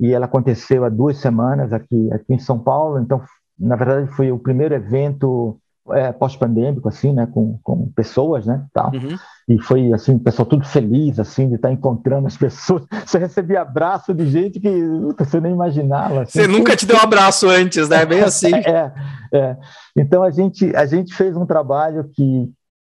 e 0.00 0.12
ela 0.12 0.26
aconteceu 0.26 0.84
há 0.84 0.88
duas 0.88 1.18
semanas 1.18 1.72
aqui, 1.72 2.12
aqui 2.12 2.34
em 2.34 2.38
São 2.38 2.58
Paulo, 2.58 2.98
então, 2.98 3.22
na 3.58 3.76
verdade, 3.76 4.08
foi 4.08 4.32
o 4.32 4.38
primeiro 4.38 4.74
evento 4.74 5.58
é, 5.92 6.12
pós-pandêmico, 6.12 6.88
assim, 6.88 7.12
né, 7.12 7.26
com, 7.26 7.58
com 7.62 7.88
pessoas, 7.92 8.46
né, 8.46 8.64
tal. 8.72 8.92
Uhum. 8.92 9.16
E 9.48 9.60
foi, 9.60 9.92
assim, 9.92 10.14
o 10.14 10.18
pessoal 10.18 10.46
tudo 10.46 10.64
feliz, 10.64 11.18
assim, 11.18 11.48
de 11.48 11.54
estar 11.54 11.70
encontrando 11.70 12.26
as 12.26 12.36
pessoas. 12.38 12.84
Você 13.04 13.18
recebia 13.18 13.62
abraço 13.62 14.12
de 14.14 14.26
gente 14.26 14.58
que 14.60 14.70
você 15.18 15.40
nem 15.40 15.52
imaginava. 15.52 16.22
Assim. 16.22 16.40
Você 16.40 16.46
nunca 16.46 16.76
te 16.76 16.86
deu 16.86 16.96
um 16.96 17.00
abraço 17.00 17.48
antes, 17.48 17.88
né, 17.88 18.04
bem 18.04 18.20
assim. 18.20 18.54
é, 18.66 18.92
é. 19.32 19.56
Então, 19.96 20.22
a 20.22 20.30
gente, 20.30 20.74
a 20.74 20.86
gente 20.86 21.14
fez 21.14 21.36
um 21.36 21.46
trabalho 21.46 22.08
que, 22.12 22.50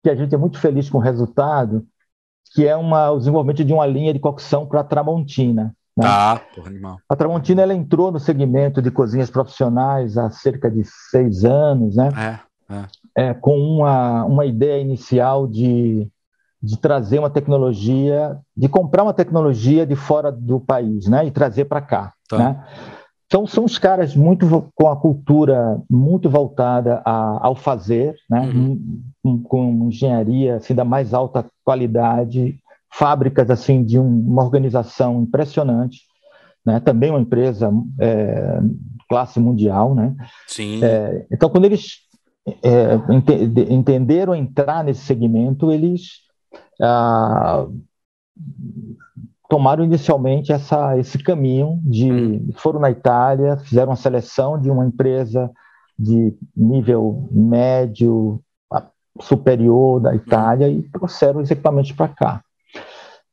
que 0.04 0.10
a 0.10 0.16
gente 0.16 0.34
é 0.34 0.38
muito 0.38 0.60
feliz 0.60 0.90
com 0.90 0.98
o 0.98 1.02
resultado, 1.02 1.86
que 2.54 2.68
é 2.68 2.76
uma, 2.76 3.12
o 3.12 3.20
desenvolvimento 3.20 3.64
de 3.64 3.74
uma 3.74 3.86
linha 3.86 4.14
de 4.14 4.20
cocção 4.20 4.66
para 4.66 4.82
a 4.82 4.84
Tramontina. 4.84 5.76
Né? 6.00 6.06
Ah, 6.08 6.42
porra, 6.56 6.70
animal. 6.70 6.98
A 7.10 7.16
Tramontina 7.16 7.62
ela 7.62 7.74
entrou 7.74 8.12
no 8.12 8.20
segmento 8.20 8.82
de 8.82 8.90
cozinhas 8.90 9.30
profissionais 9.30 10.18
há 10.18 10.30
cerca 10.30 10.72
de 10.72 10.82
seis 11.12 11.44
anos, 11.44 11.98
né? 11.98 12.10
É. 12.18 12.49
É. 13.15 13.34
Com 13.34 13.57
uma, 13.57 14.24
uma 14.26 14.45
ideia 14.45 14.82
inicial 14.82 15.47
de, 15.47 16.07
de 16.61 16.78
trazer 16.78 17.20
uma 17.20 17.30
tecnologia, 17.30 18.38
de 18.55 18.70
comprar 18.70 19.03
uma 19.03 19.13
tecnologia 19.13 19.86
de 19.86 19.95
fora 19.95 20.32
do 20.32 20.59
país, 20.59 21.07
né, 21.07 21.26
e 21.26 21.32
trazer 21.32 21.65
para 21.65 21.82
cá, 21.82 22.13
tá. 22.28 22.38
né? 22.38 22.65
Então, 23.30 23.45
são 23.45 23.63
os 23.63 23.78
caras 23.78 24.15
muito 24.15 24.72
com 24.74 24.88
a 24.88 24.95
cultura 24.95 25.80
muito 25.88 26.28
voltada 26.28 26.99
a, 27.05 27.45
ao 27.45 27.53
fazer, 27.53 28.15
né? 28.28 28.41
Uhum. 28.41 29.03
Com, 29.22 29.43
com, 29.43 29.88
engenharia 29.88 30.55
assim, 30.55 30.74
da 30.74 30.84
mais 30.84 31.13
alta 31.13 31.45
qualidade, 31.63 32.57
fábricas 32.91 33.51
assim 33.51 33.84
de 33.84 33.99
um, 33.99 34.07
uma 34.07 34.43
organização 34.43 35.22
impressionante, 35.22 36.01
né? 36.65 36.80
Também 36.80 37.11
uma 37.11 37.20
empresa 37.20 37.72
é, 37.99 38.59
classe 39.07 39.39
mundial, 39.39 39.93
né? 39.93 40.15
Sim. 40.47 40.84
É, 40.84 41.28
então, 41.32 41.51
quando 41.51 41.65
eles 41.65 42.09
é, 42.48 42.96
ent 43.10 43.30
entenderam 43.70 44.36
entrar 44.36 44.84
nesse 44.84 45.02
segmento, 45.02 45.72
eles 45.72 46.22
ah, 46.82 47.68
tomaram 49.50 49.84
inicialmente 49.84 50.52
essa, 50.52 50.98
esse 50.98 51.18
caminho 51.20 51.80
de 51.84 52.12
hum. 52.12 52.50
foram 52.56 52.80
na 52.80 52.92
Itália, 52.92 53.58
fizeram 53.58 53.90
uma 53.90 53.96
seleção 53.96 54.60
de 54.60 54.70
uma 54.70 54.86
empresa 54.86 55.52
de 55.98 56.34
nível 56.56 57.28
médio 57.32 58.42
superior 59.22 60.00
da 60.00 60.16
Itália 60.16 60.70
e 60.70 60.84
trouxeram 60.84 61.42
os 61.42 61.52
equipamentos 61.52 61.92
para 61.92 62.08
cá. 62.08 62.44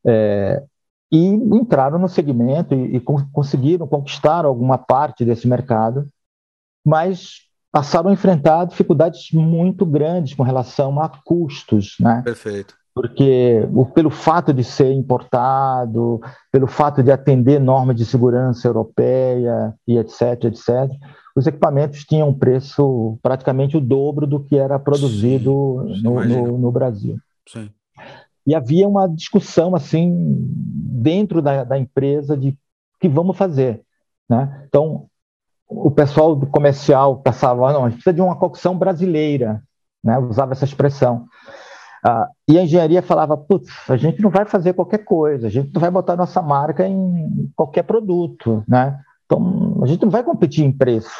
É, 0.05 0.63
e 1.11 1.27
entraram 1.27 1.99
no 1.99 2.09
segmento 2.09 2.75
e, 2.75 2.97
e 2.97 3.01
conseguiram 3.01 3.87
conquistar 3.87 4.45
alguma 4.45 4.79
parte 4.79 5.25
desse 5.25 5.47
mercado, 5.47 6.09
mas 6.85 7.46
passaram 7.77 8.09
a 8.09 8.13
enfrentar 8.15 8.65
dificuldades 8.65 9.31
muito 9.33 9.85
grandes 9.85 10.33
com 10.33 10.43
relação 10.43 10.99
a 10.99 11.11
custos, 11.11 11.97
né? 12.01 12.23
Perfeito. 12.25 12.75
Porque 12.95 13.69
pelo 13.95 14.09
fato 14.09 14.55
de 14.55 14.65
ser 14.65 14.93
importado, 14.93 16.19
pelo 16.51 16.67
fato 16.67 17.03
de 17.03 17.13
atender 17.13 17.61
normas 17.61 17.95
de 17.95 18.07
segurança 18.07 18.67
europeia 18.67 19.75
e 19.87 19.99
etc, 19.99 20.45
etc, 20.45 20.91
os 21.37 21.47
equipamentos 21.47 22.03
tinham 22.07 22.31
um 22.31 22.33
preço 22.33 23.19
praticamente 23.23 23.77
o 23.77 23.81
dobro 23.81 24.27
do 24.27 24.43
que 24.43 24.57
era 24.57 24.79
produzido 24.79 25.85
sim, 25.97 26.03
no, 26.03 26.25
no, 26.25 26.59
no, 26.59 26.73
Brasil. 26.73 27.19
Sim. 27.47 27.69
E 28.47 28.55
havia 28.55 28.89
uma 28.89 29.07
discussão 29.07 29.75
assim 29.75 30.17
dentro 30.19 31.43
da, 31.43 31.63
da 31.63 31.79
empresa 31.79 32.35
de 32.35 32.57
que 32.99 33.07
vamos 33.07 33.37
fazer, 33.37 33.83
né? 34.27 34.65
Então 34.67 35.11
o 35.69 35.91
pessoal 35.91 36.35
do 36.37 36.47
comercial 36.47 37.17
passava, 37.17 37.73
não, 37.73 37.85
a 37.85 37.89
gente 37.89 37.99
precisa 37.99 38.15
de 38.15 38.21
uma 38.21 38.37
cocção 38.37 38.77
brasileira, 38.77 39.63
né? 40.03 40.19
usava 40.19 40.53
essa 40.53 40.65
expressão. 40.65 41.27
Ah, 42.05 42.29
e 42.49 42.59
a 42.59 42.63
engenharia 42.63 43.03
falava, 43.03 43.37
putz, 43.37 43.69
a 43.89 43.97
gente 43.97 44.23
não 44.23 44.31
vai 44.31 44.45
fazer 44.45 44.75
qualquer 44.75 44.99
coisa, 44.99 45.49
a 45.49 45.51
gente 45.51 45.73
não 45.75 45.81
vai 45.81 45.91
botar 45.91 46.15
nossa 46.15 46.41
marca 46.41 46.87
em 46.87 47.51
qualquer 47.57 47.83
produto, 47.83 48.63
né? 48.69 49.01
Então, 49.25 49.81
a 49.83 49.87
gente 49.87 50.03
não 50.03 50.11
vai 50.11 50.23
competir 50.23 50.65
em 50.65 50.71
preço. 50.71 51.11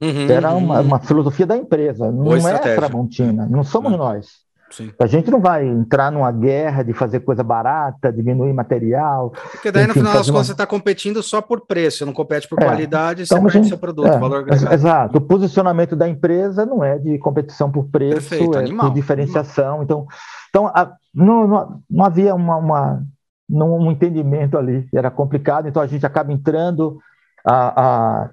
Uhum, 0.00 0.30
Era 0.30 0.54
uma, 0.54 0.80
uma, 0.80 1.00
filosofia 1.00 1.44
da 1.44 1.56
empresa, 1.56 2.12
não 2.12 2.32
é 2.36 2.54
a 2.54 2.58
Tramontina, 2.60 3.46
não 3.46 3.64
somos 3.64 3.90
uhum. 3.90 3.98
nós. 3.98 4.28
Sim. 4.70 4.92
A 5.00 5.06
gente 5.06 5.30
não 5.30 5.40
vai 5.40 5.66
entrar 5.66 6.12
numa 6.12 6.30
guerra 6.30 6.82
de 6.82 6.92
fazer 6.92 7.20
coisa 7.20 7.42
barata, 7.42 8.12
diminuir 8.12 8.52
material. 8.52 9.32
Porque 9.52 9.72
daí, 9.72 9.84
enfim, 9.84 9.88
no 9.88 9.94
final 9.94 10.12
das 10.12 10.26
contas, 10.26 10.28
uma... 10.28 10.44
você 10.44 10.52
está 10.52 10.66
competindo 10.66 11.22
só 11.22 11.40
por 11.40 11.66
preço, 11.66 12.04
não 12.04 12.12
compete 12.12 12.46
por 12.46 12.60
é, 12.60 12.64
qualidade, 12.64 13.22
então, 13.22 13.38
você 13.38 13.42
perde 13.44 13.58
gente, 13.58 13.68
seu 13.68 13.78
produto, 13.78 14.08
é, 14.08 14.18
valor 14.18 14.40
agregado. 14.40 14.74
Exato. 14.74 15.18
O 15.18 15.20
posicionamento 15.20 15.96
da 15.96 16.08
empresa 16.08 16.66
não 16.66 16.84
é 16.84 16.98
de 16.98 17.18
competição 17.18 17.70
por 17.70 17.84
preço, 17.84 18.28
Perfeito, 18.28 18.56
é 18.56 18.60
animal, 18.60 18.86
por 18.86 18.94
diferenciação. 18.94 19.80
Animal. 19.80 19.84
Então, 19.84 20.06
então 20.50 20.66
a, 20.66 20.92
não, 21.14 21.48
não, 21.48 21.82
não, 21.90 22.04
havia 22.04 22.34
uma, 22.34 22.56
uma, 22.56 23.02
um 23.50 23.90
entendimento 23.90 24.58
ali, 24.58 24.86
era 24.94 25.10
complicado, 25.10 25.66
então 25.66 25.80
a 25.80 25.86
gente 25.86 26.04
acaba 26.04 26.32
entrando 26.32 26.98
a, 27.44 27.82
a, 27.82 28.30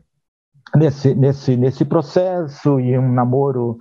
nesse, 0.76 1.16
nesse, 1.16 1.56
nesse 1.56 1.86
processo 1.86 2.80
e 2.80 2.98
um 2.98 3.12
namoro 3.14 3.78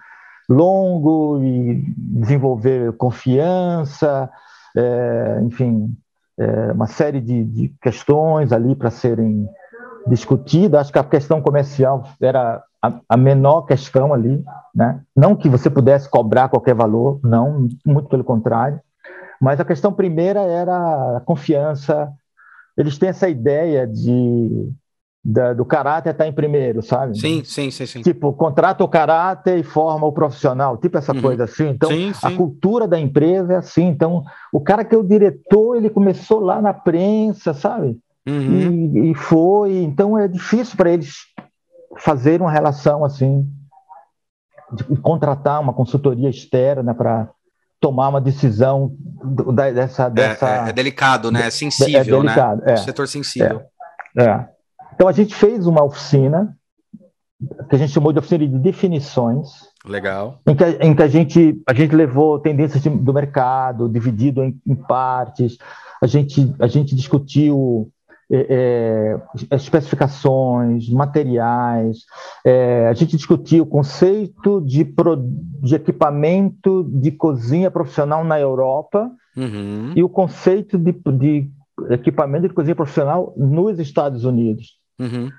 longo 0.48 1.42
e 1.42 1.82
desenvolver 1.96 2.92
confiança, 2.94 4.30
é, 4.76 5.40
enfim, 5.42 5.96
é, 6.38 6.72
uma 6.72 6.86
série 6.86 7.20
de, 7.20 7.44
de 7.44 7.74
questões 7.80 8.52
ali 8.52 8.74
para 8.74 8.90
serem 8.90 9.48
discutidas. 10.06 10.80
Acho 10.80 10.92
que 10.92 10.98
a 10.98 11.04
questão 11.04 11.40
comercial 11.40 12.04
era 12.20 12.62
a, 12.82 13.00
a, 13.08 13.16
menor 13.16 13.62
questão 13.62 14.12
ali, 14.12 14.44
né? 14.74 15.00
Não 15.16 15.34
que 15.34 15.48
você 15.48 15.70
pudesse 15.70 16.08
cobrar 16.08 16.48
qualquer 16.48 16.74
valor, 16.74 17.20
não, 17.22 17.68
muito 17.86 18.08
pelo 18.08 18.24
contrário. 18.24 18.80
Mas 19.40 19.60
a 19.60 19.64
questão 19.64 19.92
primeira 19.92 20.40
era 20.40 21.16
a 21.16 21.20
confiança. 21.20 22.12
Eles 22.76 22.98
têm 22.98 23.08
essa 23.08 23.28
ideia 23.28 23.86
de 23.86 24.72
da, 25.24 25.54
do 25.54 25.64
caráter 25.64 26.10
está 26.10 26.26
em 26.26 26.32
primeiro, 26.32 26.82
sabe? 26.82 27.18
Sim, 27.18 27.42
sim, 27.44 27.70
sim, 27.70 27.86
sim. 27.86 28.02
Tipo, 28.02 28.32
contrata 28.34 28.84
o 28.84 28.88
caráter 28.88 29.58
e 29.58 29.62
forma 29.62 30.06
o 30.06 30.12
profissional, 30.12 30.76
tipo 30.76 30.98
essa 30.98 31.14
uhum. 31.14 31.22
coisa 31.22 31.44
assim. 31.44 31.68
Então, 31.68 31.88
sim, 31.88 32.12
sim. 32.12 32.26
a 32.26 32.36
cultura 32.36 32.86
da 32.86 33.00
empresa 33.00 33.54
é 33.54 33.56
assim. 33.56 33.86
Então, 33.86 34.22
o 34.52 34.60
cara 34.60 34.84
que 34.84 34.94
é 34.94 34.98
o 34.98 35.02
diretor, 35.02 35.76
ele 35.76 35.88
começou 35.88 36.40
lá 36.40 36.60
na 36.60 36.74
prensa, 36.74 37.54
sabe? 37.54 37.98
Uhum. 38.26 38.92
E, 38.94 39.10
e 39.10 39.14
foi. 39.14 39.76
Então, 39.76 40.18
é 40.18 40.28
difícil 40.28 40.76
para 40.76 40.90
eles 40.90 41.14
fazer 41.96 42.42
uma 42.42 42.50
relação 42.50 43.02
assim, 43.02 43.48
de 44.72 44.84
contratar 44.96 45.58
uma 45.60 45.72
consultoria 45.72 46.28
externa 46.28 46.94
para 46.94 47.30
tomar 47.80 48.08
uma 48.08 48.20
decisão 48.20 48.94
dessa. 49.74 50.10
dessa... 50.10 50.48
É, 50.48 50.66
é, 50.66 50.68
é 50.68 50.72
delicado, 50.72 51.30
né? 51.30 51.46
É 51.46 51.50
sensível, 51.50 51.98
é, 51.98 52.04
delicado, 52.04 52.62
né? 52.62 52.72
É, 52.72 52.76
setor 52.76 53.08
sensível. 53.08 53.62
É. 54.18 54.53
Então 54.94 55.08
a 55.08 55.12
gente 55.12 55.34
fez 55.34 55.66
uma 55.66 55.82
oficina 55.82 56.56
que 57.68 57.74
a 57.74 57.78
gente 57.78 57.92
chamou 57.92 58.12
de 58.12 58.18
oficina 58.18 58.46
de 58.46 58.58
definições. 58.58 59.48
Legal. 59.84 60.40
Em 60.46 60.54
que, 60.54 60.64
em 60.64 60.94
que 60.94 61.02
a, 61.02 61.08
gente, 61.08 61.62
a 61.66 61.74
gente 61.74 61.94
levou 61.94 62.38
tendências 62.38 62.82
de, 62.82 62.88
do 62.88 63.12
mercado, 63.12 63.88
dividido 63.88 64.42
em, 64.42 64.58
em, 64.66 64.74
partes. 64.74 65.58
A 66.02 66.06
gente, 66.06 66.54
a 66.58 66.66
gente 66.66 66.94
discutiu 66.94 67.90
é, 68.32 69.18
é, 69.50 69.56
especificações, 69.56 70.88
materiais. 70.88 71.98
É, 72.44 72.88
a 72.88 72.94
gente 72.94 73.16
discutiu 73.16 73.64
o 73.64 73.66
conceito 73.66 74.60
de, 74.62 74.84
pro, 74.84 75.16
de 75.16 75.74
equipamento 75.74 76.84
de 76.84 77.10
cozinha 77.10 77.70
profissional 77.70 78.24
na 78.24 78.40
Europa 78.40 79.10
uhum. 79.36 79.92
e 79.94 80.02
o 80.02 80.08
conceito 80.08 80.78
de, 80.78 80.92
de 80.92 81.50
equipamento 81.90 82.48
de 82.48 82.54
cozinha 82.54 82.76
profissional 82.76 83.34
nos 83.36 83.78
Estados 83.78 84.24
Unidos. 84.24 84.83
Uhum. 84.98 85.30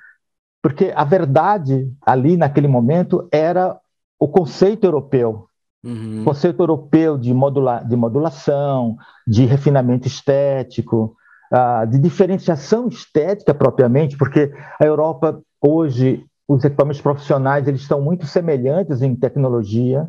Porque 0.62 0.92
a 0.96 1.04
verdade 1.04 1.92
ali 2.06 2.38
naquele 2.38 2.68
momento 2.68 3.28
era 3.32 3.78
o 4.20 4.28
conceito 4.28 4.86
europeu. 4.86 5.48
Uhum. 5.84 6.22
O 6.22 6.26
conceito 6.26 6.62
europeu 6.62 7.18
de, 7.18 7.34
modula 7.34 7.84
de 7.84 7.96
modulação, 7.96 8.98
de 9.28 9.46
refinamento 9.46 10.08
estético, 10.08 11.16
uh, 11.54 11.86
de 11.88 12.00
diferenciação 12.00 12.88
estética 12.88 13.54
propriamente, 13.54 14.18
porque 14.18 14.52
a 14.82 14.86
Europa 14.86 15.40
hoje 15.62 16.26
os 16.48 16.64
equipamentos 16.64 17.02
profissionais 17.02 17.68
eles 17.68 17.82
estão 17.82 18.02
muito 18.02 18.26
semelhantes 18.26 19.02
em 19.02 19.16
tecnologia. 19.16 20.08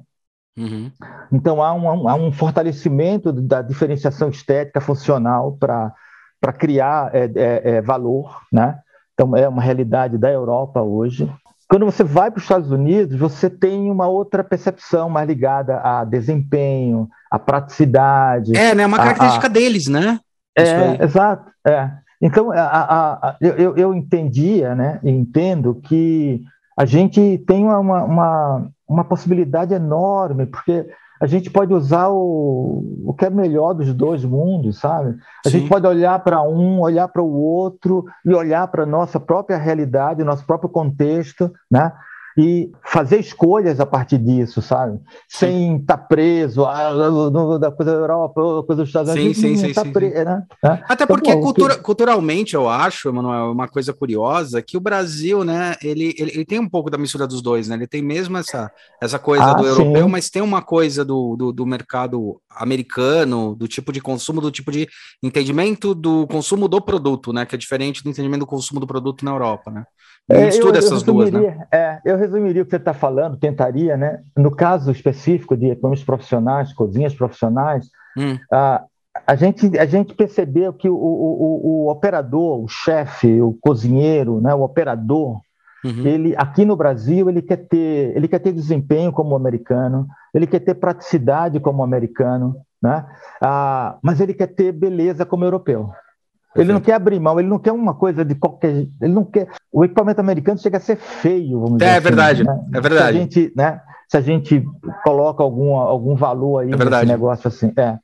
Uhum. 0.56 0.90
Então 1.30 1.62
há 1.62 1.74
um, 1.74 2.08
há 2.08 2.14
um, 2.14 2.32
fortalecimento 2.32 3.30
da 3.32 3.60
diferenciação 3.60 4.30
estética 4.30 4.80
funcional 4.80 5.56
para 5.58 6.52
criar 6.58 7.14
é, 7.14 7.24
é, 7.34 7.70
é, 7.76 7.82
valor, 7.82 8.40
né? 8.50 8.78
Então, 9.16 9.34
é 9.34 9.48
uma 9.48 9.62
realidade 9.62 10.18
da 10.18 10.30
Europa 10.30 10.82
hoje. 10.82 11.26
Quando 11.66 11.86
você 11.86 12.04
vai 12.04 12.30
para 12.30 12.36
os 12.36 12.44
Estados 12.44 12.70
Unidos, 12.70 13.18
você 13.18 13.48
tem 13.48 13.90
uma 13.90 14.06
outra 14.06 14.44
percepção 14.44 15.08
mais 15.08 15.26
ligada 15.26 15.80
a 15.80 16.04
desempenho, 16.04 17.08
a 17.30 17.38
praticidade. 17.38 18.54
É, 18.54 18.74
né? 18.74 18.84
Uma 18.84 18.98
característica 18.98 19.46
a, 19.46 19.50
a... 19.50 19.52
deles, 19.52 19.88
né? 19.88 20.20
É, 20.56 21.02
exato. 21.02 21.50
É. 21.66 21.90
Então, 22.20 22.52
a, 22.52 22.56
a, 22.56 23.36
eu, 23.40 23.74
eu 23.74 23.94
entendia, 23.94 24.74
né? 24.74 25.00
Entendo 25.02 25.74
que 25.74 26.44
a 26.76 26.84
gente 26.84 27.42
tem 27.46 27.64
uma, 27.64 28.04
uma, 28.04 28.68
uma 28.86 29.04
possibilidade 29.04 29.72
enorme, 29.72 30.44
porque 30.44 30.86
a 31.20 31.26
gente 31.26 31.50
pode 31.50 31.72
usar 31.72 32.08
o, 32.08 33.02
o 33.04 33.14
que 33.14 33.24
é 33.24 33.30
melhor 33.30 33.72
dos 33.72 33.92
dois 33.94 34.24
mundos, 34.24 34.78
sabe? 34.78 35.16
A 35.44 35.48
Sim. 35.48 35.58
gente 35.58 35.68
pode 35.68 35.86
olhar 35.86 36.18
para 36.20 36.42
um, 36.42 36.80
olhar 36.80 37.08
para 37.08 37.22
o 37.22 37.32
outro 37.32 38.04
e 38.24 38.34
olhar 38.34 38.66
para 38.68 38.82
a 38.82 38.86
nossa 38.86 39.18
própria 39.18 39.56
realidade, 39.56 40.22
nosso 40.24 40.44
próprio 40.44 40.68
contexto, 40.68 41.50
né? 41.70 41.92
E 42.36 42.70
fazer 42.84 43.18
escolhas 43.18 43.80
a 43.80 43.86
partir 43.86 44.18
disso, 44.18 44.60
sabe? 44.60 45.00
Sem 45.26 45.78
estar 45.78 45.96
tá 45.96 46.04
preso 46.04 46.66
ah, 46.66 46.92
da 47.58 47.70
coisa 47.70 47.92
da 47.92 47.98
Europa, 47.98 48.34
coisa 48.64 48.82
dos 48.82 48.88
Estados 48.90 49.12
Unidos. 49.12 49.38
Sim, 49.38 49.56
sim, 49.56 49.72
tá 49.72 49.82
sim, 49.82 49.92
pre... 49.92 50.10
né? 50.10 50.44
Até 50.62 51.04
então, 51.04 51.06
porque 51.06 51.34
cultura, 51.36 51.76
que... 51.76 51.82
culturalmente, 51.82 52.54
eu 52.54 52.68
acho, 52.68 53.08
Emanuel, 53.08 53.52
uma 53.52 53.66
coisa 53.66 53.94
curiosa, 53.94 54.60
que 54.60 54.76
o 54.76 54.80
Brasil, 54.80 55.44
né, 55.44 55.76
ele, 55.82 56.14
ele, 56.18 56.32
ele, 56.34 56.44
tem 56.44 56.58
um 56.58 56.68
pouco 56.68 56.90
da 56.90 56.98
mistura 56.98 57.26
dos 57.26 57.40
dois, 57.40 57.68
né? 57.68 57.76
Ele 57.76 57.86
tem 57.86 58.02
mesmo 58.02 58.36
essa, 58.36 58.70
essa 59.02 59.18
coisa 59.18 59.44
ah, 59.44 59.54
do 59.54 59.62
sim. 59.62 59.68
europeu, 59.70 60.08
mas 60.08 60.28
tem 60.28 60.42
uma 60.42 60.60
coisa 60.60 61.04
do, 61.04 61.36
do, 61.36 61.52
do 61.52 61.64
mercado 61.64 62.38
americano, 62.50 63.54
do 63.54 63.66
tipo 63.66 63.92
de 63.92 64.00
consumo, 64.00 64.42
do 64.42 64.50
tipo 64.50 64.70
de 64.70 64.86
entendimento 65.22 65.94
do 65.94 66.26
consumo 66.26 66.68
do 66.68 66.80
produto, 66.82 67.32
né? 67.32 67.46
Que 67.46 67.54
é 67.54 67.58
diferente 67.58 68.04
do 68.04 68.10
entendimento 68.10 68.40
do 68.40 68.46
consumo 68.46 68.78
do 68.78 68.86
produto 68.86 69.24
na 69.24 69.30
Europa, 69.30 69.70
né? 69.70 69.84
É, 70.28 70.48
eu, 70.48 70.74
essas 70.74 71.04
duas, 71.04 71.30
né? 71.30 71.66
É, 71.70 72.00
eu 72.04 72.16
resumiria 72.16 72.62
o 72.62 72.64
que 72.64 72.70
você 72.70 72.76
está 72.76 72.92
falando, 72.92 73.36
tentaria, 73.36 73.96
né? 73.96 74.20
No 74.36 74.50
caso 74.50 74.90
específico 74.90 75.56
de 75.56 75.66
equipamentos 75.66 76.02
profissionais, 76.02 76.72
cozinhas 76.72 77.14
profissionais, 77.14 77.88
hum. 78.18 78.36
a, 78.52 78.84
a, 79.24 79.36
gente, 79.36 79.78
a 79.78 79.86
gente 79.86 80.14
percebeu 80.14 80.72
que 80.72 80.88
o, 80.88 80.96
o, 80.96 81.84
o 81.84 81.90
operador, 81.90 82.64
o 82.64 82.66
chefe, 82.66 83.40
o 83.40 83.56
cozinheiro, 83.60 84.40
né? 84.40 84.52
o 84.52 84.62
operador, 84.62 85.40
uhum. 85.84 86.04
ele 86.04 86.34
aqui 86.36 86.64
no 86.64 86.74
Brasil 86.74 87.30
ele 87.30 87.40
quer 87.40 87.58
ter 87.58 88.16
ele 88.16 88.26
quer 88.26 88.40
ter 88.40 88.52
desempenho 88.52 89.12
como 89.12 89.36
americano, 89.36 90.08
ele 90.34 90.46
quer 90.46 90.58
ter 90.58 90.74
praticidade 90.74 91.60
como 91.60 91.84
americano, 91.84 92.56
né? 92.82 93.06
Ah, 93.40 93.96
mas 94.02 94.20
ele 94.20 94.34
quer 94.34 94.48
ter 94.48 94.72
beleza 94.72 95.24
como 95.24 95.44
europeu. 95.44 95.92
Ele 96.56 96.72
não 96.72 96.80
quer 96.80 96.94
abrir 96.94 97.20
mão, 97.20 97.38
ele 97.38 97.48
não 97.48 97.58
quer 97.58 97.72
uma 97.72 97.94
coisa 97.94 98.24
de 98.24 98.34
qualquer. 98.34 98.86
Ele 99.00 99.12
não 99.12 99.24
quer. 99.24 99.48
O 99.72 99.84
equipamento 99.84 100.20
americano 100.20 100.58
chega 100.58 100.78
a 100.78 100.80
ser 100.80 100.96
feio, 100.96 101.60
vamos 101.60 101.78
dizer. 101.78 101.90
É, 101.90 101.92
assim, 101.94 102.00
verdade, 102.02 102.44
né? 102.44 102.64
é 102.74 102.80
verdade. 102.80 103.12
Se 103.12 103.18
a, 103.18 103.20
gente, 103.20 103.52
né, 103.56 103.80
se 104.08 104.16
a 104.16 104.20
gente 104.20 104.64
coloca 105.04 105.42
algum, 105.42 105.74
algum 105.76 106.14
valor 106.14 106.60
aí 106.60 106.70
é 106.70 106.76
nesse 106.76 107.06
negócio 107.06 107.48
assim. 107.48 107.72
É. 107.76 107.98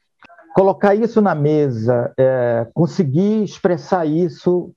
Colocar 0.54 0.94
isso 0.94 1.20
na 1.20 1.34
mesa, 1.34 2.12
é, 2.18 2.66
conseguir 2.74 3.42
expressar 3.42 4.06
isso 4.06 4.72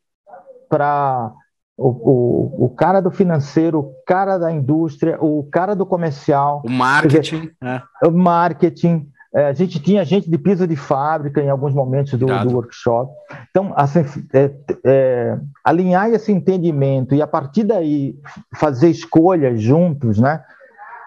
para 0.69 1.34
o, 1.78 1.89
o, 1.89 2.65
o, 2.65 2.69
cara 2.69 3.01
do 3.01 3.11
financeiro, 3.11 3.80
o 3.80 3.93
cara 4.07 4.38
da 4.38 4.51
indústria, 4.51 5.17
o 5.21 5.43
cara 5.51 5.76
do 5.76 5.86
comercial. 5.86 6.61
O 6.65 6.69
marketing. 6.69 7.41
Dizer, 7.41 7.55
é. 7.61 7.82
O 8.07 8.11
marketing. 8.11 9.09
É, 9.36 9.48
a 9.48 9.54
gente 9.54 9.80
tinha 9.82 10.06
gente 10.06 10.30
de 10.30 10.38
piso 10.38 10.66
de 10.66 10.78
fábrica 10.78 11.42
em 11.42 11.50
alguns 11.50 11.74
momentos 11.74 12.18
do, 12.18 12.26
do 12.26 12.54
workshop. 12.54 13.12
Então, 13.50 13.74
assim, 13.76 14.06
é, 14.34 14.52
é, 14.86 15.38
alinhar 15.62 16.10
esse 16.10 16.32
entendimento 16.32 17.14
e 17.14 17.22
a 17.22 17.28
partir 17.28 17.64
daí 17.66 18.16
fazer 18.56 18.90
escolhas 18.90 19.62
juntos, 19.62 20.20
né? 20.20 20.42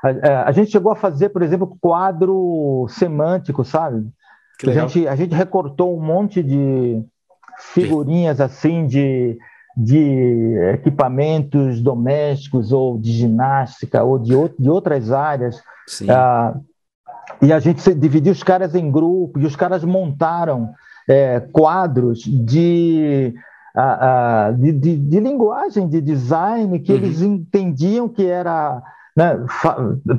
A, 0.04 0.10
é, 0.10 0.34
a 0.44 0.52
gente 0.52 0.70
chegou 0.70 0.92
a 0.92 0.96
fazer, 0.96 1.30
por 1.30 1.42
exemplo, 1.42 1.76
quadro 1.80 2.86
semântico, 2.90 3.64
sabe? 3.64 4.06
A 4.62 4.70
gente, 4.72 5.08
a 5.08 5.16
gente 5.16 5.34
recortou 5.34 5.96
um 5.96 6.02
monte 6.02 6.42
de 6.42 7.02
figurinhas 7.58 8.40
assim 8.40 8.86
de 8.86 9.38
de 9.80 10.56
equipamentos 10.74 11.80
domésticos 11.80 12.72
ou 12.72 12.98
de 12.98 13.12
ginástica 13.12 14.02
ou 14.02 14.18
de, 14.18 14.34
de 14.58 14.68
outras 14.68 15.12
áreas. 15.12 15.62
Ah, 16.10 16.56
e 17.40 17.52
a 17.52 17.60
gente 17.60 17.94
dividiu 17.94 18.32
os 18.32 18.42
caras 18.42 18.74
em 18.74 18.90
grupos 18.90 19.42
e 19.42 19.46
os 19.46 19.56
caras 19.56 19.84
montaram 19.84 20.70
é, 21.08 21.40
quadros 21.40 22.20
de, 22.20 23.34
ah, 23.74 23.98
ah, 24.48 24.52
de, 24.52 24.72
de, 24.72 24.96
de, 24.96 25.20
linguagem, 25.20 25.88
de 25.88 26.00
design, 26.00 26.78
que 26.80 26.92
uhum. 26.92 26.98
eles 26.98 27.22
entendiam 27.22 28.08
que 28.08 28.26
era. 28.26 28.82
Né, 29.16 29.36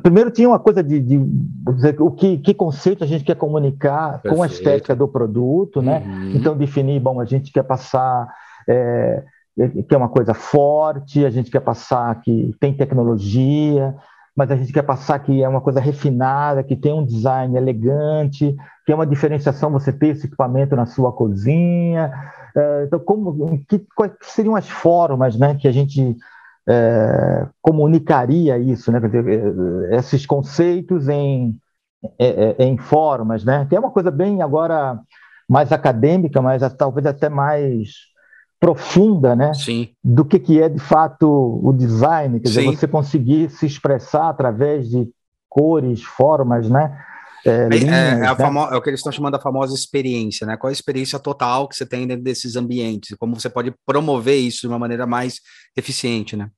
primeiro 0.03 0.29
tinha 0.29 0.49
uma 0.49 0.59
coisa 0.59 0.83
de, 0.83 0.99
de 0.99 1.17
o 1.99 2.11
que, 2.11 2.37
que, 2.37 2.53
conceito 2.53 3.03
a 3.03 3.07
gente 3.07 3.23
quer 3.23 3.35
comunicar 3.35 4.13
Perfeito. 4.13 4.35
com 4.35 4.43
a 4.43 4.47
estética 4.47 4.95
do 4.95 5.07
produto, 5.07 5.81
né? 5.81 6.03
Uhum. 6.05 6.31
Então 6.35 6.57
definir, 6.57 6.99
bom, 6.99 7.21
a 7.21 7.25
gente 7.25 7.51
quer 7.51 7.63
passar 7.63 8.27
é, 8.67 9.23
que 9.87 9.93
é 9.93 9.97
uma 9.97 10.09
coisa 10.09 10.33
forte, 10.33 11.25
a 11.25 11.29
gente 11.29 11.51
quer 11.51 11.61
passar 11.61 12.19
que 12.21 12.53
tem 12.59 12.73
tecnologia, 12.73 13.95
mas 14.39 14.51
a 14.51 14.55
gente 14.55 14.71
quer 14.71 14.83
passar 14.83 15.19
que 15.19 15.43
é 15.43 15.49
uma 15.49 15.59
coisa 15.59 15.81
refinada, 15.81 16.63
que 16.63 16.73
tem 16.73 16.93
um 16.93 17.05
design 17.05 17.57
elegante, 17.57 18.55
que 18.85 18.91
é 18.93 18.95
uma 18.95 19.05
diferenciação 19.05 19.69
você 19.69 19.91
ter 19.91 20.07
esse 20.07 20.27
equipamento 20.27 20.77
na 20.77 20.85
sua 20.85 21.11
cozinha. 21.11 22.09
É, 22.55 22.85
então, 22.85 22.99
como, 22.99 23.61
que, 23.67 23.85
quais 23.93 24.13
seriam 24.21 24.55
as 24.55 24.69
formas 24.69 25.35
né, 25.37 25.55
que 25.55 25.67
a 25.67 25.73
gente 25.73 26.15
é, 26.65 27.47
comunicaria 27.61 28.57
isso, 28.57 28.89
né? 28.93 29.01
Dizer, 29.01 29.91
esses 29.91 30.25
conceitos 30.25 31.09
em, 31.09 31.59
em 32.57 32.77
formas, 32.77 33.43
né? 33.43 33.67
É 33.69 33.77
uma 33.77 33.91
coisa 33.91 34.09
bem 34.09 34.41
agora 34.41 34.97
mais 35.49 35.73
acadêmica, 35.73 36.41
mas 36.41 36.61
talvez 36.75 37.05
até 37.05 37.27
mais 37.27 37.89
profunda, 38.59 39.35
né? 39.35 39.53
Sim. 39.53 39.89
Do 40.03 40.25
que, 40.25 40.37
que 40.37 40.61
é 40.61 40.67
de 40.67 40.79
fato 40.79 41.27
o 41.63 41.71
design, 41.71 42.39
quer 42.39 42.49
Sim. 42.49 42.59
dizer, 42.61 42.77
você 42.77 42.87
conseguir 42.87 43.49
se 43.49 43.65
expressar 43.65 44.29
através 44.29 44.89
de 44.89 45.09
cores, 45.47 46.03
formas, 46.03 46.69
né? 46.69 47.05
É, 47.45 47.69
linhas, 47.69 47.95
é, 47.95 48.11
é, 48.11 48.15
né? 48.17 48.35
famo... 48.35 48.59
é, 48.59 48.75
o 48.75 48.81
que 48.81 48.89
eles 48.89 48.99
estão 48.99 49.13
chamando 49.13 49.33
da 49.33 49.39
famosa 49.39 49.73
experiência, 49.73 50.45
né? 50.45 50.57
Qual 50.57 50.69
a 50.69 50.73
experiência 50.73 51.17
total 51.17 51.69
que 51.69 51.75
você 51.75 51.85
tem 51.85 52.05
dentro 52.05 52.23
desses 52.23 52.55
ambientes? 52.55 53.15
Como 53.17 53.39
você 53.39 53.49
pode 53.49 53.73
promover 53.85 54.37
isso 54.37 54.61
de 54.61 54.67
uma 54.67 54.79
maneira 54.79 55.07
mais 55.07 55.39
eficiente, 55.75 56.35
né? 56.35 56.49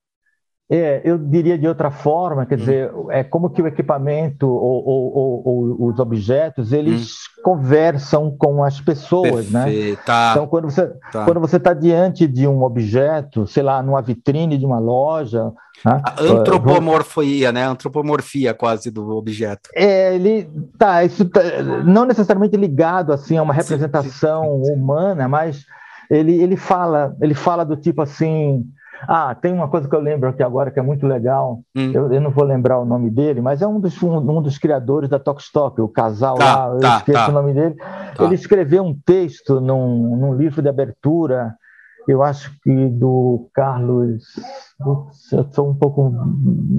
É, 0.74 1.02
eu 1.04 1.18
diria 1.18 1.58
de 1.58 1.68
outra 1.68 1.92
forma, 1.92 2.46
quer 2.46 2.56
hum. 2.56 2.58
dizer, 2.60 2.92
é 3.10 3.26
como 3.26 3.50
que 3.50 3.62
o 3.62 3.68
equipamento 3.68 4.48
ou, 4.48 4.88
ou, 4.88 5.18
ou, 5.18 5.82
ou 5.82 5.90
os 5.90 6.00
objetos 6.00 6.72
eles 6.72 7.12
hum. 7.12 7.42
conversam 7.44 8.34
com 8.38 8.64
as 8.64 8.80
pessoas, 8.80 9.52
né? 9.52 9.66
Perfeito. 9.66 9.98
né? 9.98 10.04
Tá. 10.06 10.30
Então, 10.32 10.48
quando 10.48 10.72
você 10.72 10.88
tá. 11.12 11.26
quando 11.26 11.42
você 11.42 11.58
está 11.58 11.74
diante 11.74 12.26
de 12.26 12.48
um 12.48 12.64
objeto, 12.64 13.46
sei 13.46 13.64
lá, 13.64 13.84
numa 13.84 14.02
vitrine 14.02 14.58
de 14.58 14.66
uma 14.66 14.80
loja, 14.80 15.52
né? 15.84 16.02
a 16.06 16.22
antropomorfia, 16.22 17.52
né? 17.52 17.66
Antropomorfia 17.66 18.54
quase 18.54 18.90
do 18.90 19.10
objeto. 19.10 19.70
É, 19.76 20.16
ele 20.16 20.50
tá, 20.78 21.04
isso 21.04 21.26
tá, 21.26 21.42
não 21.86 22.06
necessariamente 22.06 22.56
ligado 22.56 23.12
assim 23.12 23.36
a 23.36 23.44
uma 23.44 23.54
representação 23.54 24.62
sim, 24.64 24.68
sim. 24.68 24.74
humana, 24.74 25.28
mas 25.28 25.66
ele 26.10 26.42
ele 26.42 26.56
fala 26.56 27.14
ele 27.22 27.34
fala 27.34 27.66
do 27.66 27.76
tipo 27.76 28.02
assim 28.02 28.64
ah, 29.08 29.34
tem 29.36 29.54
uma 29.54 29.68
coisa 29.68 29.88
que 29.88 29.96
eu 29.96 30.00
lembro 30.00 30.30
aqui 30.30 30.44
agora 30.44 30.72
que 30.72 30.80
é 30.80 30.84
muito 30.84 31.08
legal. 31.08 31.62
Hum. 31.76 31.92
Eu, 31.94 32.12
eu, 32.14 32.22
não 32.22 32.32
vou 32.32 32.44
lembrar 32.44 32.80
o 32.80 32.86
nome 32.86 33.10
dele, 33.10 33.42
mas 33.42 33.62
é 33.62 33.68
um 33.68 33.80
dos, 33.80 34.02
um, 34.02 34.18
um 34.18 34.42
dos 34.42 34.58
criadores 34.58 35.10
da 35.10 35.20
Tokstok, 35.20 35.82
o 35.82 35.88
casal 35.88 36.36
tá, 36.36 36.66
lá, 36.66 36.76
eu 36.76 36.80
tá, 36.80 36.98
esqueço 36.98 37.26
tá. 37.26 37.30
o 37.30 37.32
nome 37.32 37.54
dele. 37.54 37.76
Tá. 37.76 38.24
Ele 38.24 38.36
escreveu 38.36 38.84
um 38.84 38.98
texto 39.06 39.60
num, 39.60 40.16
num 40.16 40.36
livro 40.36 40.62
de 40.62 40.70
abertura, 40.70 41.56
eu 42.08 42.24
acho 42.24 42.52
que 42.64 42.90
do 42.90 43.50
Carlos. 43.54 44.24
Eu 45.32 45.42
estou 45.42 45.70
um 45.70 45.76
pouco 45.76 46.14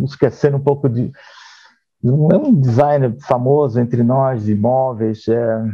esquecendo 0.05 0.57
um 0.57 0.63
pouco 0.63 0.89
de. 0.89 1.13
É 2.05 2.37
um 2.37 2.53
designer 2.53 3.17
famoso 3.21 3.79
entre 3.79 4.03
nós 4.03 4.45
de 4.45 4.53
imóveis, 4.53 5.29
é, 5.29 5.65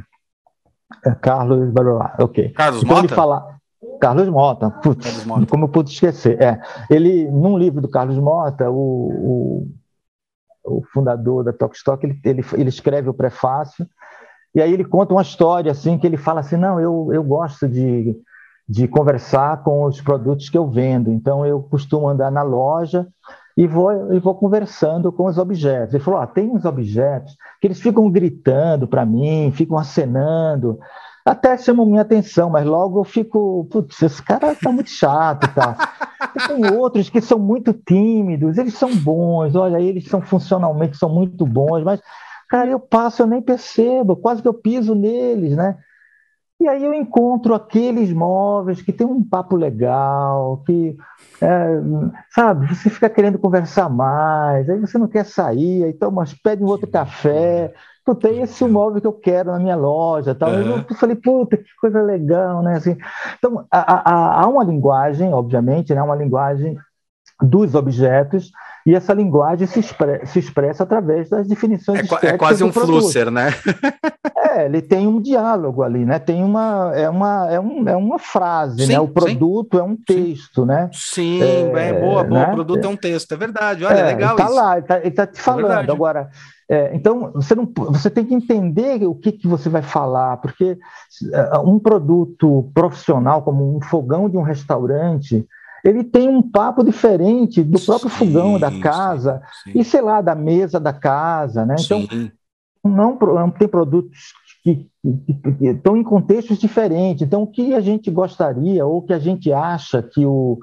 é 1.06 1.14
Carlos. 1.14 1.72
Ok. 2.18 2.50
Carlos 2.50 2.82
então 2.82 2.96
Mota? 2.96 3.06
Ele 3.06 3.14
fala, 3.14 3.57
Carlos 4.00 4.28
Mota, 4.28 4.70
putz, 4.70 5.04
Carlos 5.04 5.24
Mota. 5.26 5.46
como 5.46 5.64
eu 5.64 5.68
pude 5.68 5.90
esquecer. 5.90 6.40
É, 6.40 6.60
ele, 6.90 7.30
num 7.30 7.58
livro 7.58 7.80
do 7.80 7.88
Carlos 7.88 8.18
Mota, 8.18 8.70
o, 8.70 8.74
o, 8.74 9.68
o 10.64 10.82
fundador 10.92 11.44
da 11.44 11.52
Talkstock, 11.52 12.04
ele, 12.04 12.20
ele, 12.24 12.44
ele 12.54 12.68
escreve 12.68 13.08
o 13.08 13.14
prefácio, 13.14 13.86
e 14.54 14.62
aí 14.62 14.72
ele 14.72 14.84
conta 14.84 15.12
uma 15.12 15.22
história 15.22 15.72
assim, 15.72 15.98
que 15.98 16.06
ele 16.06 16.16
fala 16.16 16.40
assim, 16.40 16.56
não, 16.56 16.80
eu, 16.80 17.10
eu 17.12 17.22
gosto 17.22 17.68
de, 17.68 18.16
de 18.68 18.88
conversar 18.88 19.62
com 19.62 19.84
os 19.84 20.00
produtos 20.00 20.48
que 20.48 20.58
eu 20.58 20.68
vendo, 20.68 21.10
então 21.10 21.44
eu 21.44 21.62
costumo 21.62 22.08
andar 22.08 22.30
na 22.30 22.42
loja 22.42 23.06
e 23.56 23.66
vou, 23.66 24.14
e 24.14 24.20
vou 24.20 24.36
conversando 24.36 25.10
com 25.10 25.26
os 25.26 25.36
objetos. 25.36 25.92
Ele 25.92 26.02
falou, 26.02 26.20
ah, 26.20 26.26
tem 26.28 26.48
uns 26.48 26.64
objetos 26.64 27.36
que 27.60 27.66
eles 27.66 27.80
ficam 27.80 28.08
gritando 28.08 28.86
para 28.86 29.04
mim, 29.04 29.50
ficam 29.52 29.76
acenando, 29.76 30.78
até 31.30 31.56
chamam 31.58 31.86
minha 31.86 32.02
atenção, 32.02 32.48
mas 32.48 32.64
logo 32.64 33.00
eu 33.00 33.04
fico, 33.04 33.66
putz, 33.70 34.02
esse 34.02 34.22
cara 34.22 34.54
tá 34.54 34.72
muito 34.72 34.90
chato 34.90 35.44
e 35.44 35.48
tal. 35.48 35.76
E 36.34 36.48
tem 36.48 36.76
outros 36.76 37.10
que 37.10 37.20
são 37.20 37.38
muito 37.38 37.72
tímidos, 37.72 38.56
eles 38.56 38.74
são 38.74 38.94
bons, 38.96 39.54
olha, 39.54 39.80
eles 39.80 40.08
são 40.08 40.20
funcionalmente 40.22 40.96
são 40.96 41.08
muito 41.08 41.46
bons, 41.46 41.82
mas, 41.84 42.00
cara, 42.48 42.70
eu 42.70 42.80
passo, 42.80 43.22
eu 43.22 43.26
nem 43.26 43.42
percebo, 43.42 44.16
quase 44.16 44.40
que 44.40 44.48
eu 44.48 44.54
piso 44.54 44.94
neles, 44.94 45.54
né? 45.54 45.76
E 46.60 46.66
aí 46.66 46.84
eu 46.84 46.92
encontro 46.92 47.54
aqueles 47.54 48.12
móveis 48.12 48.82
que 48.82 48.92
tem 48.92 49.06
um 49.06 49.22
papo 49.22 49.54
legal, 49.54 50.62
que, 50.66 50.96
é, 51.40 51.80
sabe, 52.30 52.74
você 52.74 52.90
fica 52.90 53.08
querendo 53.08 53.38
conversar 53.38 53.88
mais, 53.88 54.68
aí 54.68 54.78
você 54.80 54.98
não 54.98 55.06
quer 55.06 55.24
sair, 55.24 55.84
aí 55.84 55.92
toma, 55.92 56.24
pede 56.42 56.64
um 56.64 56.66
outro 56.66 56.88
café, 56.88 57.72
puta, 58.08 58.30
esse 58.30 58.62
é 58.62 58.66
o 58.66 58.70
móvel 58.70 59.02
que 59.02 59.06
eu 59.06 59.12
quero 59.12 59.52
na 59.52 59.58
minha 59.58 59.76
loja, 59.76 60.34
tal. 60.34 60.50
Uhum. 60.50 60.84
Eu 60.88 60.96
falei, 60.96 61.14
puta, 61.14 61.58
que 61.58 61.68
coisa 61.78 62.00
legal, 62.00 62.62
né? 62.62 62.76
Assim, 62.76 62.96
então, 63.38 63.66
há, 63.70 64.10
há, 64.10 64.42
há 64.42 64.48
uma 64.48 64.64
linguagem, 64.64 65.34
obviamente, 65.34 65.94
né? 65.94 66.02
Uma 66.02 66.16
linguagem 66.16 66.78
dos 67.42 67.74
objetos, 67.74 68.50
e 68.86 68.94
essa 68.94 69.12
linguagem 69.12 69.66
se, 69.66 69.78
expre 69.78 70.24
se 70.24 70.38
expressa 70.38 70.82
através 70.82 71.28
das 71.28 71.46
definições 71.46 72.10
é, 72.22 72.28
é 72.28 72.38
quase 72.38 72.64
um 72.64 72.72
flusser, 72.72 73.30
né? 73.30 73.50
é, 74.58 74.64
ele 74.66 74.82
tem 74.82 75.06
um 75.06 75.20
diálogo 75.20 75.82
ali, 75.82 76.04
né? 76.04 76.18
Tem 76.18 76.42
uma 76.42 76.92
é 76.94 77.08
uma 77.08 77.50
é, 77.50 77.60
um, 77.60 77.88
é 77.88 77.96
uma 77.96 78.18
frase, 78.18 78.86
sim, 78.86 78.92
né? 78.92 79.00
O 79.00 79.08
produto 79.08 79.76
sim. 79.76 79.80
é 79.80 79.82
um 79.82 79.96
texto, 79.96 80.62
sim. 80.62 80.66
né? 80.66 80.90
Sim, 80.92 81.42
é, 81.42 81.88
é 81.88 81.92
boa, 82.00 82.24
boa. 82.24 82.40
Né? 82.40 82.50
O 82.50 82.54
produto 82.54 82.84
é 82.84 82.88
um 82.88 82.96
texto, 82.96 83.32
é 83.32 83.36
verdade. 83.36 83.84
Olha, 83.84 83.94
é, 83.94 84.04
legal 84.06 84.36
tá 84.36 84.44
isso. 84.44 84.54
lá, 84.54 84.76
ele 84.76 84.86
tá, 84.86 84.98
ele 84.98 85.10
tá 85.10 85.26
te 85.26 85.38
é 85.38 85.42
falando 85.42 85.90
agora. 85.90 86.30
É, 86.70 86.94
então, 86.94 87.32
você, 87.32 87.54
não, 87.54 87.66
você 87.74 88.10
tem 88.10 88.26
que 88.26 88.34
entender 88.34 89.02
o 89.06 89.14
que, 89.14 89.32
que 89.32 89.48
você 89.48 89.70
vai 89.70 89.80
falar, 89.80 90.36
porque 90.36 90.76
é, 91.32 91.58
um 91.60 91.78
produto 91.78 92.70
profissional, 92.74 93.42
como 93.42 93.76
um 93.76 93.80
fogão 93.80 94.28
de 94.28 94.36
um 94.36 94.42
restaurante, 94.42 95.46
ele 95.82 96.04
tem 96.04 96.28
um 96.28 96.42
papo 96.42 96.84
diferente 96.84 97.62
do 97.62 97.80
próprio 97.80 98.10
fogão 98.10 98.58
da 98.58 98.70
casa 98.80 99.40
e, 99.74 99.82
sei 99.82 100.02
lá, 100.02 100.20
da 100.20 100.34
mesa 100.34 100.78
da 100.78 100.92
casa, 100.92 101.64
né? 101.64 101.76
Então, 101.78 102.06
não, 102.84 103.16
não 103.18 103.50
tem 103.50 103.68
produtos 103.68 104.34
que, 104.62 104.88
estão 105.60 105.96
em 105.96 106.02
contextos 106.02 106.58
diferentes. 106.58 107.22
Então, 107.22 107.42
o 107.42 107.46
que 107.46 107.74
a 107.74 107.80
gente 107.80 108.10
gostaria 108.10 108.84
ou 108.84 108.98
o 108.98 109.02
que 109.02 109.12
a 109.12 109.18
gente 109.18 109.52
acha 109.52 110.02
que 110.02 110.24
o, 110.26 110.58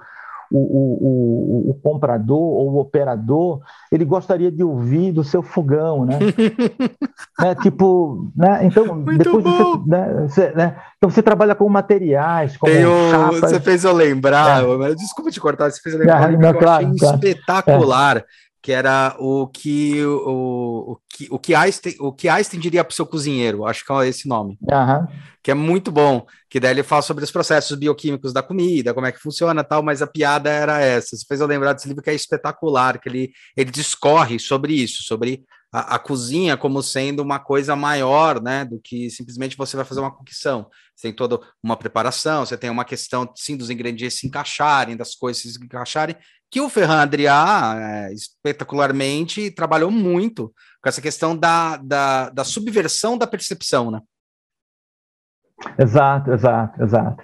o, 0.52 0.58
o, 0.58 1.70
o, 1.72 1.74
comprador 1.82 2.38
ou 2.38 2.72
o 2.72 2.80
operador 2.80 3.62
ele 3.91 4.06
gostaria 4.06 4.52
de 4.52 4.64
ouvir 4.64 5.12
do 5.12 5.24
seu 5.24 5.41
fogão, 5.41 6.06
né? 6.06 6.20
né? 7.39 7.56
Tipo, 7.56 8.32
né? 8.36 8.66
Então 8.66 8.96
Muito 8.96 9.18
depois 9.18 9.43
bom. 9.43 9.78
Você, 9.78 9.89
né? 9.89 10.28
Você, 10.28 10.52
né? 10.52 10.76
então 10.98 11.10
você 11.10 11.24
trabalha 11.24 11.56
com 11.56 11.68
materiais, 11.70 12.58
com 12.58 12.68
chapas. 13.12 13.39
Você 13.39 13.60
fez 13.60 13.84
eu 13.84 13.93
lembrar, 13.93 14.64
é. 14.64 14.96
desculpa 14.96 15.32
te 15.32 15.39
cortar, 15.39 15.72
você 15.72 15.82
fez 15.82 15.96
eu 15.96 16.00
lembrar, 16.00 16.24
ah, 16.24 16.32
não, 16.32 16.54
claro, 16.54 16.91
claro, 16.98 17.16
espetacular. 17.16 18.18
É 18.18 18.26
que 18.66 18.72
era 18.72 19.16
o 19.20 19.45
que 19.45 20.03
o, 20.03 20.93
o, 20.93 20.99
que, 21.07 21.28
o, 21.30 21.38
que, 21.38 21.53
Einstein, 21.53 21.95
o 21.99 22.11
que 22.11 22.28
Einstein 22.28 22.59
diria 22.59 22.84
para 22.84 22.91
o 22.91 22.95
seu 22.95 23.05
cozinheiro, 23.05 23.63
acho 23.63 23.86
que 23.86 23.93
é 23.93 24.07
esse 24.07 24.28
nome, 24.28 24.57
uhum. 24.59 25.07
que 25.43 25.51
é 25.51 25.53
muito 25.53 25.91
bom, 25.91 26.26
que 26.49 26.59
daí 26.59 26.72
ele 26.72 26.82
fala 26.82 27.03
sobre 27.03 27.24
os 27.24 27.30
processos 27.30 27.78
bioquímicos 27.78 28.34
da 28.34 28.41
comida, 28.41 28.91
como 28.91 29.05
é 29.05 29.11
que 29.11 29.20
funciona 29.20 29.63
tal, 29.63 29.84
mas 29.84 30.01
a 30.01 30.07
piada 30.07 30.49
era 30.49 30.82
essa. 30.82 31.16
Você 31.16 31.24
fez 31.28 31.39
eu 31.41 31.45
lembrar 31.45 31.74
desse 31.74 31.88
livro 31.88 32.01
que 32.01 32.09
é 32.09 32.16
espetacular, 32.16 32.99
que 32.99 33.07
ele, 33.07 33.32
ele 33.55 33.70
discorre 33.70 34.39
sobre 34.39 34.74
isso, 34.74 35.03
sobre 35.03 35.43
a, 35.72 35.97
a, 35.97 35.99
cozinha 35.99 36.57
como 36.57 36.82
sendo 36.82 37.22
uma 37.22 37.38
coisa 37.38 37.76
maior, 37.76 38.41
né, 38.41 38.66
do 38.66 38.80
que 38.80 39.11
simplesmente 39.11 39.55
você 39.55 39.76
vai 39.76 39.86
fazer 39.86 39.99
uma 39.99 40.11
cocção. 40.11 40.72
Você 40.95 41.09
tem 41.09 41.13
toda 41.13 41.39
uma 41.61 41.78
preparação, 41.78 42.43
você 42.43 42.57
tem 42.57 42.72
uma 42.72 42.84
questão, 42.84 43.32
sim, 43.36 43.55
dos 43.55 43.70
ingredientes 43.70 44.18
se 44.18 44.26
encaixarem, 44.26 44.97
das 44.97 45.13
coisas 45.13 45.43
se 45.43 45.63
encaixarem, 45.63 46.16
que 46.56 46.62
o 46.62 46.70
Ferran 46.70 47.01
Adrià, 47.01 47.76
é, 47.78 48.14
espetacularmente, 48.14 49.51
trabalhou 49.51 49.91
muito 49.91 50.53
com 50.82 50.88
essa 50.88 51.01
questão 51.01 51.36
da, 51.36 51.76
da, 51.76 52.30
da 52.30 52.45
subversão 52.45 53.18
da 53.18 53.28
percepção, 53.28 53.91
né? 53.91 53.99
Exato, 55.78 56.32
exato, 56.32 56.82
exato. 56.82 57.22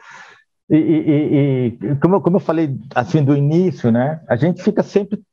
E, 0.69 0.75
e, 0.75 1.67
e 1.67 1.95
como, 2.01 2.15
eu, 2.15 2.21
como 2.21 2.35
eu 2.35 2.39
falei 2.41 2.77
assim 2.93 3.23
do 3.23 3.33
início, 3.33 3.89
né? 3.89 4.21
A 4.27 4.35
gente 4.35 4.61
fica 4.61 4.83
sempre 4.83 5.23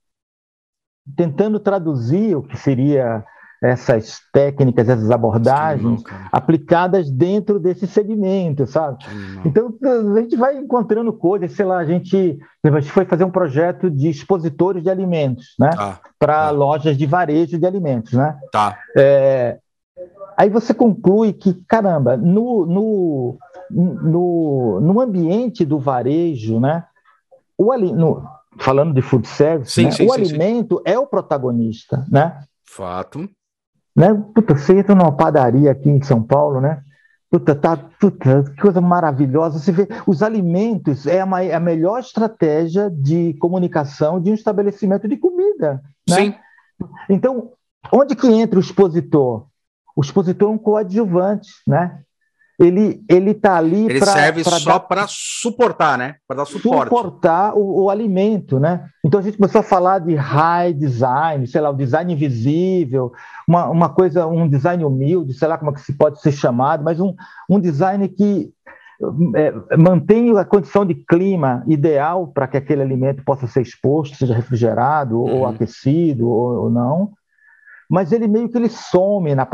tentando 1.16 1.58
traduzir 1.58 2.36
o 2.36 2.42
que 2.44 2.56
seria 2.56 3.26
essas 3.62 4.20
técnicas, 4.32 4.88
essas 4.88 5.10
abordagens 5.10 6.00
Sim, 6.00 6.06
aplicadas 6.30 7.10
dentro 7.10 7.58
desse 7.58 7.86
segmento, 7.86 8.66
sabe? 8.66 9.04
Sim, 9.04 9.40
então 9.44 9.74
a 10.14 10.20
gente 10.20 10.36
vai 10.36 10.56
encontrando 10.56 11.12
coisas, 11.12 11.52
sei 11.52 11.64
lá, 11.64 11.78
a 11.78 11.84
gente, 11.84 12.38
a 12.64 12.80
gente 12.80 12.92
foi 12.92 13.04
fazer 13.04 13.24
um 13.24 13.30
projeto 13.30 13.90
de 13.90 14.08
expositores 14.08 14.82
de 14.82 14.90
alimentos, 14.90 15.54
né? 15.58 15.70
Tá, 15.70 16.00
Para 16.18 16.46
tá. 16.46 16.50
lojas 16.50 16.96
de 16.96 17.04
varejo 17.04 17.58
de 17.58 17.66
alimentos, 17.66 18.12
né? 18.12 18.38
Tá. 18.52 18.78
É, 18.96 19.58
aí 20.36 20.48
você 20.48 20.72
conclui 20.72 21.32
que, 21.32 21.54
caramba, 21.66 22.16
no, 22.16 22.64
no, 22.64 23.38
no, 23.70 24.80
no 24.80 25.00
ambiente 25.00 25.64
do 25.64 25.80
varejo, 25.80 26.60
né? 26.60 26.84
O, 27.56 27.76
no, 27.76 28.22
falando 28.56 28.94
de 28.94 29.02
food 29.02 29.26
service, 29.26 29.72
sim, 29.72 29.86
né? 29.86 30.06
o 30.08 30.12
alimento 30.12 30.80
é 30.84 30.96
o 30.96 31.08
protagonista, 31.08 32.06
né? 32.08 32.40
Fato. 32.64 33.28
Né? 33.98 34.14
Puta, 34.32 34.56
você 34.56 34.78
entra 34.78 34.94
numa 34.94 35.10
padaria 35.10 35.72
aqui 35.72 35.90
em 35.90 36.00
São 36.00 36.22
Paulo, 36.22 36.60
né? 36.60 36.80
Puta, 37.28 37.52
tá, 37.52 37.76
puta, 37.76 38.44
que 38.44 38.62
coisa 38.62 38.80
maravilhosa. 38.80 39.58
Você 39.58 39.72
vê, 39.72 39.88
os 40.06 40.22
alimentos 40.22 41.04
é 41.04 41.20
a, 41.20 41.44
é 41.44 41.52
a 41.52 41.58
melhor 41.58 41.98
estratégia 41.98 42.88
de 42.88 43.34
comunicação 43.34 44.20
de 44.20 44.30
um 44.30 44.34
estabelecimento 44.34 45.08
de 45.08 45.16
comida. 45.16 45.82
Né? 46.08 46.16
Sim. 46.16 46.34
Então, 47.10 47.50
onde 47.92 48.14
que 48.14 48.28
entra 48.28 48.56
o 48.56 48.62
expositor? 48.62 49.48
O 49.96 50.00
expositor 50.00 50.48
é 50.48 50.52
um 50.52 50.58
coadjuvante, 50.58 51.50
né? 51.66 52.00
Ele 52.58 53.04
ele 53.08 53.30
está 53.30 53.56
ali 53.56 53.84
ele 53.84 54.00
pra, 54.00 54.12
serve 54.12 54.42
pra 54.42 54.58
só 54.58 54.78
para 54.78 55.06
suportar 55.06 55.96
né? 55.96 56.16
Para 56.26 56.38
dar 56.38 56.44
suporte. 56.44 56.88
Suportar 56.88 57.54
o, 57.54 57.84
o, 57.84 57.90
alimento 57.90 58.58
né? 58.58 58.88
Então 59.04 59.20
a 59.20 59.22
gente 59.22 59.36
começou 59.36 59.60
a 59.60 59.64
falar 59.64 60.00
de 60.00 60.14
high 60.14 60.72
design 60.72 61.46
sei 61.46 61.60
lá 61.60 61.70
o 61.70 61.76
design 61.76 62.12
invisível 62.12 63.12
uma, 63.46 63.68
uma 63.68 63.88
coisa 63.88 64.26
um 64.26 64.48
design 64.48 64.84
humilde 64.84 65.34
sei 65.34 65.46
lá 65.46 65.56
como 65.56 65.70
é 65.70 65.74
que 65.74 65.80
se 65.80 65.96
pode 65.96 66.20
ser 66.20 66.32
chamado 66.32 66.82
mas 66.82 66.98
um, 66.98 67.14
um 67.48 67.60
design 67.60 68.08
que 68.08 68.52
é, 69.36 69.76
mantém 69.76 70.36
a 70.36 70.44
condição 70.44 70.84
de 70.84 70.96
clima 70.96 71.62
ideal 71.68 72.26
para 72.26 72.48
que 72.48 72.56
aquele 72.56 72.82
alimento 72.82 73.22
possa 73.24 73.46
ser 73.46 73.62
exposto 73.62 74.16
seja 74.16 74.34
refrigerado 74.34 75.16
uhum. 75.20 75.36
ou 75.36 75.46
aquecido 75.46 76.28
ou, 76.28 76.64
ou 76.64 76.70
não 76.70 77.12
mas 77.88 78.12
ele 78.12 78.28
meio 78.28 78.48
que 78.48 78.58
ele 78.58 78.68
some 78.68 79.34
na, 79.34 79.48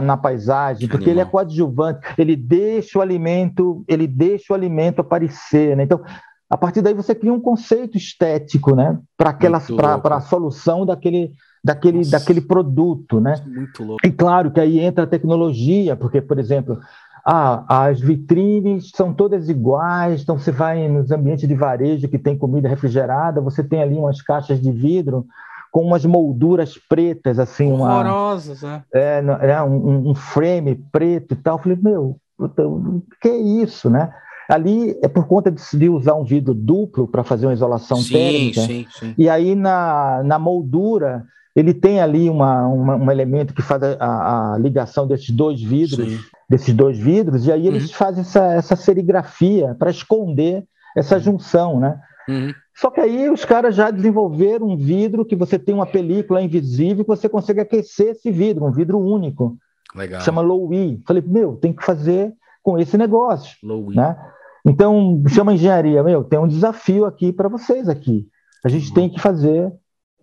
na 0.00 0.16
paisagem, 0.16 0.88
porque 0.88 1.10
ele 1.10 1.20
é 1.20 1.24
coadjuvante, 1.24 2.00
ele 2.16 2.36
deixa 2.36 2.98
o 2.98 3.02
alimento, 3.02 3.84
ele 3.88 4.06
deixa 4.06 4.52
o 4.52 4.56
alimento 4.56 5.00
aparecer, 5.00 5.76
né? 5.76 5.82
Então, 5.82 6.00
a 6.48 6.56
partir 6.56 6.82
daí 6.82 6.94
você 6.94 7.14
cria 7.14 7.32
um 7.32 7.40
conceito 7.40 7.96
estético, 7.96 8.74
né, 8.74 8.98
para 9.16 9.30
aquela 9.30 9.60
para 9.60 10.16
a 10.16 10.20
solução 10.20 10.86
daquele 10.86 11.32
daquele 11.64 12.08
daquele 12.08 12.40
produto, 12.40 13.20
né? 13.20 13.34
Muito 13.44 13.82
louco. 13.84 14.06
E 14.06 14.10
claro 14.10 14.50
que 14.52 14.60
aí 14.60 14.78
entra 14.78 15.04
a 15.04 15.08
tecnologia, 15.08 15.96
porque 15.96 16.20
por 16.20 16.38
exemplo, 16.38 16.78
ah, 17.26 17.86
as 17.86 18.00
vitrines 18.00 18.90
são 18.94 19.12
todas 19.12 19.48
iguais, 19.48 20.22
então 20.22 20.38
você 20.38 20.52
vai 20.52 20.88
nos 20.88 21.10
ambientes 21.10 21.46
de 21.46 21.54
varejo 21.54 22.08
que 22.08 22.18
tem 22.18 22.38
comida 22.38 22.68
refrigerada, 22.68 23.40
você 23.40 23.62
tem 23.62 23.82
ali 23.82 23.96
umas 23.96 24.22
caixas 24.22 24.60
de 24.60 24.70
vidro 24.70 25.26
com 25.70 25.82
umas 25.82 26.04
molduras 26.04 26.74
pretas, 26.88 27.38
assim. 27.38 27.70
Horrorosas, 27.72 28.62
uma, 28.62 28.84
é. 28.92 29.22
é 29.42 29.62
um, 29.62 30.10
um, 30.10 30.14
frame 30.14 30.82
preto 30.90 31.34
e 31.34 31.36
tal. 31.36 31.56
Eu 31.56 31.62
falei, 31.62 31.78
meu, 31.80 32.16
o 32.38 33.02
que 33.20 33.28
é 33.28 33.36
isso, 33.36 33.88
né? 33.88 34.12
Ali 34.48 34.98
é 35.00 35.06
por 35.06 35.26
conta 35.26 35.50
de, 35.50 35.62
de 35.74 35.88
usar 35.88 36.14
um 36.14 36.24
vidro 36.24 36.52
duplo 36.52 37.06
para 37.06 37.22
fazer 37.22 37.46
uma 37.46 37.52
isolação 37.52 37.98
sim, 37.98 38.14
térmica. 38.14 38.60
Sim, 38.62 38.86
sim. 38.90 39.14
E 39.16 39.28
aí 39.28 39.54
na, 39.54 40.22
na 40.24 40.38
moldura 40.38 41.24
ele 41.54 41.74
tem 41.74 42.00
ali 42.00 42.28
uma, 42.28 42.66
uma, 42.66 42.96
um 42.96 43.10
elemento 43.10 43.54
que 43.54 43.62
faz 43.62 43.82
a, 43.82 44.54
a 44.54 44.58
ligação 44.58 45.06
desses 45.06 45.30
dois 45.30 45.60
vidros, 45.60 46.12
sim. 46.12 46.18
desses 46.48 46.74
dois 46.74 46.98
vidros, 46.98 47.46
e 47.46 47.52
aí 47.52 47.66
eles 47.66 47.88
uhum. 47.88 47.94
fazem 47.94 48.20
essa, 48.20 48.54
essa 48.54 48.76
serigrafia 48.76 49.74
para 49.78 49.90
esconder 49.90 50.64
essa 50.96 51.16
uhum. 51.16 51.20
junção, 51.20 51.80
né? 51.80 52.00
Uhum. 52.28 52.52
Só 52.80 52.90
que 52.90 52.98
aí 52.98 53.28
os 53.28 53.44
caras 53.44 53.74
já 53.74 53.90
desenvolveram 53.90 54.66
um 54.66 54.76
vidro 54.76 55.22
que 55.22 55.36
você 55.36 55.58
tem 55.58 55.74
uma 55.74 55.84
película 55.84 56.40
invisível 56.40 57.04
que 57.04 57.10
você 57.10 57.28
consegue 57.28 57.60
aquecer 57.60 58.12
esse 58.12 58.30
vidro, 58.30 58.64
um 58.64 58.72
vidro 58.72 58.98
único. 58.98 59.58
Legal. 59.94 60.22
Chama 60.22 60.40
low 60.40 60.72
E. 60.72 60.98
Falei, 61.06 61.22
meu, 61.26 61.56
tem 61.56 61.74
que 61.74 61.84
fazer 61.84 62.32
com 62.62 62.78
esse 62.78 62.96
negócio. 62.96 63.54
Low 63.62 63.90
né? 63.90 64.16
Então, 64.64 65.22
chama 65.28 65.52
engenharia, 65.52 66.02
meu, 66.02 66.24
tem 66.24 66.38
um 66.38 66.48
desafio 66.48 67.04
aqui 67.04 67.34
para 67.34 67.50
vocês 67.50 67.86
aqui. 67.86 68.26
A 68.64 68.68
gente 68.70 68.88
uhum. 68.88 68.94
tem 68.94 69.10
que 69.10 69.20
fazer, 69.20 69.70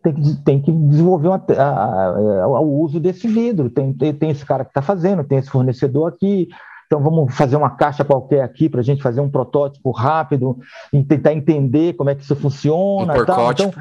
tem 0.02 0.14
que, 0.16 0.44
tem 0.44 0.60
que 0.60 0.72
desenvolver 0.72 1.28
uma, 1.28 1.46
a, 1.50 1.64
a, 1.64 2.44
a, 2.44 2.60
o 2.60 2.82
uso 2.82 3.00
desse 3.00 3.28
vidro. 3.28 3.70
Tem, 3.70 3.94
tem, 3.94 4.12
tem 4.12 4.32
esse 4.32 4.44
cara 4.44 4.66
que 4.66 4.72
está 4.72 4.82
fazendo, 4.82 5.24
tem 5.24 5.38
esse 5.38 5.50
fornecedor 5.52 6.10
aqui, 6.10 6.48
então 6.88 7.02
vamos 7.02 7.36
fazer 7.36 7.58
uma 7.58 7.70
caixa 7.70 8.04
qualquer 8.06 8.42
aqui 8.42 8.70
para 8.70 8.80
a 8.80 8.84
gente 8.84 9.04
fazer 9.04 9.20
um 9.20 9.30
protótipo 9.30 9.92
rápido 9.92 10.58
e 10.92 11.04
tentar 11.04 11.34
entender 11.34 11.94
como 11.94 12.10
é 12.10 12.16
que 12.16 12.24
isso 12.24 12.36
funciona. 12.36 13.14
Um 13.14 13.26
tal. 13.26 13.52
Então, 13.52 13.74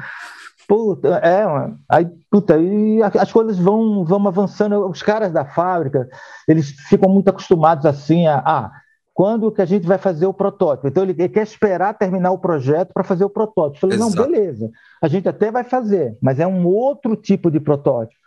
puta, 0.67 1.07
é, 1.19 1.45
aí, 1.89 2.05
puta, 2.29 2.57
e 2.57 3.01
as 3.01 3.31
coisas 3.31 3.57
vão, 3.57 4.03
vão 4.03 4.27
avançando. 4.27 4.85
Os 4.87 5.01
caras 5.01 5.31
da 5.31 5.45
fábrica, 5.45 6.07
eles 6.47 6.71
ficam 6.89 7.09
muito 7.09 7.29
acostumados 7.29 7.85
assim 7.85 8.27
a, 8.27 8.43
ah, 8.45 8.71
quando 9.13 9.51
que 9.51 9.61
a 9.61 9.65
gente 9.65 9.87
vai 9.87 9.97
fazer 9.97 10.25
o 10.25 10.33
protótipo? 10.33 10.89
Então 10.89 11.03
ele, 11.03 11.13
ele 11.17 11.29
quer 11.29 11.43
esperar 11.43 11.97
terminar 11.97 12.31
o 12.31 12.37
projeto 12.37 12.91
para 12.93 13.05
fazer 13.05 13.23
o 13.23 13.29
protótipo. 13.29 13.77
Eu 13.85 13.89
falei, 13.89 13.97
Exato. 13.97 14.15
não, 14.15 14.31
beleza, 14.31 14.69
a 15.01 15.07
gente 15.07 15.29
até 15.29 15.49
vai 15.49 15.63
fazer, 15.63 16.17
mas 16.21 16.41
é 16.41 16.45
um 16.45 16.67
outro 16.67 17.15
tipo 17.15 17.49
de 17.49 17.59
protótipo. 17.59 18.26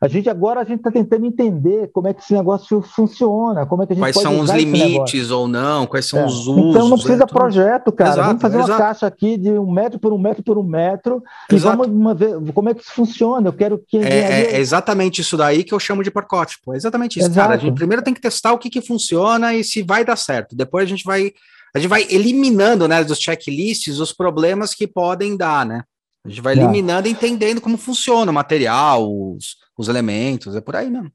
A 0.00 0.06
gente 0.06 0.30
agora 0.30 0.60
a 0.60 0.64
gente 0.64 0.78
está 0.78 0.92
tentando 0.92 1.26
entender 1.26 1.90
como 1.92 2.06
é 2.06 2.14
que 2.14 2.22
esse 2.22 2.32
negócio 2.32 2.80
funciona, 2.80 3.66
como 3.66 3.82
é 3.82 3.86
que 3.86 3.94
a 3.94 3.96
gente 3.96 4.02
quais 4.02 4.20
são 4.20 4.38
os 4.38 4.50
limites 4.50 5.30
ou 5.32 5.48
não, 5.48 5.86
quais 5.86 6.06
são 6.06 6.20
é. 6.20 6.24
os 6.26 6.46
usos. 6.46 6.70
Então 6.70 6.88
não 6.88 6.96
precisa 6.96 7.24
é 7.24 7.26
projeto, 7.26 7.90
cara. 7.90 8.10
Exato, 8.10 8.26
vamos 8.28 8.42
fazer 8.42 8.56
exato. 8.58 8.72
uma 8.72 8.78
caixa 8.78 9.06
aqui 9.08 9.36
de 9.36 9.50
um 9.50 9.70
metro 9.70 9.98
por 9.98 10.12
um 10.12 10.18
metro 10.18 10.42
por 10.44 10.56
um 10.56 10.62
metro 10.62 11.22
exato. 11.50 11.74
e 11.74 11.76
vamos 11.76 11.86
uma 11.88 12.14
vez, 12.14 12.32
como 12.54 12.68
é 12.68 12.74
que 12.74 12.82
isso 12.82 12.92
funciona. 12.92 13.48
Eu 13.48 13.52
quero 13.52 13.82
que 13.88 13.98
é, 13.98 14.08
é, 14.08 14.54
é, 14.54 14.60
exatamente 14.60 15.20
isso 15.20 15.36
daí 15.36 15.64
que 15.64 15.74
eu 15.74 15.80
chamo 15.80 16.04
de 16.04 16.12
pacote. 16.12 16.58
É 16.72 16.76
exatamente 16.76 17.18
isso, 17.18 17.32
cara. 17.34 17.54
A 17.54 17.58
gente 17.58 17.74
primeiro 17.74 18.02
tem 18.02 18.14
que 18.14 18.20
testar 18.20 18.52
o 18.52 18.58
que, 18.58 18.70
que 18.70 18.80
funciona 18.80 19.54
e 19.54 19.64
se 19.64 19.82
vai 19.82 20.04
dar 20.04 20.16
certo. 20.16 20.54
Depois 20.54 20.84
a 20.84 20.88
gente 20.88 21.04
vai 21.04 21.32
a 21.74 21.78
gente 21.78 21.88
vai 21.88 22.06
eliminando, 22.08 22.88
né, 22.88 23.04
dos 23.04 23.18
checklists 23.18 23.98
os 23.98 24.12
problemas 24.12 24.74
que 24.74 24.86
podem 24.86 25.36
dar, 25.36 25.66
né? 25.66 25.82
A 26.24 26.28
gente 26.28 26.40
vai 26.40 26.54
tá. 26.54 26.62
eliminando, 26.62 27.08
entendendo 27.08 27.60
como 27.60 27.76
funciona 27.76 28.30
o 28.30 28.34
material, 28.34 29.06
os, 29.10 29.56
os 29.78 29.88
elementos, 29.88 30.56
é 30.56 30.60
por 30.60 30.74
aí 30.74 30.90
mesmo. 30.90 31.12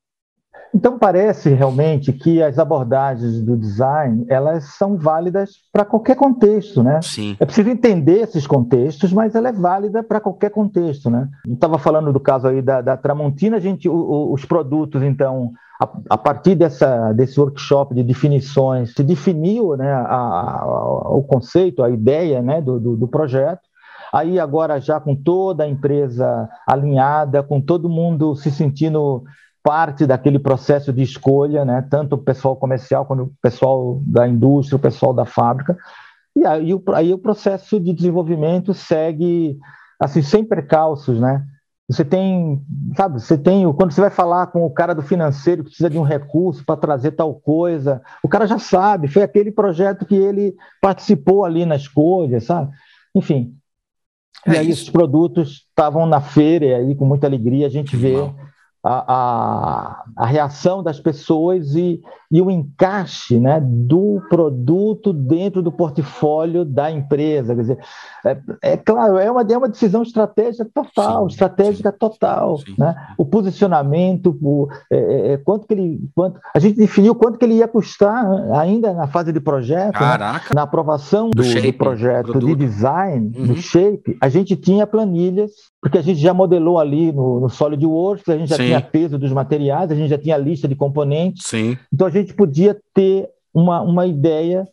Então 0.73 0.97
parece 0.97 1.49
realmente 1.49 2.11
que 2.11 2.41
as 2.41 2.57
abordagens 2.57 3.39
do 3.41 3.55
design 3.55 4.25
elas 4.27 4.75
são 4.75 4.97
válidas 4.97 5.51
para 5.71 5.85
qualquer 5.85 6.15
contexto, 6.15 6.81
né? 6.81 6.99
Sim. 7.03 7.37
É 7.39 7.45
preciso 7.45 7.69
entender 7.69 8.21
esses 8.21 8.47
contextos, 8.47 9.13
mas 9.13 9.35
ela 9.35 9.49
é 9.49 9.51
válida 9.51 10.01
para 10.01 10.19
qualquer 10.19 10.49
contexto, 10.49 11.11
né? 11.11 11.29
Estava 11.47 11.77
falando 11.77 12.11
do 12.11 12.19
caso 12.19 12.47
aí 12.47 12.59
da, 12.59 12.81
da 12.81 12.97
Tramontina, 12.97 13.57
a 13.57 13.59
gente, 13.59 13.87
o, 13.87 13.93
o, 13.93 14.33
os 14.33 14.45
produtos 14.45 15.03
então 15.03 15.51
a, 15.79 15.87
a, 16.09 16.17
partir 16.17 16.55
dessa, 16.55 17.13
desse 17.13 17.39
workshop 17.39 17.93
de 17.93 18.01
definições 18.01 18.95
se 18.95 19.03
definiu, 19.03 19.77
né, 19.77 19.91
a, 19.91 20.05
a, 20.05 21.09
o 21.09 21.21
conceito, 21.21 21.83
a 21.83 21.89
ideia, 21.91 22.41
né, 22.41 22.61
do, 22.61 22.79
do, 22.79 22.97
do 22.97 23.07
projeto 23.07 23.61
Aí 24.13 24.39
agora 24.39 24.79
já 24.79 24.99
com 24.99 25.15
toda 25.15 25.63
a 25.63 25.67
empresa 25.67 26.47
alinhada, 26.67 27.41
com 27.41 27.59
todo 27.59 27.89
mundo 27.89 28.35
se 28.35 28.51
sentindo 28.51 29.23
parte 29.63 30.05
daquele 30.05 30.37
processo 30.37 30.93
de 30.93 31.01
escolha, 31.01 31.65
né? 31.65 31.83
tanto 31.89 32.13
o 32.13 32.17
pessoal 32.17 32.55
comercial 32.55 33.05
quanto 33.05 33.23
o 33.23 33.33
pessoal 33.41 33.99
da 34.05 34.27
indústria, 34.27 34.75
o 34.75 34.79
pessoal 34.79 35.13
da 35.13 35.25
fábrica. 35.25 35.75
E 36.35 36.45
aí, 36.45 36.69
aí 36.93 37.13
o 37.13 37.17
processo 37.17 37.79
de 37.79 37.91
desenvolvimento 37.91 38.73
segue 38.73 39.57
assim 39.99 40.21
sem 40.21 40.43
percalços, 40.43 41.19
né? 41.19 41.43
você 41.89 42.05
tem, 42.05 42.61
sabe, 42.95 43.19
você 43.19 43.37
tem, 43.37 43.71
quando 43.73 43.91
você 43.91 44.01
vai 44.01 44.09
falar 44.09 44.47
com 44.47 44.63
o 44.65 44.69
cara 44.69 44.93
do 44.93 45.01
financeiro 45.01 45.63
que 45.63 45.69
precisa 45.69 45.89
de 45.89 45.97
um 45.97 46.03
recurso 46.03 46.63
para 46.65 46.79
trazer 46.79 47.11
tal 47.11 47.33
coisa, 47.35 48.01
o 48.23 48.29
cara 48.29 48.47
já 48.47 48.57
sabe, 48.57 49.07
foi 49.07 49.21
aquele 49.21 49.51
projeto 49.51 50.05
que 50.05 50.15
ele 50.15 50.55
participou 50.81 51.43
ali 51.43 51.65
na 51.65 51.75
escolha, 51.75 52.39
sabe? 52.39 52.71
Enfim. 53.15 53.55
É 54.45 54.53
e 54.53 54.57
aí 54.57 54.69
isso. 54.69 54.83
os 54.83 54.89
produtos 54.89 55.65
estavam 55.69 56.05
na 56.05 56.19
feira 56.21 56.65
e 56.65 56.73
aí 56.73 56.95
com 56.95 57.05
muita 57.05 57.27
alegria 57.27 57.67
a 57.67 57.69
gente 57.69 57.95
vê 57.95 58.15
a, 58.83 59.13
a, 59.13 60.03
a, 60.17 60.25
reação 60.25 60.83
das 60.83 60.99
pessoas 60.99 61.73
e, 61.73 62.01
e 62.29 62.41
o 62.41 62.51
encaixe 62.51 63.39
né, 63.39 63.61
do 63.63 64.21
produto 64.29 65.13
dentro 65.13 65.61
do 65.61 65.71
portfólio 65.71 66.65
da 66.65 66.91
empresa. 66.91 67.55
Quer 67.55 67.61
dizer, 67.61 67.77
é, 68.25 68.37
é 68.61 68.77
claro, 68.77 69.17
é 69.17 69.31
uma, 69.31 69.41
é 69.41 69.57
uma 69.57 69.69
decisão 69.69 70.03
estratégica 70.03 70.69
total, 70.73 71.29
sim, 71.29 71.33
estratégica 71.33 71.91
sim, 71.91 71.97
total. 71.97 72.57
Sim. 72.57 72.75
Né? 72.77 72.93
O 73.17 73.25
posicionamento, 73.25 74.37
o, 74.41 74.67
é, 74.91 74.97
é, 74.97 75.31
é, 75.31 75.37
quanto 75.37 75.65
que 75.65 75.73
ele. 75.73 76.01
Quanto, 76.13 76.37
a 76.53 76.59
gente 76.59 76.77
definiu 76.77 77.15
quanto 77.15 77.39
que 77.39 77.45
ele 77.45 77.55
ia 77.55 77.67
custar 77.69 78.25
ainda 78.53 78.93
na 78.93 79.07
fase 79.07 79.31
de 79.31 79.39
projeto, 79.39 79.97
né? 79.97 80.41
na 80.53 80.63
aprovação 80.63 81.29
do, 81.29 81.37
do, 81.37 81.43
shape, 81.45 81.71
do 81.71 81.77
projeto 81.77 82.37
de 82.37 82.55
design, 82.55 83.31
uhum. 83.33 83.47
do 83.47 83.55
shape, 83.55 84.17
a 84.19 84.27
gente 84.27 84.57
tinha 84.57 84.85
planilhas 84.85 85.72
porque 85.83 85.97
a 85.97 86.01
gente 86.01 86.21
já 86.21 86.33
modelou 86.33 86.79
ali 86.79 87.11
no, 87.11 87.41
no 87.41 87.49
SolidWorks, 87.49 88.29
a 88.29 88.37
gente 88.37 88.47
já 88.47 88.55
Sim. 88.55 88.67
tinha 88.67 88.79
peso 88.79 89.19
dos 89.19 89.33
materiais, 89.33 89.91
a 89.91 89.95
gente 89.95 90.09
já 90.09 90.17
tinha 90.17 90.37
lista 90.37 90.65
de 90.65 90.75
componentes. 90.75 91.45
Sim. 91.45 91.77
Então 91.91 92.07
a 92.07 92.09
gente 92.09 92.33
podia 92.33 92.79
ter 92.93 93.27
uma, 93.53 93.81
uma 93.81 94.07
ideia 94.07 94.65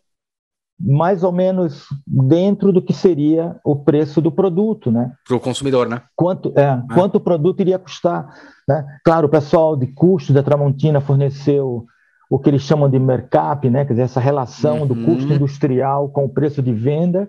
mais 0.78 1.24
ou 1.24 1.32
menos 1.32 1.86
dentro 2.06 2.72
do 2.72 2.80
que 2.80 2.92
seria 2.92 3.56
o 3.64 3.74
preço 3.74 4.20
do 4.20 4.30
produto, 4.30 4.92
né? 4.92 5.10
Para 5.26 5.36
o 5.36 5.40
consumidor, 5.40 5.88
né? 5.88 6.00
Quanto, 6.14 6.52
é, 6.56 6.62
é. 6.62 6.94
quanto 6.94 7.16
o 7.16 7.20
produto 7.20 7.58
iria 7.58 7.78
custar. 7.78 8.32
Né? 8.68 8.86
Claro, 9.04 9.26
o 9.26 9.30
pessoal 9.30 9.76
de 9.76 9.88
custo 9.88 10.32
da 10.32 10.44
Tramontina 10.44 11.00
forneceu 11.00 11.86
o 12.30 12.38
que 12.38 12.48
eles 12.48 12.62
chamam 12.62 12.88
de 12.88 13.00
mercap, 13.00 13.68
né? 13.68 13.84
Quer 13.84 13.94
dizer, 13.94 14.02
essa 14.02 14.20
relação 14.20 14.82
uhum. 14.82 14.86
do 14.86 14.94
custo 15.04 15.32
industrial 15.32 16.08
com 16.08 16.24
o 16.26 16.28
preço 16.28 16.62
de 16.62 16.72
venda, 16.72 17.28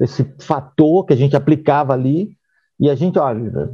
esse 0.00 0.24
fator 0.38 1.04
que 1.04 1.12
a 1.12 1.16
gente 1.16 1.34
aplicava 1.34 1.92
ali 1.92 2.35
e 2.78 2.90
a 2.90 2.94
gente, 2.94 3.18
olha, 3.18 3.70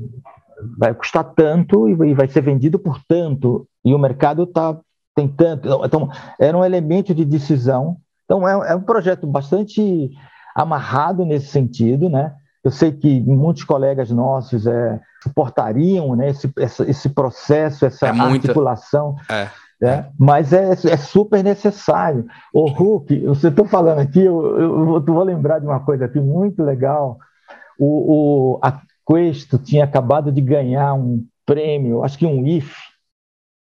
vai 0.79 0.95
custar 0.95 1.25
tanto 1.35 1.89
e 1.89 2.15
vai 2.15 2.29
ser 2.29 2.41
vendido 2.41 2.79
por 2.79 3.01
tanto, 3.07 3.67
e 3.85 3.95
o 3.95 3.99
mercado 3.99 4.45
está 4.45 4.79
tem 5.15 5.29
tanto. 5.29 5.69
Então, 5.85 6.09
era 6.39 6.57
um 6.57 6.65
elemento 6.65 7.15
de 7.15 7.25
decisão. 7.25 7.99
Então, 8.25 8.49
é, 8.49 8.73
é, 8.73 8.75
um 8.75 8.83
projeto 8.83 9.27
bastante 9.27 10.11
amarrado 10.55 11.25
nesse 11.25 11.49
sentido, 11.49 12.09
né? 12.09 12.35
Eu 12.65 12.71
sei 12.71 12.93
que 12.93 13.21
muitos 13.21 13.65
colegas 13.65 14.11
nossos 14.11 14.67
é, 14.67 15.01
suportariam 15.23 16.15
né, 16.15 16.31
esse, 16.31 16.51
essa, 16.57 16.89
esse 16.89 17.09
processo, 17.09 17.85
essa 17.85 18.07
é 18.07 18.13
muita... 18.13 18.47
articulação. 18.47 19.17
É. 19.29 19.49
É, 19.85 20.05
mas 20.17 20.53
é, 20.53 20.71
é, 20.71 20.97
super 20.97 21.43
necessário. 21.43 22.25
O 22.55 22.71
Hulk, 22.71 23.27
você 23.27 23.49
está 23.49 23.65
falando 23.65 23.99
aqui, 23.99 24.21
eu, 24.21 24.57
eu, 24.57 24.95
eu, 24.95 25.03
vou 25.03 25.25
lembrar 25.25 25.59
de 25.59 25.67
uma 25.67 25.81
coisa 25.81 26.05
aqui 26.05 26.21
muito 26.21 26.63
legal. 26.63 27.19
O, 27.77 28.55
o, 28.55 28.61
a, 28.63 28.81
Questo 29.07 29.59
tinha 29.59 29.85
acabado 29.85 30.31
de 30.31 30.41
ganhar 30.41 30.95
um 30.95 31.25
prêmio, 31.45 32.05
acho 32.05 32.19
que 32.19 32.27
um 32.27 32.47
IF, 32.47 32.75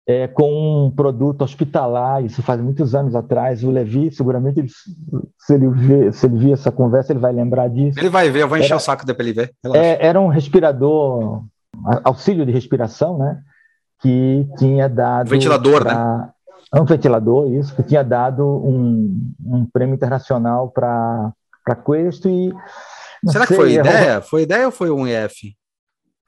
é, 0.07 0.29
com 0.29 0.87
um 0.87 0.91
produto 0.91 1.43
hospitalar, 1.43 2.23
isso 2.23 2.43
faz 2.43 2.61
muitos 2.61 2.95
anos 2.95 3.15
atrás. 3.15 3.65
O 3.65 3.71
Levi, 3.71 4.11
seguramente, 4.11 4.61
ele, 4.61 4.69
se, 4.69 5.55
ele 5.55 5.69
vê, 5.69 6.13
se 6.13 6.27
ele 6.27 6.37
vir 6.37 6.53
essa 6.53 6.71
conversa, 6.71 7.13
ele 7.13 7.21
vai 7.21 7.33
lembrar 7.33 7.69
disso. 7.69 7.99
Ele 7.99 8.11
vai 8.11 8.31
ver, 8.31 8.43
eu 8.43 8.49
vou 8.49 8.59
encher 8.59 8.69
era, 8.69 8.77
o 8.77 8.81
saco 8.81 9.05
dele 9.07 9.17
para 9.17 9.25
ele 9.25 9.33
ver. 9.33 9.55
É, 9.75 10.07
era 10.07 10.21
um 10.21 10.29
respirador, 10.29 11.45
auxílio 12.05 12.45
de 12.45 12.53
respiração, 12.53 13.17
né? 13.19 13.41
Que 14.01 14.47
tinha 14.59 14.89
dado. 14.89 15.31
Ventilador, 15.31 15.83
pra, 15.83 15.95
né? 15.95 16.31
Um 16.75 16.85
ventilador, 16.85 17.51
isso, 17.53 17.75
que 17.75 17.83
tinha 17.83 18.03
dado 18.03 18.45
um, 18.45 19.33
um 19.47 19.65
prêmio 19.65 19.95
internacional 19.95 20.69
para 20.71 21.33
Questo 21.85 22.29
e 22.29 22.53
Será 23.27 23.47
que 23.47 23.55
foi 23.55 23.75
ideia? 23.75 24.21
Foi 24.21 24.43
ideia 24.43 24.67
ou 24.67 24.73
foi 24.73 24.91
um 24.91 25.07
IF? 25.07 25.55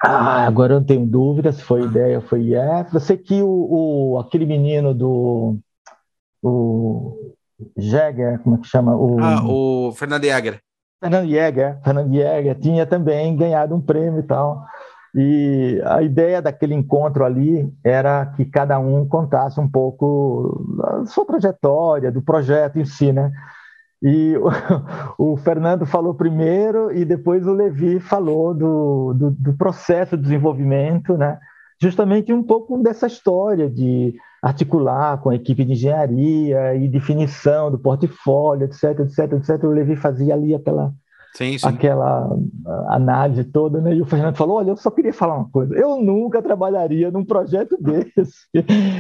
Ah, 0.03 0.47
agora 0.47 0.75
eu 0.75 0.81
não 0.81 0.87
tenho 0.87 1.07
dúvida 1.07 1.53
se 1.53 1.63
foi 1.63 1.83
ideia 1.83 2.19
ou 2.19 2.23
foi 2.23 2.41
IF. 2.41 2.95
Eu 2.95 3.01
sei 3.01 3.17
que 3.17 3.43
o, 3.43 3.49
o, 3.49 4.19
aquele 4.19 4.47
menino 4.47 4.95
do. 4.95 5.59
O 6.43 7.35
Jäger, 7.77 8.39
como 8.41 8.57
é 8.57 8.59
que 8.59 8.67
chama? 8.67 8.95
O, 8.95 9.19
ah, 9.21 9.43
o 9.45 9.93
Fernando 9.93 10.25
Jäger. 10.25 10.61
Fernando 11.01 11.29
Jäger, 11.29 11.81
Fernando 11.83 12.13
Jäger 12.13 12.59
tinha 12.59 12.87
também 12.87 13.37
ganhado 13.37 13.75
um 13.75 13.81
prêmio 13.81 14.21
e 14.21 14.23
tal. 14.23 14.65
E 15.15 15.81
a 15.87 16.03
ideia 16.03 16.43
daquele 16.43 16.75
encontro 16.75 17.25
ali 17.25 17.73
era 17.83 18.27
que 18.37 18.45
cada 18.45 18.79
um 18.79 19.09
contasse 19.09 19.59
um 19.59 19.69
pouco 19.69 20.63
da 20.77 21.07
sua 21.07 21.25
trajetória, 21.25 22.13
do 22.13 22.21
projeto 22.21 22.79
em 22.79 22.85
si, 22.85 23.13
né? 23.13 23.33
E 24.09 24.37
o, 24.37 24.47
o, 25.33 25.37
Fernando 25.37 25.85
falou 25.85 26.15
primeiro 26.15 26.93
e 26.97 27.05
depois 27.05 27.45
o 27.45 27.53
Levi 27.53 27.99
falou 27.99 28.55
do, 28.55 29.13
do, 29.13 29.31
do, 29.33 29.53
processo 29.55 30.17
de 30.17 30.23
desenvolvimento, 30.23 31.17
né? 31.17 31.37
justamente 31.83 32.33
um 32.33 32.41
pouco 32.41 32.81
dessa 32.81 33.09
história 33.09 33.69
de 33.69 34.15
articular 34.41 35.21
com 35.21 35.31
a 35.31 35.35
equipe 35.35 35.65
de 35.65 35.73
engenharia 35.73 36.77
e 36.77 36.87
definição 36.87 37.69
do 37.69 37.81
portfólio, 37.81 38.67
etc, 38.67 39.01
etc, 39.01 39.33
etc. 39.33 39.65
O 39.65 39.71
Levi 39.71 39.97
fazia 39.97 40.35
ali 40.35 40.55
aquela 40.55 40.95
sim, 41.37 41.59
sim. 41.59 41.67
aquela 41.67 42.29
análise 42.89 43.45
toda, 43.45 43.81
né? 43.81 43.95
E 43.95 44.03
o 44.03 44.07
Fernando 44.07 44.37
falou: 44.37 44.57
Olha, 44.57 44.71
eu 44.71 44.77
só 44.77 44.91
queria 44.91 45.13
falar 45.13 45.37
uma 45.37 45.49
coisa. 45.51 45.75
Eu 45.75 46.01
nunca 46.01 46.43
trabalharia 46.43 47.11
num 47.11 47.25
projeto 47.25 47.77
desse. 47.81 48.49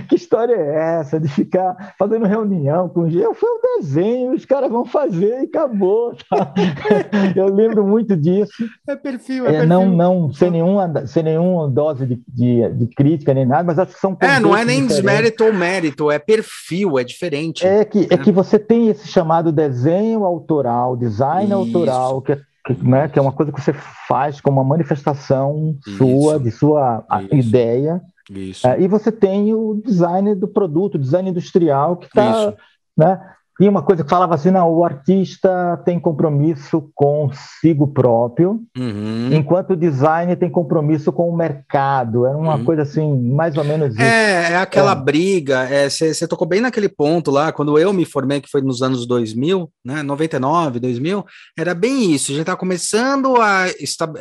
que 0.08 0.14
história 0.14 0.54
é 0.54 1.00
essa 1.00 1.18
de 1.18 1.28
ficar 1.28 1.94
fazendo 1.98 2.26
reunião 2.26 2.88
com 2.88 3.06
eu 3.06 3.34
fui 3.34 3.48
um 3.48 3.78
desenho, 3.78 4.32
os 4.32 4.44
caras 4.44 4.70
vão 4.70 4.84
fazer 4.84 5.42
e 5.42 5.46
acabou. 5.46 6.14
Tá? 6.28 6.52
eu 7.34 7.52
lembro 7.52 7.86
muito 7.86 8.16
disso. 8.16 8.64
É 8.86 8.96
perfil, 8.96 9.46
é, 9.46 9.48
é 9.48 9.52
perfil. 9.52 9.68
Não, 9.68 9.88
não, 9.88 10.32
sem 10.32 10.50
nenhuma, 10.50 11.06
sem 11.06 11.22
nenhuma 11.22 11.68
dose 11.68 12.06
de, 12.06 12.22
de, 12.28 12.68
de 12.70 12.86
crítica 12.88 13.32
nem 13.32 13.46
nada, 13.46 13.64
mas 13.64 13.78
acho 13.78 13.94
que 13.94 14.00
são 14.00 14.16
É, 14.20 14.40
não 14.40 14.56
é 14.56 14.64
nem 14.64 14.86
diferentes. 14.86 14.96
desmérito 14.96 15.44
ou 15.44 15.52
mérito, 15.52 16.10
é 16.10 16.18
perfil, 16.18 16.98
é 16.98 17.04
diferente. 17.04 17.66
É 17.66 17.84
que, 17.84 18.08
é. 18.10 18.14
é 18.14 18.18
que 18.18 18.32
você 18.32 18.58
tem 18.58 18.88
esse 18.88 19.08
chamado 19.08 19.52
desenho 19.52 20.24
autoral, 20.24 20.96
design 20.96 21.46
Isso. 21.46 21.54
autoral, 21.54 22.22
que 22.26 22.32
é, 22.32 22.40
né, 22.82 23.08
que 23.08 23.18
é 23.18 23.22
uma 23.22 23.32
coisa 23.32 23.52
que 23.52 23.60
você 23.60 23.72
faz 24.08 24.40
como 24.40 24.60
uma 24.60 24.68
manifestação 24.68 25.78
Isso. 25.86 25.96
sua, 25.96 26.40
de 26.40 26.50
sua 26.50 27.06
Isso. 27.20 27.34
ideia. 27.34 28.02
Isso. 28.28 28.66
É, 28.66 28.80
e 28.80 28.88
você 28.88 29.12
tem 29.12 29.54
o 29.54 29.80
design 29.84 30.34
do 30.34 30.48
produto, 30.48 30.96
o 30.96 30.98
design 30.98 31.30
industrial, 31.30 31.96
que 31.96 32.06
está 32.06 32.54
né, 32.96 33.20
tinha 33.56 33.70
uma 33.70 33.82
coisa 33.82 34.04
que 34.04 34.10
falava 34.10 34.34
assim, 34.34 34.50
não, 34.50 34.70
o 34.70 34.84
artista 34.84 35.80
tem 35.84 35.98
compromisso 35.98 36.90
consigo 36.94 37.88
próprio, 37.88 38.62
uhum. 38.76 39.30
enquanto 39.32 39.70
o 39.70 39.76
design 39.76 40.36
tem 40.36 40.50
compromisso 40.50 41.10
com 41.10 41.28
o 41.28 41.36
mercado. 41.36 42.26
Era 42.26 42.36
uma 42.36 42.56
uhum. 42.56 42.64
coisa 42.64 42.82
assim, 42.82 43.18
mais 43.30 43.56
ou 43.56 43.64
menos 43.64 43.94
isso. 43.94 44.02
É, 44.02 44.52
é 44.52 44.56
aquela 44.56 44.92
é. 44.92 44.96
briga, 44.96 45.68
você 45.88 46.24
é, 46.24 46.26
tocou 46.26 46.46
bem 46.46 46.60
naquele 46.60 46.88
ponto 46.88 47.30
lá, 47.30 47.50
quando 47.50 47.78
eu 47.78 47.94
me 47.94 48.04
formei, 48.04 48.42
que 48.42 48.50
foi 48.50 48.60
nos 48.60 48.82
anos 48.82 49.06
2000, 49.06 49.70
né, 49.82 50.02
99, 50.02 50.78
2000, 50.78 51.24
era 51.58 51.74
bem 51.74 52.12
isso, 52.12 52.32
a 52.32 52.34
gente 52.34 52.42
está 52.42 52.56
começando 52.56 53.36
a, 53.36 53.64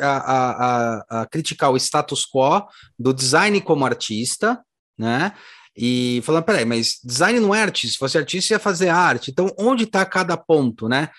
a, 0.00 1.04
a 1.20 1.26
criticar 1.26 1.70
o 1.70 1.76
status 1.76 2.24
quo 2.24 2.66
do 2.98 3.12
design 3.12 3.60
como 3.60 3.84
artista, 3.84 4.58
né, 4.98 5.32
e 5.76 6.22
falando, 6.24 6.44
peraí, 6.44 6.64
mas 6.64 6.98
design 7.04 7.38
não 7.38 7.54
é 7.54 7.62
artista, 7.62 7.92
se 7.92 7.98
fosse 7.98 8.16
artista 8.16 8.54
ia 8.54 8.58
fazer 8.58 8.88
arte, 8.88 9.30
então 9.30 9.50
onde 9.58 9.84
está 9.84 10.04
cada 10.04 10.36
ponto, 10.36 10.88
né? 10.88 11.10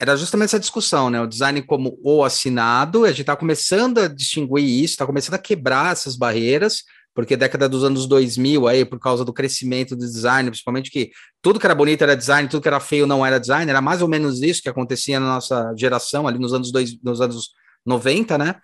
Era 0.00 0.16
justamente 0.16 0.50
essa 0.50 0.60
discussão, 0.60 1.10
né? 1.10 1.20
O 1.20 1.26
design 1.26 1.60
como 1.62 1.98
o 2.02 2.24
assinado, 2.24 3.04
a 3.04 3.08
gente 3.08 3.22
está 3.22 3.36
começando 3.36 3.98
a 3.98 4.08
distinguir 4.08 4.64
isso, 4.64 4.94
está 4.94 5.04
começando 5.04 5.34
a 5.34 5.38
quebrar 5.38 5.92
essas 5.92 6.16
barreiras, 6.16 6.84
porque 7.14 7.36
década 7.36 7.68
dos 7.68 7.82
anos 7.82 8.06
2000, 8.06 8.68
aí, 8.68 8.84
por 8.84 9.00
causa 9.00 9.24
do 9.24 9.32
crescimento 9.32 9.96
do 9.96 10.06
design, 10.06 10.50
principalmente 10.50 10.88
que 10.88 11.10
tudo 11.42 11.58
que 11.58 11.66
era 11.66 11.74
bonito 11.74 12.02
era 12.02 12.16
design, 12.16 12.48
tudo 12.48 12.62
que 12.62 12.68
era 12.68 12.78
feio 12.78 13.08
não 13.08 13.26
era 13.26 13.40
design, 13.40 13.68
era 13.68 13.80
mais 13.80 14.00
ou 14.00 14.08
menos 14.08 14.40
isso 14.40 14.62
que 14.62 14.68
acontecia 14.68 15.18
na 15.18 15.26
nossa 15.26 15.74
geração, 15.76 16.28
ali 16.28 16.38
nos 16.38 16.54
anos, 16.54 16.70
dois, 16.70 16.96
nos 17.02 17.20
anos 17.20 17.50
90, 17.84 18.38
né? 18.38 18.54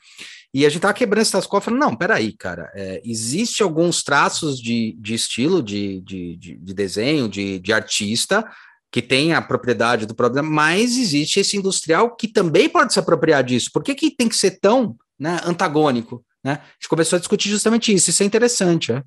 E 0.54 0.64
a 0.64 0.68
gente 0.68 0.82
tava 0.82 0.94
quebrando 0.94 1.22
essas 1.22 1.48
coisas, 1.48 1.64
falando, 1.64 1.80
não, 1.80 1.96
peraí, 1.96 2.32
cara, 2.32 2.70
é, 2.76 3.02
existe 3.04 3.60
alguns 3.60 4.04
traços 4.04 4.60
de, 4.60 4.96
de 5.00 5.12
estilo, 5.12 5.60
de, 5.60 6.00
de, 6.02 6.36
de, 6.36 6.56
de 6.56 6.72
desenho, 6.72 7.28
de, 7.28 7.58
de 7.58 7.72
artista, 7.72 8.48
que 8.92 9.02
tem 9.02 9.34
a 9.34 9.42
propriedade 9.42 10.06
do 10.06 10.14
problema, 10.14 10.48
mas 10.48 10.96
existe 10.96 11.40
esse 11.40 11.56
industrial 11.56 12.14
que 12.14 12.28
também 12.28 12.68
pode 12.68 12.92
se 12.92 13.00
apropriar 13.00 13.42
disso. 13.42 13.68
Por 13.72 13.82
que, 13.82 13.96
que 13.96 14.12
tem 14.12 14.28
que 14.28 14.36
ser 14.36 14.60
tão 14.60 14.94
né, 15.18 15.40
antagônico? 15.44 16.24
Né? 16.44 16.52
A 16.62 16.72
gente 16.74 16.88
começou 16.88 17.16
a 17.16 17.18
discutir 17.18 17.48
justamente 17.48 17.92
isso, 17.92 18.10
isso 18.10 18.22
é 18.22 18.26
interessante, 18.26 18.92
é. 18.92 19.02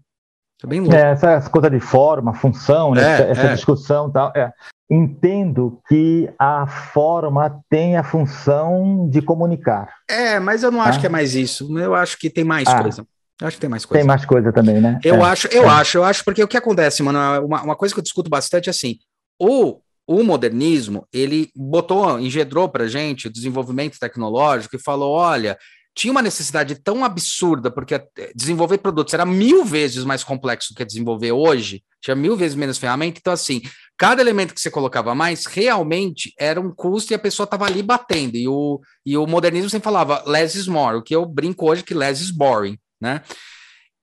É 0.63 0.67
bem 0.67 0.79
louco. 0.79 0.95
É, 0.95 1.11
essa, 1.11 1.31
essa 1.31 1.49
coisa 1.49 1.69
de 1.69 1.79
forma, 1.79 2.33
função, 2.33 2.93
né? 2.93 3.01
é, 3.01 3.31
essa, 3.31 3.41
é. 3.41 3.53
discussão 3.53 4.11
tal. 4.11 4.31
É. 4.35 4.51
entendo 4.89 5.79
que 5.87 6.29
a 6.39 6.65
forma 6.65 7.61
tem 7.69 7.95
a 7.95 8.03
função 8.03 9.07
de 9.09 9.21
comunicar. 9.21 9.89
É, 10.09 10.39
mas 10.39 10.63
eu 10.63 10.71
não 10.71 10.81
acho 10.81 10.97
ah. 10.97 11.01
que 11.01 11.07
é 11.07 11.09
mais 11.09 11.35
isso. 11.35 11.77
Eu 11.77 11.93
acho 11.93 12.17
que 12.17 12.29
tem 12.29 12.43
mais 12.43 12.67
ah. 12.67 12.81
coisa. 12.81 13.05
Eu 13.39 13.47
acho 13.47 13.57
que 13.57 13.61
tem 13.61 13.69
mais 13.69 13.85
coisa. 13.85 13.99
Tem 13.99 14.07
mais 14.07 14.25
coisa 14.25 14.51
também, 14.51 14.81
né? 14.81 14.99
Eu 15.03 15.17
é. 15.17 15.21
acho, 15.29 15.47
eu 15.47 15.65
é. 15.65 15.67
acho, 15.67 15.97
eu 15.99 16.03
acho, 16.03 16.23
porque 16.25 16.43
o 16.43 16.47
que 16.47 16.57
acontece, 16.57 17.03
mano, 17.03 17.19
é 17.19 17.39
uma, 17.39 17.61
uma 17.61 17.75
coisa 17.75 17.93
que 17.93 17.99
eu 17.99 18.03
discuto 18.03 18.29
bastante 18.29 18.67
é 18.67 18.71
assim, 18.71 18.97
o, 19.39 19.79
o 20.07 20.23
modernismo, 20.23 21.05
ele 21.13 21.51
botou, 21.55 22.19
engendrou 22.19 22.67
pra 22.67 22.87
gente 22.87 23.27
o 23.27 23.31
desenvolvimento 23.31 23.99
tecnológico 23.99 24.75
e 24.75 24.81
falou, 24.81 25.11
olha, 25.11 25.55
tinha 25.97 26.11
uma 26.11 26.21
necessidade 26.21 26.75
tão 26.75 27.03
absurda, 27.03 27.71
porque 27.71 27.99
desenvolver 28.35 28.77
produtos 28.77 29.15
era 29.15 29.25
mil 29.25 29.65
vezes 29.65 30.03
mais 30.03 30.23
complexo 30.23 30.71
do 30.71 30.77
que 30.77 30.85
desenvolver 30.85 31.31
hoje, 31.31 31.83
tinha 31.99 32.15
mil 32.15 32.37
vezes 32.37 32.55
menos 32.55 32.77
ferramenta, 32.77 33.17
então 33.19 33.33
assim, 33.33 33.63
cada 33.97 34.21
elemento 34.21 34.53
que 34.53 34.61
você 34.61 34.69
colocava 34.69 35.15
mais 35.15 35.47
realmente 35.47 36.31
era 36.37 36.61
um 36.61 36.71
custo 36.71 37.11
e 37.11 37.15
a 37.15 37.19
pessoa 37.19 37.45
estava 37.45 37.65
ali 37.65 37.81
batendo, 37.81 38.37
e 38.37 38.47
o, 38.47 38.79
e 39.03 39.17
o 39.17 39.25
modernismo 39.25 39.71
sempre 39.71 39.85
falava 39.85 40.23
less 40.27 40.55
is 40.55 40.67
more, 40.67 40.97
o 40.97 41.01
que 41.01 41.15
eu 41.15 41.25
brinco 41.25 41.67
hoje 41.67 41.83
que 41.83 41.95
less 41.95 42.21
is 42.21 42.29
boring, 42.29 42.77
né? 43.01 43.23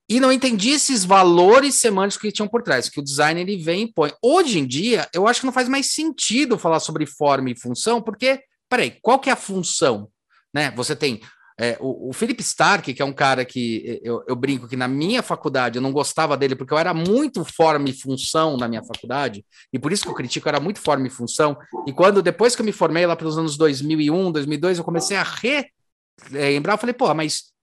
E 0.09 0.19
não 0.19 0.33
entendi 0.33 0.71
esses 0.71 1.05
valores 1.05 1.77
semânticos 1.77 2.21
que 2.21 2.33
tinham 2.33 2.49
por 2.49 2.61
trás, 2.61 2.89
que 2.89 2.99
o 2.99 3.05
design 3.05 3.41
ele 3.41 3.57
vem 3.57 3.85
e 3.85 3.93
põe. 3.93 4.13
Hoje 4.21 4.59
em 4.59 4.67
dia, 4.67 5.09
eu 5.15 5.29
acho 5.29 5.41
que 5.41 5.47
não 5.47 5.53
faz 5.53 5.69
mais 5.69 5.93
sentido 5.93 6.59
falar 6.59 6.81
sobre 6.81 7.07
forma 7.07 7.51
e 7.51 7.59
função, 7.59 8.03
porque, 8.03 8.43
peraí, 8.69 8.99
qual 9.01 9.19
que 9.19 9.31
é 9.31 9.33
a 9.33 9.37
função? 9.37 10.11
Né? 10.53 10.71
Você 10.73 10.95
tem 10.95 11.23
é, 11.59 11.77
o, 11.81 12.11
o 12.11 12.13
Philip 12.13 12.41
Stark, 12.43 12.93
que 12.93 13.01
é 13.01 13.05
um 13.05 13.13
cara 13.13 13.45
que 13.45 14.01
eu, 14.03 14.25
eu, 14.27 14.35
brinco 14.35 14.67
que 14.67 14.77
na 14.77 14.89
minha 14.89 15.23
faculdade 15.23 15.79
eu 15.79 15.83
não 15.83 15.93
gostava 15.93 16.37
dele 16.37 16.57
porque 16.57 16.75
eu 16.75 16.79
era 16.79 16.93
muito 16.93 17.45
forma 17.45 17.89
e 17.89 17.93
função 17.93 18.57
na 18.57 18.67
minha 18.67 18.83
faculdade, 18.83 19.45
e 19.73 19.79
por 19.79 19.93
isso 19.93 20.03
que 20.03 20.11
eu 20.11 20.15
critico, 20.15 20.49
eu 20.49 20.51
era 20.51 20.61
muito 20.61 20.81
forma 20.81 21.07
e 21.07 21.11
função. 21.11 21.57
E 21.87 21.93
quando, 21.93 22.23
depois 22.23 22.57
que 22.57 22.63
eu 22.63 22.67
me 22.67 22.73
formei 22.73 23.07
lá 23.07 23.15
pelos 23.15 23.39
anos 23.39 23.57
2001, 23.57 24.33
2002, 24.33 24.79
eu 24.79 24.85
comecei 24.85 25.17
a 25.17 25.23
relembrar, 26.31 26.75
eu 26.75 26.81
falei, 26.81 26.95
porra, 26.95 27.15
mas 27.15 27.55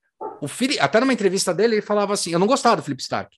o 0.42 0.48
Philip, 0.48 0.80
até 0.80 1.00
numa 1.00 1.14
entrevista 1.14 1.54
dele, 1.54 1.76
ele 1.76 1.82
falava 1.82 2.14
assim: 2.14 2.32
eu 2.32 2.40
não 2.40 2.48
gostava 2.48 2.78
do 2.78 2.84
Flip 2.84 3.02
Stark. 3.02 3.38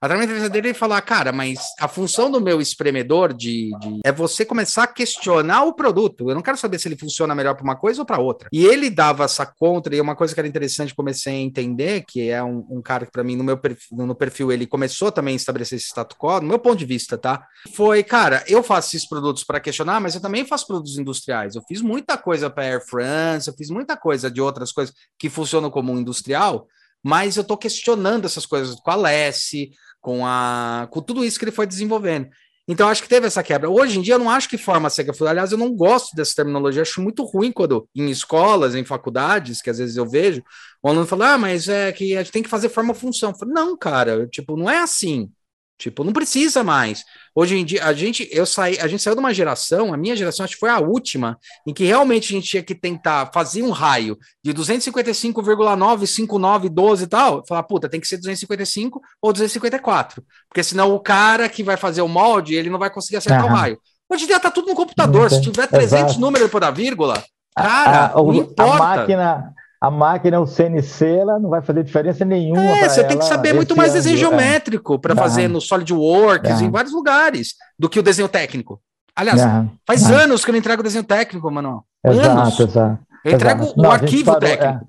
Até 0.00 0.16
na 0.16 0.24
entrevista 0.24 0.50
dele, 0.50 0.68
ele 0.68 0.74
falava, 0.74 1.00
cara, 1.00 1.32
mas 1.32 1.60
a 1.80 1.88
função 1.88 2.30
do 2.30 2.40
meu 2.40 2.60
espremedor 2.60 3.32
de, 3.32 3.70
de, 3.78 4.00
é 4.04 4.12
você 4.12 4.44
começar 4.44 4.84
a 4.84 4.86
questionar 4.86 5.64
o 5.64 5.72
produto. 5.72 6.28
Eu 6.28 6.34
não 6.34 6.42
quero 6.42 6.56
saber 6.56 6.78
se 6.78 6.88
ele 6.88 6.96
funciona 6.96 7.34
melhor 7.34 7.54
para 7.54 7.64
uma 7.64 7.76
coisa 7.76 8.02
ou 8.02 8.06
para 8.06 8.18
outra. 8.18 8.48
E 8.52 8.64
ele 8.64 8.90
dava 8.90 9.24
essa 9.24 9.46
contra, 9.46 9.94
e 9.94 10.00
uma 10.00 10.14
coisa 10.14 10.34
que 10.34 10.40
era 10.40 10.48
interessante, 10.48 10.94
comecei 10.94 11.34
a 11.34 11.38
entender, 11.38 12.04
que 12.06 12.28
é 12.28 12.42
um, 12.42 12.66
um 12.70 12.82
cara 12.82 13.06
que, 13.06 13.12
para 13.12 13.24
mim, 13.24 13.36
no 13.36 13.44
meu 13.44 13.56
perfil, 13.56 13.96
no 13.96 14.14
perfil, 14.14 14.52
ele 14.52 14.66
começou 14.66 15.10
também 15.10 15.34
a 15.34 15.36
estabelecer 15.36 15.78
esse 15.78 15.86
status 15.86 16.16
quo, 16.18 16.40
no 16.40 16.48
meu 16.48 16.58
ponto 16.58 16.76
de 16.76 16.84
vista, 16.84 17.16
tá? 17.16 17.46
Foi, 17.74 18.02
cara, 18.02 18.44
eu 18.46 18.62
faço 18.62 18.94
esses 18.94 19.08
produtos 19.08 19.44
para 19.44 19.60
questionar, 19.60 20.00
mas 20.00 20.14
eu 20.14 20.20
também 20.20 20.44
faço 20.44 20.66
produtos 20.66 20.98
industriais. 20.98 21.54
Eu 21.54 21.62
fiz 21.66 21.80
muita 21.80 22.18
coisa 22.18 22.50
para 22.50 22.64
Air 22.64 22.86
France, 22.86 23.48
eu 23.48 23.54
fiz 23.54 23.70
muita 23.70 23.96
coisa 23.96 24.30
de 24.30 24.40
outras 24.40 24.72
coisas 24.72 24.94
que 25.18 25.30
funcionam 25.30 25.70
como 25.70 25.92
industrial, 25.98 26.66
mas 27.04 27.36
eu 27.36 27.42
estou 27.42 27.56
questionando 27.58 28.24
essas 28.24 28.46
coisas 28.46 28.74
com 28.76 28.90
a 28.90 28.96
Lessie, 28.96 29.72
com, 30.00 30.26
a, 30.26 30.88
com 30.90 31.02
tudo 31.02 31.24
isso 31.24 31.38
que 31.38 31.44
ele 31.44 31.52
foi 31.52 31.66
desenvolvendo. 31.66 32.28
Então, 32.66 32.88
acho 32.88 33.02
que 33.02 33.08
teve 33.08 33.26
essa 33.26 33.42
quebra. 33.42 33.68
Hoje 33.68 33.98
em 33.98 34.02
dia, 34.02 34.14
eu 34.14 34.18
não 34.18 34.30
acho 34.30 34.48
que 34.48 34.56
forma 34.56 34.88
seca. 34.88 35.12
Aliás, 35.28 35.52
eu 35.52 35.58
não 35.58 35.74
gosto 35.74 36.16
dessa 36.16 36.34
terminologia. 36.34 36.80
Acho 36.80 37.02
muito 37.02 37.22
ruim 37.22 37.52
quando, 37.52 37.86
em 37.94 38.08
escolas, 38.08 38.74
em 38.74 38.84
faculdades, 38.84 39.60
que 39.60 39.68
às 39.68 39.76
vezes 39.76 39.96
eu 39.96 40.08
vejo, 40.08 40.42
o 40.82 40.88
aluno 40.88 41.06
fala, 41.06 41.34
ah, 41.34 41.38
mas 41.38 41.68
é 41.68 41.92
que 41.92 42.16
a 42.16 42.22
gente 42.22 42.32
tem 42.32 42.42
que 42.42 42.48
fazer 42.48 42.70
forma-função. 42.70 43.34
Não, 43.46 43.76
cara, 43.76 44.26
tipo, 44.28 44.56
não 44.56 44.70
é 44.70 44.78
assim. 44.78 45.30
Tipo, 45.76 46.04
não 46.04 46.12
precisa 46.12 46.62
mais. 46.62 47.02
Hoje 47.34 47.56
em 47.56 47.64
dia, 47.64 47.84
a 47.84 47.92
gente, 47.92 48.28
eu 48.30 48.46
saí, 48.46 48.78
a 48.78 48.86
gente 48.86 49.02
saiu 49.02 49.16
de 49.16 49.20
uma 49.20 49.34
geração, 49.34 49.92
a 49.92 49.96
minha 49.96 50.14
geração 50.14 50.44
acho 50.44 50.54
que 50.54 50.60
foi 50.60 50.70
a 50.70 50.78
última, 50.78 51.36
em 51.66 51.74
que 51.74 51.82
realmente 51.84 52.32
a 52.32 52.36
gente 52.36 52.48
tinha 52.48 52.62
que 52.62 52.76
tentar 52.76 53.32
fazer 53.34 53.60
um 53.62 53.70
raio 53.70 54.16
de 54.42 54.54
255,95912 54.54 57.02
e 57.02 57.06
tal, 57.08 57.44
falar, 57.46 57.64
puta, 57.64 57.88
tem 57.88 58.00
que 58.00 58.06
ser 58.06 58.18
255 58.18 59.02
ou 59.20 59.32
254, 59.32 60.22
porque 60.48 60.62
senão 60.62 60.94
o 60.94 61.00
cara 61.00 61.48
que 61.48 61.64
vai 61.64 61.76
fazer 61.76 62.02
o 62.02 62.08
molde, 62.08 62.54
ele 62.54 62.70
não 62.70 62.78
vai 62.78 62.90
conseguir 62.90 63.16
acertar 63.16 63.46
uhum. 63.46 63.52
o 63.52 63.54
raio. 63.54 63.76
Hoje 64.08 64.22
em 64.24 64.28
dia 64.28 64.38
tá 64.38 64.52
tudo 64.52 64.68
no 64.68 64.76
computador, 64.76 65.28
se 65.28 65.40
tiver 65.40 65.66
300 65.66 66.04
Exato. 66.04 66.20
números 66.20 66.46
depois 66.46 66.60
da 66.60 66.70
vírgula, 66.70 67.20
cara, 67.56 68.06
a, 68.06 68.12
a, 68.12 68.22
não 68.22 68.32
importa. 68.32 68.74
A 68.74 68.78
máquina 68.78 69.52
a 69.84 69.90
máquina, 69.90 70.40
o 70.40 70.46
CNC, 70.46 71.04
ela 71.04 71.38
não 71.38 71.50
vai 71.50 71.60
fazer 71.60 71.84
diferença 71.84 72.24
nenhuma. 72.24 72.62
É, 72.62 72.88
você 72.88 73.04
tem 73.04 73.18
que 73.18 73.24
saber 73.26 73.52
muito 73.52 73.76
mais 73.76 73.92
desenho 73.92 74.14
é. 74.14 74.18
geométrico 74.18 74.98
para 74.98 75.14
fazer 75.14 75.46
no 75.46 75.60
SolidWorks, 75.60 76.62
em 76.62 76.70
vários 76.70 76.94
lugares, 76.94 77.54
do 77.78 77.86
que 77.86 78.00
o 78.00 78.02
desenho 78.02 78.26
técnico. 78.26 78.80
Aliás, 79.14 79.42
faz 79.86 80.10
anos 80.10 80.42
que 80.42 80.50
eu 80.50 80.52
não 80.52 80.58
entrego 80.58 80.82
desenho 80.82 81.04
técnico, 81.04 81.50
Manuel. 81.50 81.84
Exato, 82.02 82.30
anos. 82.30 82.60
exato. 82.60 82.98
Eu 83.22 83.32
entrego 83.32 83.72
o 83.76 83.86
arquivo 83.90 84.24
parou, 84.24 84.40
técnico. 84.40 84.86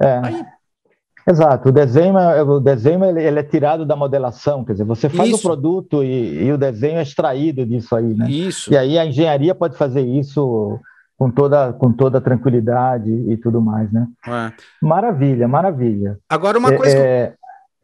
É, 0.00 0.06
é. 0.06 1.30
Exato, 1.30 1.68
o 1.68 1.72
desenho, 1.72 2.18
é, 2.18 2.42
o 2.42 2.58
desenho 2.58 3.04
ele, 3.04 3.22
ele, 3.22 3.38
é 3.38 3.42
tirado 3.42 3.86
da 3.86 3.94
modelação, 3.94 4.64
quer 4.64 4.72
dizer, 4.72 4.84
você 4.84 5.08
faz 5.08 5.28
isso. 5.28 5.38
o 5.38 5.42
produto 5.42 6.02
e, 6.02 6.44
e, 6.44 6.52
o 6.52 6.58
desenho 6.58 6.98
é 6.98 7.02
extraído 7.02 7.66
disso 7.66 7.94
aí, 7.94 8.14
né? 8.14 8.28
Isso. 8.28 8.72
E 8.72 8.76
aí 8.76 8.98
a 8.98 9.06
engenharia 9.06 9.54
pode 9.54 9.76
fazer 9.76 10.00
isso 10.00 10.80
com 11.18 11.30
toda, 11.32 11.72
com 11.72 11.92
toda 11.92 12.20
tranquilidade 12.20 13.10
e 13.10 13.36
tudo 13.36 13.60
mais, 13.60 13.92
né? 13.92 14.06
É. 14.24 14.52
Maravilha, 14.80 15.48
maravilha. 15.48 16.16
Agora 16.28 16.56
uma 16.56 16.74
coisa. 16.74 16.96
É, 16.96 17.34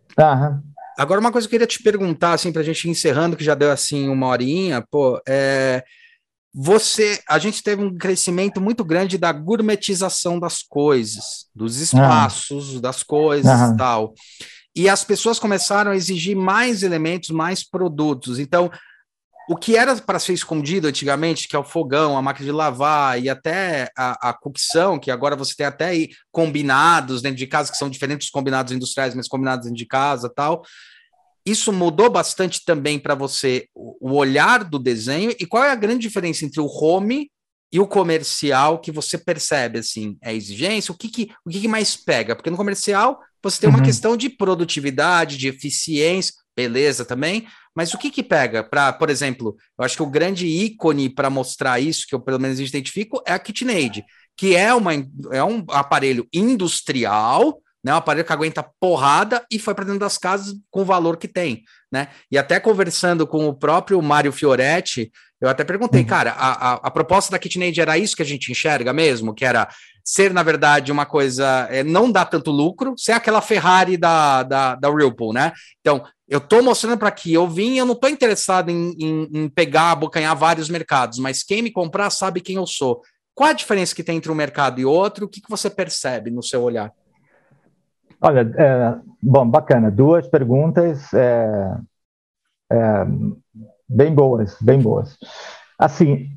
que... 0.09 0.23
é... 0.23 0.55
Agora 0.97 1.19
uma 1.21 1.33
coisa 1.33 1.49
que 1.49 1.55
eu 1.57 1.59
queria 1.59 1.67
te 1.67 1.83
perguntar, 1.83 2.35
assim, 2.35 2.53
para 2.53 2.63
a 2.63 2.65
gente 2.65 2.85
ir 2.87 2.93
encerrando, 2.93 3.37
que 3.37 3.43
já 3.43 3.57
deu 3.57 3.73
assim 3.73 4.09
uma 4.09 4.29
horinha, 4.29 4.81
pô, 4.89 5.21
é. 5.29 5.83
Você, 6.57 7.21
a 7.29 7.37
gente 7.37 7.65
teve 7.65 7.83
um 7.83 7.99
crescimento 7.99 8.61
muito 8.61 8.85
grande 8.85 9.19
da 9.19 9.33
gourmetização 9.33 10.39
das 10.39 10.63
coisas, 10.63 11.47
dos 11.53 11.81
espaços, 11.81 12.81
das 12.81 13.03
coisas 13.03 13.73
e 13.73 13.77
tal. 13.77 14.15
E 14.77 14.89
as 14.89 15.03
pessoas 15.03 15.41
começaram 15.41 15.91
a 15.91 15.97
exigir 15.97 16.37
mais 16.37 16.85
elementos, 16.85 17.31
mais 17.31 17.69
produtos. 17.69 18.39
Então, 18.39 18.71
o 19.49 19.57
que 19.57 19.77
era 19.77 19.95
para 19.97 20.19
ser 20.19 20.33
escondido 20.33 20.89
antigamente, 20.89 21.47
que 21.47 21.55
é 21.55 21.59
o 21.59 21.65
fogão, 21.65 22.17
a 22.17 22.23
máquina 22.23 22.47
de 22.47 22.53
lavar 22.53 23.23
e 23.23 23.29
até 23.29 23.91
a, 23.97 24.31
a 24.31 24.33
cocção, 24.33 24.99
que 24.99 25.11
agora 25.11 25.37
você 25.37 25.55
tem 25.55 25.67
até 25.67 25.87
aí 25.87 26.11
combinados 26.33 27.21
dentro 27.21 27.37
de 27.37 27.47
casa, 27.47 27.71
que 27.71 27.77
são 27.77 27.91
diferentes 27.91 28.27
dos 28.27 28.31
combinados 28.31 28.73
industriais, 28.73 29.15
mas 29.15 29.29
combinados 29.29 29.65
dentro 29.65 29.79
de 29.79 29.87
casa 29.87 30.33
tal. 30.35 30.63
Isso 31.45 31.73
mudou 31.73 32.09
bastante 32.09 32.65
também 32.65 32.99
para 32.99 33.15
você 33.15 33.69
o 33.75 34.13
olhar 34.15 34.65
do 34.65 34.79
desenho. 34.79 35.35
E 35.39 35.45
qual 35.45 35.63
é 35.63 35.71
a 35.71 35.77
grande 35.77 36.01
diferença 36.01 36.45
entre 36.45 36.59
o 36.59 36.67
home 36.67 37.31
e 37.71 37.79
o 37.79 37.87
comercial 37.87 38.81
que 38.81 38.91
você 38.91 39.19
percebe 39.19 39.79
assim? 39.79 40.17
É 40.23 40.35
exigência? 40.35 40.91
O 40.91 40.97
que, 40.97 41.09
que 41.09 41.31
o 41.45 41.51
que, 41.51 41.61
que 41.61 41.69
mais 41.69 41.97
pega? 41.97 42.35
Porque 42.35 42.49
no 42.49 42.57
comercial 42.57 43.21
você 43.43 43.61
tem 43.61 43.69
uma 43.69 43.81
uhum. 43.81 43.85
questão 43.85 44.17
de 44.17 44.31
produtividade 44.31 45.37
de 45.37 45.49
eficiência 45.49 46.33
beleza 46.57 47.05
também 47.05 47.47
mas 47.75 47.93
o 47.93 47.99
que 47.99 48.11
que 48.11 48.23
pega 48.23 48.63
para, 48.63 48.93
por 48.93 49.11
exemplo, 49.11 49.57
eu 49.77 49.85
acho 49.85 49.97
que 49.97 50.03
o 50.03 50.11
grande 50.11 50.47
ícone 50.47 51.11
para 51.11 51.29
mostrar 51.29 51.81
isso, 51.81 52.07
que 52.09 52.15
eu 52.15 52.21
pelo 52.21 52.39
menos 52.39 52.61
identifico, 52.61 53.23
é 53.27 53.33
a 53.33 53.39
KitchenAid, 53.39 54.05
que 54.37 54.55
é, 54.55 54.73
uma, 54.73 54.93
é 55.33 55.43
um 55.43 55.65
aparelho 55.69 56.27
industrial, 56.33 57.61
né, 57.83 57.93
um 57.93 57.97
aparelho 57.97 58.25
que 58.25 58.33
aguenta 58.33 58.65
porrada 58.81 59.45
e 59.51 59.59
foi 59.59 59.75
para 59.75 59.85
dentro 59.85 60.01
das 60.01 60.17
casas 60.17 60.55
com 60.71 60.83
o 60.83 60.85
valor 60.85 61.17
que 61.17 61.29
tem, 61.29 61.65
né? 61.93 62.09
E 62.31 62.39
até 62.39 62.59
conversando 62.59 63.27
com 63.27 63.47
o 63.47 63.55
próprio 63.55 64.01
Mário 64.01 64.33
Fioretti, 64.33 65.13
eu 65.41 65.49
até 65.49 65.65
perguntei, 65.65 66.01
uhum. 66.01 66.07
cara, 66.07 66.31
a, 66.33 66.73
a, 66.73 66.73
a, 66.75 66.91
proposta 66.91 67.31
da 67.31 67.39
KitchenAid 67.39 67.79
era 67.79 67.99
isso 67.99 68.17
que 68.17 68.23
a 68.23 68.27
gente 68.27 68.51
enxerga 68.51 68.93
mesmo, 68.93 69.35
que 69.35 69.45
era 69.45 69.69
ser, 70.05 70.35
na 70.35 70.43
verdade, 70.43 70.93
uma 70.93 71.07
coisa, 71.07 71.67
é, 71.71 71.83
não 71.83 72.13
dar 72.13 72.27
tanto 72.27 72.51
lucro, 72.51 72.95
ser 72.99 73.13
aquela 73.13 73.41
Ferrari 73.41 73.97
da, 73.97 74.43
da, 74.43 74.75
da 74.75 74.91
Whirlpool, 74.91 75.33
né? 75.33 75.53
Então, 75.81 76.05
eu 76.29 76.39
estou 76.39 76.63
mostrando 76.63 76.99
para 76.99 77.11
que 77.11 77.33
eu 77.33 77.49
vim, 77.49 77.77
eu 77.77 77.87
não 77.87 77.95
estou 77.95 78.11
interessado 78.11 78.71
em, 78.71 78.95
em, 78.99 79.29
em, 79.33 79.49
pegar, 79.49 79.93
abocanhar 79.93 80.37
vários 80.37 80.69
mercados, 80.69 81.19
mas 81.19 81.43
quem 81.43 81.63
me 81.63 81.71
comprar 81.71 82.11
sabe 82.11 82.43
quem 82.43 82.57
eu 82.57 82.67
sou. 82.67 83.01
Qual 83.35 83.51
a 83.51 83.55
diferença 83.55 83.95
que 83.95 84.05
tem 84.05 84.19
entre 84.19 84.31
um 84.31 84.35
mercado 84.35 84.81
e 84.81 84.85
outro? 84.85 85.27
O 85.27 85.29
que, 85.29 85.41
que 85.41 85.51
você 85.51 85.69
percebe 85.71 86.31
no 86.31 86.43
seu 86.43 86.63
olhar? 86.63 86.93
Olha, 88.21 88.41
é, 88.57 88.97
bom, 89.21 89.49
bacana. 89.49 89.91
Duas 89.91 90.29
perguntas 90.29 91.13
é, 91.13 91.77
é, 92.73 93.05
bem 93.89 94.15
boas, 94.15 94.57
bem 94.61 94.81
boas. 94.81 95.17
Assim, 95.79 96.31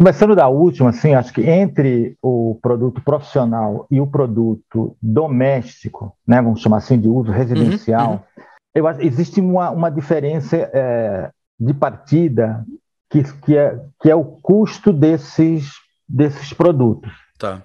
começando 0.00 0.34
da 0.34 0.48
última, 0.48 0.88
assim, 0.88 1.12
acho 1.12 1.30
que 1.30 1.42
entre 1.42 2.16
o 2.22 2.58
produto 2.62 3.02
profissional 3.02 3.86
e 3.90 4.00
o 4.00 4.06
produto 4.06 4.96
doméstico, 5.00 6.16
né, 6.26 6.40
vamos 6.40 6.62
chamar 6.62 6.78
assim 6.78 6.98
de 6.98 7.06
uso 7.06 7.30
residencial, 7.30 8.08
uhum, 8.08 8.14
uhum 8.14 8.50
eu 8.74 8.86
acho, 8.86 9.02
existe 9.02 9.40
uma, 9.40 9.70
uma 9.70 9.90
diferença 9.90 10.56
é, 10.56 11.30
de 11.58 11.74
partida 11.74 12.64
que, 13.10 13.22
que, 13.40 13.56
é, 13.56 13.78
que 14.00 14.10
é 14.10 14.14
o 14.14 14.24
custo 14.24 14.92
desses, 14.92 15.72
desses 16.08 16.52
produtos. 16.52 17.12
Tá. 17.38 17.62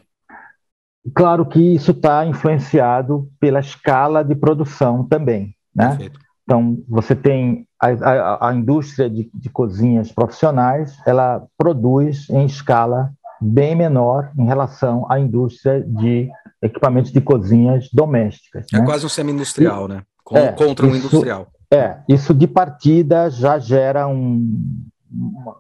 Claro 1.14 1.46
que 1.46 1.60
isso 1.60 1.92
está 1.92 2.26
influenciado 2.26 3.30
pela 3.40 3.60
escala 3.60 4.24
de 4.24 4.36
produção 4.36 5.08
também, 5.08 5.56
né? 5.74 5.90
Perfeito. 5.90 6.20
Então, 6.46 6.78
você 6.88 7.16
tem 7.16 7.68
a, 7.82 7.88
a, 7.88 8.50
a 8.50 8.54
indústria 8.54 9.10
de, 9.10 9.30
de, 9.34 9.50
cozinhas 9.50 10.12
profissionais, 10.12 10.96
ela 11.06 11.44
produz 11.58 12.30
em 12.30 12.46
escala 12.46 13.12
bem 13.42 13.76
menor 13.76 14.32
em 14.38 14.46
relação 14.46 15.12
à 15.12 15.20
indústria 15.20 15.82
de 15.82 16.30
equipamentos 16.62 17.12
de 17.12 17.20
cozinhas 17.20 17.90
domésticas. 17.92 18.68
É 18.72 18.78
né? 18.78 18.86
quase 18.86 19.06
um 19.06 19.10
semi-industrial, 19.10 19.88
né? 19.88 20.04
Com, 20.24 20.38
é, 20.38 20.52
contra 20.52 20.86
um 20.86 20.90
isso, 20.90 21.08
industrial. 21.08 21.48
É, 21.72 21.98
isso 22.08 22.34
de 22.34 22.48
partida 22.48 23.30
já 23.30 23.58
gera 23.58 24.08
um, 24.08 24.48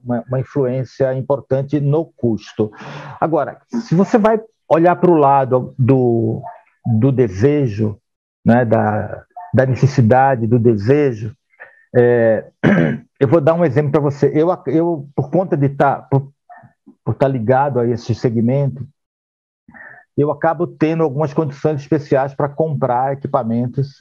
uma, 0.03 0.23
uma, 0.27 0.39
influência 0.39 1.13
importante 1.15 1.79
no 1.79 2.05
custo. 2.05 2.71
Agora, 3.19 3.59
se 3.67 3.95
você 3.95 4.17
vai 4.17 4.39
olhar 4.69 4.95
para 4.95 5.11
o 5.11 5.17
lado 5.17 5.73
do, 5.77 6.41
do 6.85 7.11
desejo, 7.11 7.97
né, 8.45 8.63
da, 8.63 9.23
da 9.55 9.65
necessidade, 9.65 10.47
do 10.47 10.59
desejo, 10.59 11.33
é, 11.95 12.45
eu 13.17 13.27
vou 13.27 13.39
dar 13.39 13.53
um 13.53 13.63
exemplo 13.63 13.89
para 13.89 14.01
você. 14.01 14.29
Eu, 14.35 14.49
eu, 14.67 15.07
por 15.15 15.29
conta 15.31 15.55
de 15.55 15.67
estar 15.67 15.95
tá, 15.95 16.01
por, 16.01 16.29
por 17.05 17.15
tá 17.15 17.25
ligado 17.25 17.79
a 17.79 17.87
esse 17.87 18.13
segmento, 18.13 18.85
eu 20.17 20.29
acabo 20.29 20.67
tendo 20.67 21.03
algumas 21.03 21.33
condições 21.33 21.79
especiais 21.79 22.33
para 22.33 22.49
comprar 22.49 23.13
equipamentos 23.13 23.99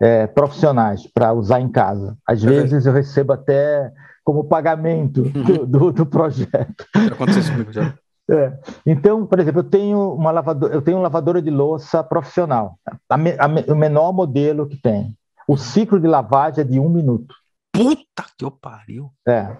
é, 0.00 0.26
profissionais 0.26 1.06
para 1.06 1.32
usar 1.32 1.60
em 1.60 1.68
casa. 1.68 2.16
Às 2.26 2.42
vezes 2.42 2.84
eu 2.84 2.92
recebo 2.92 3.32
até 3.32 3.92
como 4.24 4.44
pagamento 4.44 5.22
do, 5.22 5.64
do, 5.64 5.92
do 5.92 6.06
projeto. 6.06 6.84
Aconteceu 7.12 7.40
isso 7.40 7.52
comigo 7.52 7.72
já. 7.72 7.94
É. 8.30 8.52
Então, 8.84 9.26
por 9.26 9.40
exemplo, 9.40 9.60
eu 9.60 9.64
tenho 9.64 10.12
uma 10.12 10.30
lavadora, 10.30 10.74
eu 10.74 10.82
tenho 10.82 10.98
uma 10.98 11.04
lavadora 11.04 11.40
de 11.40 11.50
louça 11.50 12.04
profissional, 12.04 12.78
a 13.08 13.16
me, 13.16 13.30
a, 13.38 13.72
o 13.72 13.74
menor 13.74 14.12
modelo 14.12 14.66
que 14.66 14.76
tem. 14.76 15.16
O 15.46 15.56
ciclo 15.56 15.98
de 15.98 16.06
lavagem 16.06 16.60
é 16.60 16.64
de 16.64 16.78
um 16.78 16.90
minuto. 16.90 17.34
Puta 17.72 18.24
que 18.36 18.44
eu 18.44 18.50
pariu! 18.50 19.10
É. 19.26 19.56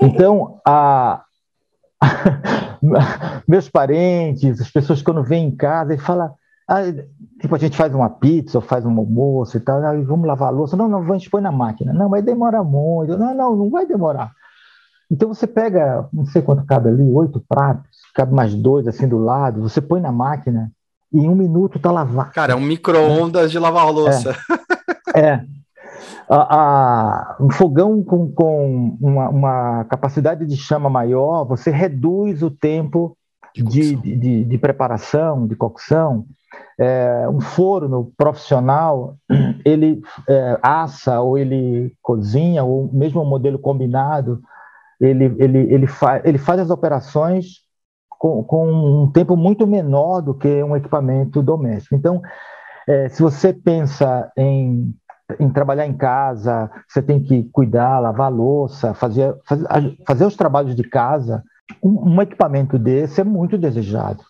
Então, 0.00 0.60
a, 0.66 1.24
meus 3.46 3.68
parentes, 3.68 4.60
as 4.60 4.70
pessoas 4.70 5.02
quando 5.02 5.22
vêm 5.22 5.48
em 5.48 5.54
casa 5.54 5.94
e 5.94 5.98
falam, 5.98 6.34
ah, 6.68 6.80
tipo, 7.40 7.54
a 7.54 7.58
gente 7.58 7.76
faz 7.76 7.94
uma 7.94 8.10
pizza 8.10 8.58
ou 8.58 8.62
faz 8.62 8.84
um 8.84 8.98
almoço 8.98 9.56
e 9.56 9.60
tal, 9.60 9.84
ah, 9.84 9.92
vamos 10.02 10.26
lavar 10.26 10.48
a 10.48 10.52
louça. 10.52 10.76
Não, 10.76 10.88
não, 10.88 11.00
a 11.00 11.18
gente 11.18 11.30
põe 11.30 11.42
na 11.42 11.52
máquina. 11.52 11.92
Não, 11.92 12.08
mas 12.08 12.24
demora 12.24 12.64
muito. 12.64 13.16
Não, 13.16 13.34
não, 13.34 13.56
não 13.56 13.70
vai 13.70 13.86
demorar. 13.86 14.32
Então 15.10 15.28
você 15.32 15.46
pega, 15.46 16.08
não 16.12 16.26
sei 16.26 16.42
quanto 16.42 16.66
cabe 16.66 16.88
ali, 16.88 17.02
oito 17.02 17.40
pratos, 17.48 17.95
cabe 18.16 18.34
mais 18.34 18.54
dois 18.54 18.88
assim 18.88 19.06
do 19.06 19.18
lado, 19.18 19.60
você 19.60 19.80
põe 19.80 20.00
na 20.00 20.10
máquina 20.10 20.72
e 21.12 21.18
em 21.18 21.28
um 21.28 21.34
minuto 21.34 21.78
tá 21.78 21.92
lavado. 21.92 22.32
Cara, 22.32 22.54
é 22.54 22.56
um 22.56 22.60
micro-ondas 22.60 23.52
de 23.52 23.58
lavar 23.58 23.92
louça. 23.92 24.34
É. 25.14 25.20
é. 25.20 25.44
A, 26.28 26.56
a, 26.56 27.36
um 27.38 27.50
fogão 27.50 28.02
com, 28.02 28.32
com 28.32 28.96
uma, 29.00 29.28
uma, 29.28 29.84
capacidade 29.84 30.44
de 30.44 30.56
chama 30.56 30.90
maior, 30.90 31.44
você 31.44 31.70
reduz 31.70 32.42
o 32.42 32.50
tempo 32.50 33.16
de, 33.54 33.94
de, 33.94 34.16
de, 34.16 34.44
de 34.44 34.58
preparação, 34.58 35.46
de 35.46 35.54
cocção, 35.54 36.26
é, 36.78 37.28
um 37.28 37.40
forno 37.40 38.12
profissional, 38.16 39.14
ele 39.64 40.02
é, 40.28 40.58
assa 40.60 41.20
ou 41.20 41.38
ele 41.38 41.92
cozinha, 42.02 42.64
ou 42.64 42.90
mesmo 42.92 43.22
um 43.22 43.28
modelo 43.28 43.58
combinado, 43.58 44.42
ele, 45.00 45.34
ele, 45.38 45.58
ele, 45.72 45.86
fa 45.86 46.20
ele 46.24 46.38
faz 46.38 46.60
as 46.60 46.70
operações 46.70 47.65
com, 48.26 48.44
com, 48.44 49.02
um 49.02 49.10
tempo 49.10 49.36
muito 49.36 49.66
menor 49.66 50.20
do 50.20 50.34
que 50.34 50.62
um 50.62 50.76
equipamento 50.76 51.42
doméstico. 51.42 51.94
Então, 51.94 52.20
é, 52.86 53.08
se 53.08 53.22
você 53.22 53.52
pensa 53.52 54.30
em, 54.36 54.94
em 55.38 55.50
trabalhar 55.50 55.86
em 55.86 55.96
casa, 55.96 56.70
você 56.88 57.02
tem 57.02 57.20
que 57.20 57.44
cuidar, 57.52 57.98
lavar 58.00 58.32
louça, 58.32 58.94
fazer, 58.94 59.34
fazer, 59.44 59.66
fazer 60.06 60.24
os 60.24 60.36
trabalhos 60.36 60.74
de 60.74 60.82
casa, 60.82 61.42
um, 61.82 62.14
um 62.14 62.22
equipamento 62.22 62.78
desse 62.78 63.20
é 63.20 63.24
muito 63.24 63.56
desejado 63.56 64.22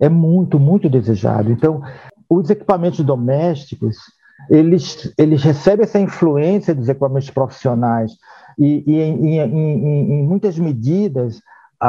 é 0.00 0.08
muito, 0.08 0.58
muito 0.58 0.88
desejado. 0.88 1.50
Então, 1.50 1.82
os 2.28 2.48
equipamentos 2.50 3.00
domésticos, 3.00 3.96
eles, 4.48 5.12
eles 5.18 5.42
recebem 5.42 5.84
essa 5.84 5.98
influência 5.98 6.74
dos 6.74 6.88
equipamentos 6.88 7.30
profissionais 7.30 8.12
e, 8.58 8.84
e 8.86 9.00
em, 9.00 9.38
em, 9.38 10.20
em, 10.20 10.26
muitas 10.26 10.58
medidas, 10.58 11.40
a, 11.80 11.88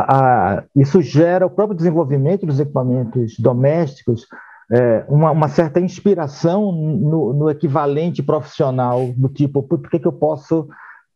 a, 0.57 0.63
isso 0.75 1.01
gera 1.01 1.45
o 1.45 1.49
próprio 1.49 1.75
desenvolvimento 1.75 2.45
dos 2.45 2.59
equipamentos 2.59 3.37
domésticos, 3.39 4.27
é, 4.71 5.03
uma, 5.09 5.31
uma, 5.31 5.47
certa 5.47 5.79
inspiração 5.79 6.71
no, 6.71 7.33
no, 7.33 7.49
equivalente 7.49 8.21
profissional, 8.21 9.11
do 9.17 9.27
tipo, 9.27 9.63
por 9.63 9.79
que, 9.89 9.97
que 9.97 10.07
eu 10.07 10.13
posso 10.13 10.67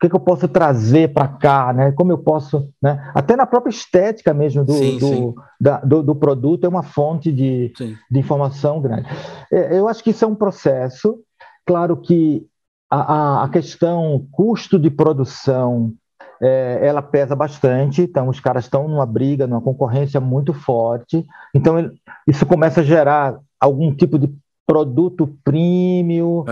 que, 0.01 0.09
que 0.09 0.15
eu 0.15 0.19
posso 0.19 0.49
trazer 0.49 1.13
para 1.13 1.29
cá, 1.29 1.71
né? 1.71 1.91
Como 1.93 2.11
eu 2.11 2.17
posso, 2.17 2.69
né? 2.81 3.09
Até 3.13 3.37
na 3.37 3.45
própria 3.45 3.69
estética 3.69 4.33
mesmo 4.33 4.65
do, 4.65 4.73
sim, 4.73 4.97
do, 4.97 5.07
sim. 5.07 5.33
Da, 5.61 5.77
do, 5.79 6.03
do, 6.03 6.13
produto 6.13 6.65
é 6.65 6.67
uma 6.67 6.83
fonte 6.83 7.31
de, 7.31 7.71
de 8.11 8.19
informação 8.19 8.81
grande. 8.81 9.07
É, 9.49 9.77
eu 9.77 9.87
acho 9.87 10.03
que 10.03 10.09
isso 10.09 10.25
é 10.25 10.27
um 10.27 10.35
processo. 10.35 11.19
Claro 11.65 11.95
que 11.95 12.45
a, 12.91 13.43
a 13.43 13.49
questão 13.49 14.27
custo 14.31 14.77
de 14.77 14.89
produção 14.89 15.93
é, 16.43 16.79
ela 16.81 17.01
pesa 17.01 17.35
bastante, 17.35 18.01
então 18.01 18.27
os 18.27 18.39
caras 18.39 18.65
estão 18.65 18.87
numa 18.87 19.05
briga, 19.05 19.47
numa 19.47 19.61
concorrência 19.61 20.19
muito 20.19 20.53
forte, 20.53 21.25
então 21.55 21.91
isso 22.27 22.45
começa 22.45 22.81
a 22.81 22.83
gerar 22.83 23.39
algum 23.59 23.95
tipo 23.95 24.19
de 24.19 24.29
produto 24.67 25.37
premium 25.43 26.39
uhum. 26.39 26.45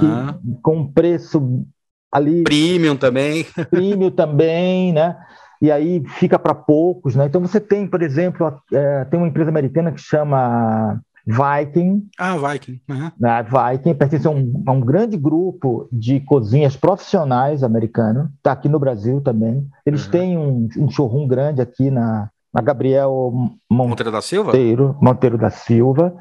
que, 0.00 0.60
com 0.60 0.86
preço 0.92 1.64
ali. 2.10 2.42
Premium 2.42 2.96
também. 2.96 3.46
Premium 3.70 4.10
também, 4.10 4.92
né? 4.92 5.16
E 5.60 5.70
aí 5.70 6.02
fica 6.18 6.38
para 6.38 6.54
poucos, 6.54 7.14
né? 7.14 7.26
Então 7.26 7.40
você 7.40 7.60
tem, 7.60 7.86
por 7.86 8.02
exemplo, 8.02 8.60
é, 8.72 9.04
tem 9.04 9.18
uma 9.18 9.28
empresa 9.28 9.50
americana 9.50 9.92
que 9.92 10.00
chama 10.00 11.00
Viking. 11.28 12.08
Ah, 12.18 12.36
Viking. 12.36 12.80
Uhum. 12.88 13.10
Né? 13.18 13.42
Viking 13.42 13.94
pertence 13.94 14.26
a 14.26 14.30
um, 14.30 14.64
a 14.66 14.72
um, 14.72 14.80
grande 14.80 15.16
grupo 15.16 15.88
de 15.92 16.20
cozinhas 16.20 16.76
profissionais 16.76 17.62
americano, 17.62 18.30
está 18.36 18.52
aqui 18.52 18.68
no 18.68 18.78
Brasil 18.78 19.20
também. 19.20 19.68
Eles 19.84 20.06
uhum. 20.06 20.10
têm 20.10 20.38
um, 20.38 20.68
um, 20.78 20.90
showroom 20.90 21.26
grande 21.26 21.60
aqui 21.60 21.90
na, 21.90 22.30
na 22.52 22.62
Gabriel 22.62 23.32
Monteiro 23.70 24.10
da 24.10 24.22
Silva. 24.22 24.52
Monteiro 25.00 25.36
da 25.36 25.50
Silva. 25.50 26.14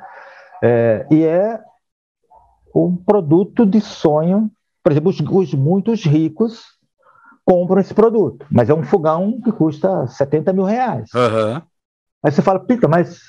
É, 0.62 1.06
e 1.10 1.24
é 1.24 1.60
um 2.76 2.96
produto 2.96 3.66
de 3.66 3.80
sonho 3.80 4.52
por 4.88 4.94
exemplo, 4.94 5.10
os, 5.10 5.20
os 5.20 5.54
muitos 5.54 6.06
ricos 6.06 6.64
compram 7.44 7.82
esse 7.82 7.94
produto, 7.94 8.46
mas 8.50 8.70
é 8.70 8.74
um 8.74 8.84
fogão 8.84 9.38
que 9.42 9.52
custa 9.52 10.08
70 10.08 10.54
mil 10.54 10.64
reais. 10.64 11.10
Uhum. 11.14 11.62
Aí 12.24 12.32
você 12.32 12.42
fala, 12.42 12.62
Pita, 12.62 12.88
mas 12.88 13.20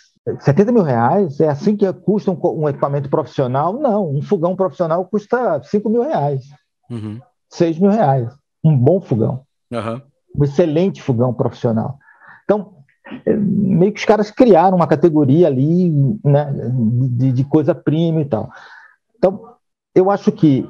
70 0.40 0.72
mil 0.72 0.82
reais 0.82 1.40
é 1.40 1.48
assim 1.48 1.76
que 1.76 1.90
custa 1.92 2.30
um, 2.30 2.38
um, 2.62 2.68
equipamento 2.68 3.08
profissional? 3.08 3.72
Não, 3.72 4.10
um 4.10 4.22
fogão 4.22 4.56
profissional 4.56 5.04
custa 5.04 5.62
5 5.62 5.88
mil 5.88 6.02
reais, 6.02 6.44
uhum. 6.90 7.20
6 7.50 7.78
mil 7.78 7.90
reais. 7.90 8.32
Um 8.62 8.76
bom 8.76 9.00
fogão. 9.00 9.42
Uhum. 9.70 10.00
Um 10.36 10.44
excelente 10.44 11.02
fogão 11.02 11.32
profissional. 11.32 11.98
Então, 12.44 12.74
é, 13.24 13.34
meio 13.34 13.92
que 13.92 14.00
os 14.00 14.04
caras 14.04 14.30
criaram 14.30 14.76
uma 14.76 14.86
categoria 14.86 15.46
ali 15.46 15.90
né, 16.24 16.52
de, 17.10 17.32
de 17.32 17.44
coisa 17.44 17.74
prima 17.74 18.20
e 18.20 18.24
tal. 18.24 18.50
Então, 19.16 19.54
eu 19.94 20.10
acho 20.10 20.30
que 20.32 20.68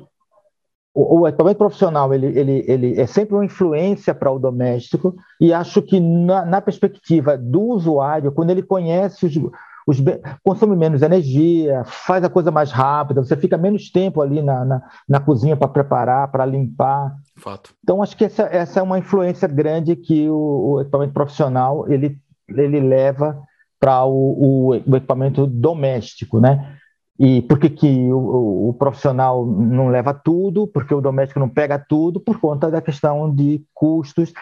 o, 0.98 1.20
o 1.20 1.28
equipamento 1.28 1.58
profissional 1.58 2.12
ele, 2.12 2.26
ele, 2.26 2.64
ele 2.66 3.00
é 3.00 3.06
sempre 3.06 3.36
uma 3.36 3.44
influência 3.44 4.12
para 4.12 4.32
o 4.32 4.38
doméstico 4.38 5.14
e 5.40 5.52
acho 5.52 5.80
que 5.80 6.00
na, 6.00 6.44
na, 6.44 6.60
perspectiva 6.60 7.38
do 7.38 7.62
usuário, 7.62 8.32
quando 8.32 8.50
ele 8.50 8.62
conhece 8.62 9.24
os, 9.26 9.36
os 9.86 10.02
consome 10.42 10.74
menos 10.74 11.00
energia, 11.02 11.84
faz 11.84 12.24
a 12.24 12.28
coisa 12.28 12.50
mais 12.50 12.72
rápida, 12.72 13.22
você 13.22 13.36
fica 13.36 13.56
menos 13.56 13.92
tempo 13.92 14.20
ali 14.20 14.42
na, 14.42 14.64
na, 14.64 14.82
na 15.08 15.20
cozinha 15.20 15.56
para 15.56 15.68
preparar, 15.68 16.32
para 16.32 16.44
limpar. 16.44 17.14
Fato. 17.36 17.72
Então 17.84 18.02
acho 18.02 18.16
que 18.16 18.24
essa, 18.24 18.42
essa 18.50 18.80
é 18.80 18.82
uma 18.82 18.98
influência 18.98 19.46
grande 19.46 19.94
que 19.94 20.28
o, 20.28 20.74
o 20.74 20.80
equipamento 20.80 21.12
profissional 21.12 21.88
ele, 21.88 22.18
ele 22.48 22.80
leva 22.80 23.40
para 23.78 24.04
o, 24.04 24.10
o, 24.12 24.68
o 24.70 24.96
equipamento 24.96 25.46
doméstico, 25.46 26.40
né? 26.40 26.77
E 27.18 27.42
por 27.42 27.58
que, 27.58 27.68
que 27.68 28.12
o, 28.12 28.68
o, 28.68 28.74
profissional 28.74 29.44
não 29.44 29.88
leva 29.88 30.14
tudo? 30.14 30.68
Porque 30.68 30.94
o 30.94 31.00
doméstico 31.00 31.40
não 31.40 31.48
pega 31.48 31.76
tudo? 31.76 32.20
Por 32.20 32.38
conta 32.38 32.70
da 32.70 32.80
questão 32.80 33.34
de 33.34 33.64
custos. 33.74 34.32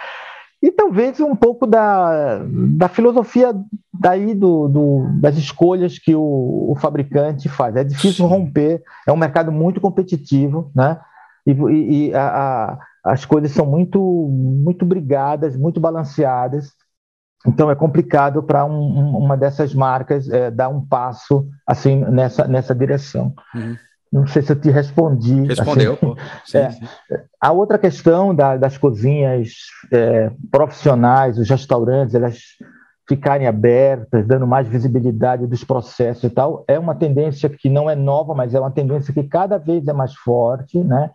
E 0.63 0.71
talvez 0.71 1.19
um 1.21 1.35
pouco 1.35 1.67
da, 1.67 2.43
da 2.77 2.89
filosofia 2.89 3.55
daí 3.93 4.35
do, 4.35 4.69
do 4.69 5.09
das 5.21 5.37
escolhas 5.37 5.99
que 5.99 6.15
o, 6.15 6.71
o, 6.71 6.77
fabricante 6.79 7.49
faz. 7.49 7.77
É 7.77 7.85
difícil 7.85 8.27
romper, 8.27 8.83
é 9.07 9.13
um 9.13 9.17
mercado 9.17 9.51
muito 9.51 9.81
competitivo, 9.81 10.71
né? 10.75 11.01
E, 11.47 11.53
e 11.53 12.15
a, 12.15 12.27
a, 12.27 12.79
as 13.05 13.25
coisas 13.25 13.53
são 13.53 13.65
muito, 13.65 14.01
muito 14.01 14.85
brigadas, 14.85 15.57
muito 15.57 15.81
balanceadas. 15.81 16.73
Então 17.47 17.71
é 17.71 17.75
complicado 17.75 18.43
para 18.43 18.65
um, 18.65 19.17
uma 19.17 19.37
dessas 19.37 19.75
marcas 19.75 20.29
é, 20.29 20.51
dar 20.51 20.69
um 20.69 20.85
passo 20.85 21.49
assim 21.67 22.05
nessa, 22.05 22.47
nessa 22.47 22.75
direção. 22.75 23.35
Uhum. 23.55 23.77
Não 24.13 24.27
sei 24.27 24.43
se 24.43 24.53
eu 24.53 24.61
te 24.61 24.71
respondi. 24.71 25.43
Respondeu, 25.47 25.93
assim. 25.93 26.01
pô. 26.01 26.17
Sim, 26.47 26.59
é. 26.59 26.71
sim. 26.71 26.87
A 27.41 27.53
outra 27.53 27.79
questão 27.79 28.35
da, 28.35 28.57
das 28.57 28.79
cozinhas 28.79 29.51
é, 29.93 30.31
profissionais, 30.51 31.39
os 31.39 31.51
restaurantes, 31.51 32.15
elas 32.15 32.39
ficarem 33.09 33.47
abertas, 33.47 34.27
dando 34.27 34.47
mais 34.47 34.67
visibilidade 34.67 35.47
dos 35.47 35.63
processos 35.63 36.25
e 36.25 36.31
tal, 36.31 36.65
é 36.67 36.79
uma 36.79 36.95
tendência 36.95 37.49
que 37.49 37.69
não 37.69 37.89
é 37.89 37.95
nova, 37.95 38.35
mas 38.35 38.55
é 38.55 38.59
uma 38.59 38.71
tendência 38.71 39.15
que 39.15 39.23
cada 39.23 39.59
vez 39.59 39.87
é 39.87 39.93
mais 39.93 40.15
forte, 40.15 40.79
né? 40.79 41.11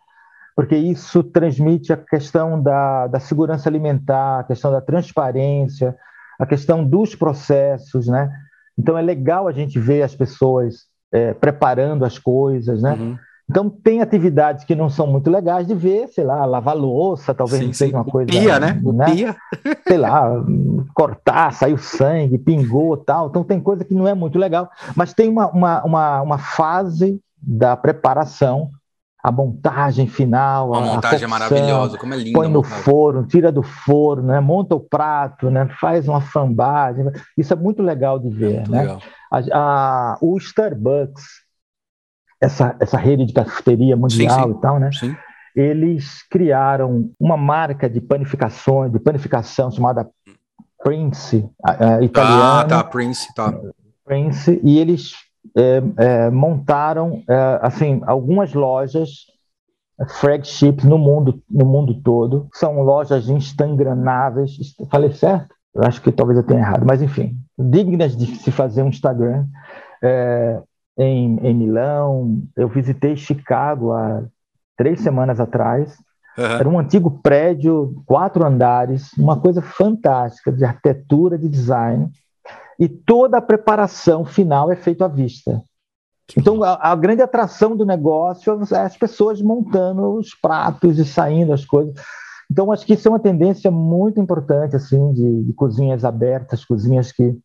Porque 0.55 0.75
isso 0.75 1.23
transmite 1.23 1.91
a 1.91 1.97
questão 1.97 2.61
da, 2.61 3.07
da 3.07 3.19
segurança 3.19 3.67
alimentar, 3.67 4.39
a 4.39 4.43
questão 4.43 4.71
da 4.71 4.79
transparência, 4.81 5.95
a 6.41 6.45
questão 6.47 6.83
dos 6.83 7.13
processos, 7.13 8.07
né? 8.07 8.27
Então 8.75 8.97
é 8.97 9.01
legal 9.01 9.47
a 9.47 9.51
gente 9.51 9.77
ver 9.77 10.01
as 10.01 10.15
pessoas 10.15 10.87
é, 11.13 11.35
preparando 11.35 12.03
as 12.03 12.17
coisas, 12.17 12.81
né? 12.81 12.93
Uhum. 12.93 13.15
Então 13.47 13.69
tem 13.69 14.01
atividades 14.01 14.63
que 14.63 14.73
não 14.73 14.89
são 14.89 15.05
muito 15.05 15.29
legais 15.29 15.67
de 15.67 15.75
ver, 15.75 16.07
sei 16.07 16.23
lá, 16.23 16.43
lavar 16.45 16.75
louça, 16.75 17.31
talvez 17.31 17.59
sim, 17.59 17.67
não 17.67 17.73
seja 17.73 17.95
uma 17.95 18.05
coisa. 18.05 18.31
Pia, 18.31 18.59
né? 18.59 18.81
né? 18.81 19.05
Pia. 19.05 19.35
Sei 19.87 19.97
lá, 19.97 20.43
cortar, 20.95 21.53
saiu 21.53 21.77
sangue, 21.77 22.39
pingou 22.39 22.97
tal. 22.97 23.27
Então 23.27 23.43
tem 23.43 23.59
coisa 23.59 23.83
que 23.83 23.93
não 23.93 24.07
é 24.07 24.13
muito 24.13 24.39
legal. 24.39 24.69
Mas 24.95 25.13
tem 25.13 25.29
uma, 25.29 25.47
uma, 25.47 25.83
uma, 25.83 26.21
uma 26.21 26.37
fase 26.37 27.19
da 27.39 27.75
preparação, 27.75 28.69
a 29.23 29.31
montagem 29.31 30.07
final. 30.07 30.73
A, 30.73 30.77
a 30.77 30.81
montagem 30.81 31.23
é 31.23 31.27
maravilhosa, 31.27 31.97
como 31.97 32.13
é 32.13 32.17
lindo. 32.17 32.33
Põe 32.33 32.47
no 32.47 32.63
forno, 32.63 33.25
tira 33.25 33.51
do 33.51 33.61
forno, 33.61 34.27
né? 34.27 34.39
monta 34.39 34.75
o 34.75 34.79
prato, 34.79 35.49
né? 35.49 35.67
faz 35.79 36.07
uma 36.07 36.21
fambagem. 36.21 37.05
Isso 37.37 37.53
é 37.53 37.55
muito 37.55 37.83
legal 37.83 38.19
de 38.19 38.29
ver. 38.29 38.63
É 38.65 38.69
né? 38.69 38.81
Legal. 38.81 39.01
A, 39.31 39.39
a, 39.53 40.17
o 40.21 40.37
Starbucks 40.37 41.23
essa, 42.41 42.75
essa 42.79 42.97
rede 42.97 43.25
de 43.25 43.33
cafeteria 43.33 43.95
mundial 43.95 44.47
sim, 44.47 44.51
sim. 44.51 44.57
e 44.57 44.61
tal, 44.61 44.79
né? 44.79 44.89
Sim. 44.91 45.15
Eles 45.55 46.23
criaram 46.29 47.11
uma 47.19 47.37
marca 47.37 47.87
de 47.89 48.01
panificação, 48.01 48.89
de 48.89 48.99
panificação 48.99 49.69
chamada 49.69 50.09
Prince, 50.83 51.47
italiana. 52.01 52.61
Ah, 52.61 52.65
tá, 52.65 52.83
Prince, 52.83 53.31
tá. 53.35 53.53
Prince, 54.03 54.59
e 54.63 54.79
eles 54.79 55.13
é, 55.55 55.81
é, 55.97 56.29
montaram, 56.29 57.23
é, 57.27 57.59
assim, 57.61 58.01
algumas 58.05 58.53
lojas 58.53 59.25
flagships 60.19 60.83
no 60.85 60.97
mundo, 60.97 61.41
no 61.49 61.65
mundo 61.65 62.01
todo. 62.01 62.47
São 62.53 62.81
lojas 62.81 63.29
instagramáveis. 63.29 64.51
Falei 64.89 65.11
certo? 65.11 65.53
Eu 65.73 65.83
acho 65.83 66.01
que 66.01 66.11
talvez 66.11 66.37
eu 66.37 66.45
tenha 66.45 66.59
errado, 66.59 66.85
mas 66.85 67.01
enfim, 67.01 67.37
dignas 67.57 68.15
de 68.15 68.25
se 68.37 68.51
fazer 68.51 68.83
um 68.83 68.89
Instagram. 68.89 69.45
É, 70.03 70.61
em, 70.97 71.37
em 71.39 71.53
Milão, 71.53 72.41
eu 72.55 72.67
visitei 72.67 73.15
Chicago 73.15 73.93
há 73.93 74.23
três 74.77 74.99
semanas 74.99 75.39
atrás. 75.39 75.97
Uhum. 76.37 76.45
Era 76.45 76.69
um 76.69 76.79
antigo 76.79 77.19
prédio, 77.21 78.03
quatro 78.05 78.45
andares, 78.45 79.11
uma 79.17 79.39
coisa 79.39 79.61
fantástica 79.61 80.51
de 80.51 80.65
arquitetura, 80.65 81.37
de 81.37 81.47
design, 81.47 82.09
e 82.81 82.89
toda 82.89 83.37
a 83.37 83.41
preparação 83.41 84.25
final 84.25 84.71
é 84.71 84.75
feita 84.75 85.05
à 85.05 85.07
vista. 85.07 85.61
Então, 86.35 86.63
a, 86.63 86.91
a, 86.91 86.95
grande 86.95 87.21
atração 87.21 87.77
do 87.77 87.85
negócio 87.85 88.59
é 88.71 88.79
as 88.79 88.97
pessoas 88.97 89.39
montando 89.39 90.15
os 90.15 90.33
pratos 90.33 90.97
e 90.97 91.05
saindo 91.05 91.53
as 91.53 91.63
coisas. 91.63 91.93
Então, 92.49 92.71
acho 92.71 92.83
que 92.83 92.93
isso 92.93 93.07
é 93.07 93.11
uma 93.11 93.19
tendência 93.19 93.69
muito 93.69 94.19
importante, 94.19 94.75
assim, 94.75 95.13
de, 95.13 95.43
de 95.43 95.53
cozinhas 95.53 96.03
abertas, 96.03 96.65
cozinhas 96.65 97.11
que 97.11 97.37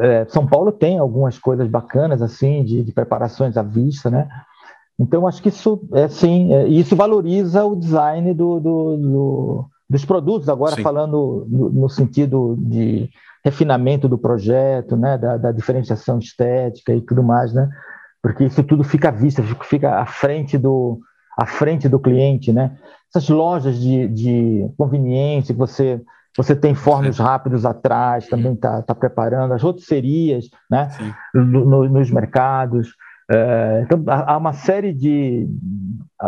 é, 0.00 0.24
São 0.30 0.46
Paulo 0.46 0.72
tem 0.72 0.98
algumas 0.98 1.38
coisas 1.38 1.68
bacanas 1.68 2.22
assim 2.22 2.64
de, 2.64 2.82
de, 2.82 2.92
preparações 2.92 3.56
à 3.56 3.62
vista, 3.62 4.10
né? 4.10 4.26
Então 4.98 5.28
acho 5.28 5.40
que 5.40 5.50
isso 5.50 5.86
é 5.92 6.08
sim, 6.08 6.52
é, 6.52 6.66
isso 6.66 6.96
valoriza 6.96 7.64
o 7.64 7.76
design 7.76 8.34
do, 8.34 8.58
do, 8.58 8.96
do 8.96 9.66
dos 9.88 10.04
produtos. 10.04 10.48
Agora 10.48 10.74
sim. 10.74 10.82
falando 10.82 11.46
no, 11.48 11.70
no, 11.70 11.88
sentido 11.88 12.56
de 12.58 13.08
refinamento 13.44 14.08
do 14.08 14.18
projeto, 14.18 14.96
né? 14.96 15.18
Da, 15.18 15.36
da, 15.36 15.52
diferenciação 15.52 16.18
estética 16.18 16.92
e 16.92 17.00
tudo 17.00 17.22
mais, 17.22 17.52
né? 17.52 17.68
Porque 18.22 18.44
isso 18.44 18.62
tudo 18.62 18.82
fica 18.84 19.08
à 19.08 19.12
vista, 19.12 19.42
fica 19.64 20.00
à 20.00 20.06
frente 20.06 20.58
do 20.58 21.00
à 21.36 21.46
frente 21.46 21.88
do 21.88 22.00
cliente, 22.00 22.52
né? 22.52 22.76
Essas 23.08 23.28
lojas 23.28 23.78
de, 23.78 24.08
de 24.08 24.70
conveniência 24.76 25.54
que 25.54 25.58
você 25.58 26.00
você 26.36 26.54
tem 26.54 26.72
fornos 26.72 27.18
rápidos 27.18 27.66
atrás, 27.66 28.28
também 28.28 28.52
está 28.52 28.80
tá 28.82 28.94
preparando, 28.94 29.54
as 29.54 29.62
rotisserias 29.62 30.44
né, 30.70 30.88
no, 31.34 31.88
nos 31.88 32.12
mercados. 32.12 32.94
É, 33.28 33.82
então, 33.84 34.04
há 34.06 34.36
uma 34.36 34.52
série 34.52 34.92
de, 34.92 35.48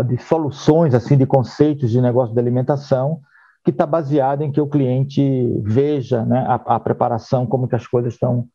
de 0.07 0.19
soluções, 0.19 0.95
assim, 0.95 1.16
de 1.16 1.27
conceitos 1.27 1.93
de 1.93 2.01
negócio 2.01 2.35
de 2.35 2.41
alimentação 2.41 3.20
que 3.65 3.70
está 3.70 3.87
baseado 3.87 4.43
em 4.43 4.51
que 4.51 4.61
o 4.61 4.66
cliente 4.66 5.23
veja 5.62 6.24
né, 6.24 6.45
a, 6.47 6.77
a 6.77 6.81
preparação, 6.81 7.47
como 7.47 7.69
que 7.69 7.77
as 7.77 7.87
coisas 7.87 8.15
estão 8.15 8.49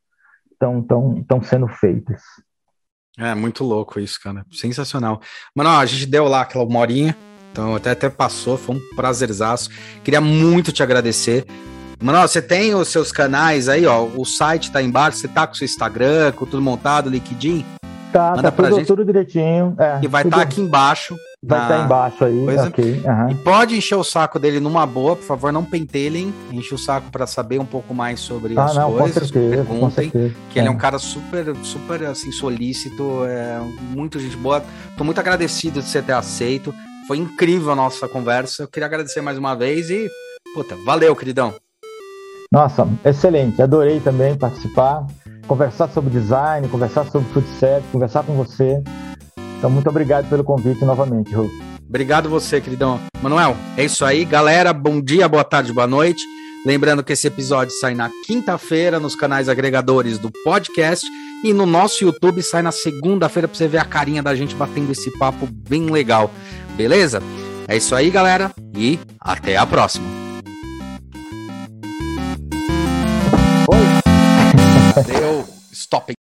tão, 0.59 0.81
tão, 0.81 1.23
tão 1.23 1.41
sendo 1.41 1.67
feitas. 1.67 2.21
É 3.17 3.33
muito 3.33 3.63
louco 3.63 3.99
isso, 3.99 4.19
cara. 4.21 4.45
Sensacional. 4.51 5.21
Mano, 5.55 5.69
ó, 5.69 5.77
a 5.77 5.85
gente 5.85 6.05
deu 6.05 6.25
lá 6.25 6.41
aquela 6.41 6.65
uma 6.65 6.79
horinha. 6.79 7.15
Então 7.51 7.75
até, 7.75 7.91
até 7.91 8.09
passou, 8.09 8.57
foi 8.57 8.75
um 8.75 8.95
prazerzaço. 8.95 9.69
Queria 10.03 10.19
muito 10.19 10.73
te 10.73 10.83
agradecer. 10.83 11.45
Mano, 12.01 12.19
você 12.27 12.41
tem 12.41 12.75
os 12.75 12.89
seus 12.89 13.11
canais 13.11 13.69
aí, 13.69 13.85
ó. 13.85 14.03
O 14.03 14.25
site 14.25 14.71
tá 14.71 14.81
embaixo, 14.81 15.19
você 15.19 15.27
tá 15.29 15.47
com 15.47 15.53
o 15.53 15.55
seu 15.55 15.65
Instagram, 15.65 16.33
com 16.33 16.45
tudo 16.45 16.61
montado, 16.61 17.09
liquidinho. 17.09 17.65
Tá, 18.11 18.31
Manda 18.31 18.43
tá 18.43 18.51
tudo, 18.51 18.75
gente, 18.75 18.87
tudo 18.87 19.05
direitinho. 19.05 19.75
É, 19.79 19.99
e 20.03 20.07
vai 20.07 20.23
estar 20.23 20.37
tá 20.37 20.43
aqui 20.43 20.59
embaixo. 20.59 21.15
Vai 21.47 21.61
estar 21.61 21.77
tá 21.77 21.85
embaixo 21.85 22.25
aí, 22.25 22.45
coisa. 22.45 22.67
ok. 22.67 23.03
Uhum. 23.05 23.29
E 23.29 23.35
pode 23.35 23.75
encher 23.77 23.95
o 23.95 24.03
saco 24.03 24.39
dele 24.39 24.59
numa 24.59 24.85
boa, 24.85 25.15
por 25.15 25.23
favor, 25.23 25.51
não 25.51 25.63
pentelem. 25.63 26.33
Enche 26.51 26.73
o 26.73 26.77
saco 26.77 27.11
para 27.11 27.27
saber 27.27 27.59
um 27.59 27.65
pouco 27.65 27.93
mais 27.93 28.19
sobre 28.19 28.57
ah, 28.57 28.65
as 28.65 28.75
não, 28.75 28.93
coisas. 28.93 29.13
Com 29.13 29.19
certeza, 29.19 29.55
perguntem, 29.55 29.79
com 29.79 29.91
certeza. 29.91 30.35
que 30.49 30.59
é. 30.59 30.61
ele 30.61 30.67
é 30.69 30.71
um 30.71 30.77
cara 30.77 30.97
super, 30.97 31.55
super 31.63 32.03
assim, 32.05 32.31
solícito, 32.31 33.25
é 33.25 33.59
muito 33.91 34.19
gente 34.19 34.37
boa. 34.37 34.63
Tô 34.97 35.03
muito 35.03 35.19
agradecido 35.19 35.81
de 35.81 35.87
você 35.87 36.01
ter 36.01 36.13
aceito. 36.13 36.73
Foi 37.07 37.17
incrível 37.17 37.71
a 37.71 37.75
nossa 37.75 38.07
conversa. 38.07 38.63
Eu 38.63 38.67
queria 38.67 38.87
agradecer 38.87 39.21
mais 39.21 39.37
uma 39.37 39.55
vez 39.55 39.89
e, 39.91 40.09
puta, 40.55 40.75
valeu, 40.83 41.15
queridão. 41.15 41.53
Nossa, 42.51 42.87
excelente. 43.03 43.61
Adorei 43.61 43.99
também 43.99 44.35
participar, 44.35 45.05
conversar 45.47 45.89
sobre 45.89 46.09
design, 46.09 46.67
conversar 46.67 47.05
sobre 47.05 47.27
food 47.29 47.47
service, 47.59 47.91
conversar 47.91 48.23
com 48.23 48.33
você. 48.33 48.81
Então, 49.57 49.69
muito 49.69 49.89
obrigado 49.89 50.29
pelo 50.29 50.43
convite 50.43 50.83
novamente, 50.83 51.33
Ru. 51.33 51.49
Obrigado 51.87 52.29
você, 52.29 52.59
queridão. 52.59 52.99
Manuel, 53.21 53.55
é 53.77 53.85
isso 53.85 54.03
aí. 54.03 54.25
Galera, 54.25 54.73
bom 54.73 54.99
dia, 55.01 55.27
boa 55.27 55.43
tarde, 55.43 55.71
boa 55.71 55.87
noite. 55.87 56.23
Lembrando 56.65 57.03
que 57.03 57.13
esse 57.13 57.27
episódio 57.27 57.75
sai 57.75 57.93
na 57.93 58.09
quinta-feira 58.25 58.99
nos 58.99 59.15
canais 59.15 59.47
agregadores 59.47 60.17
do 60.17 60.31
podcast 60.43 61.05
e 61.43 61.53
no 61.53 61.65
nosso 61.67 62.03
YouTube 62.03 62.41
sai 62.41 62.63
na 62.63 62.71
segunda-feira 62.71 63.47
para 63.47 63.55
você 63.55 63.67
ver 63.67 63.77
a 63.77 63.85
carinha 63.85 64.23
da 64.23 64.33
gente 64.35 64.55
batendo 64.55 64.91
esse 64.91 65.15
papo 65.19 65.47
bem 65.47 65.91
legal. 65.91 66.31
Beleza? 66.75 67.21
É 67.67 67.77
isso 67.77 67.93
aí, 67.93 68.09
galera, 68.09 68.51
e 68.75 68.99
até 69.19 69.55
a 69.57 69.65
próxima. 69.65 70.07
Oi. 73.69 75.03
Deu 75.05 75.45
stop. 75.71 76.24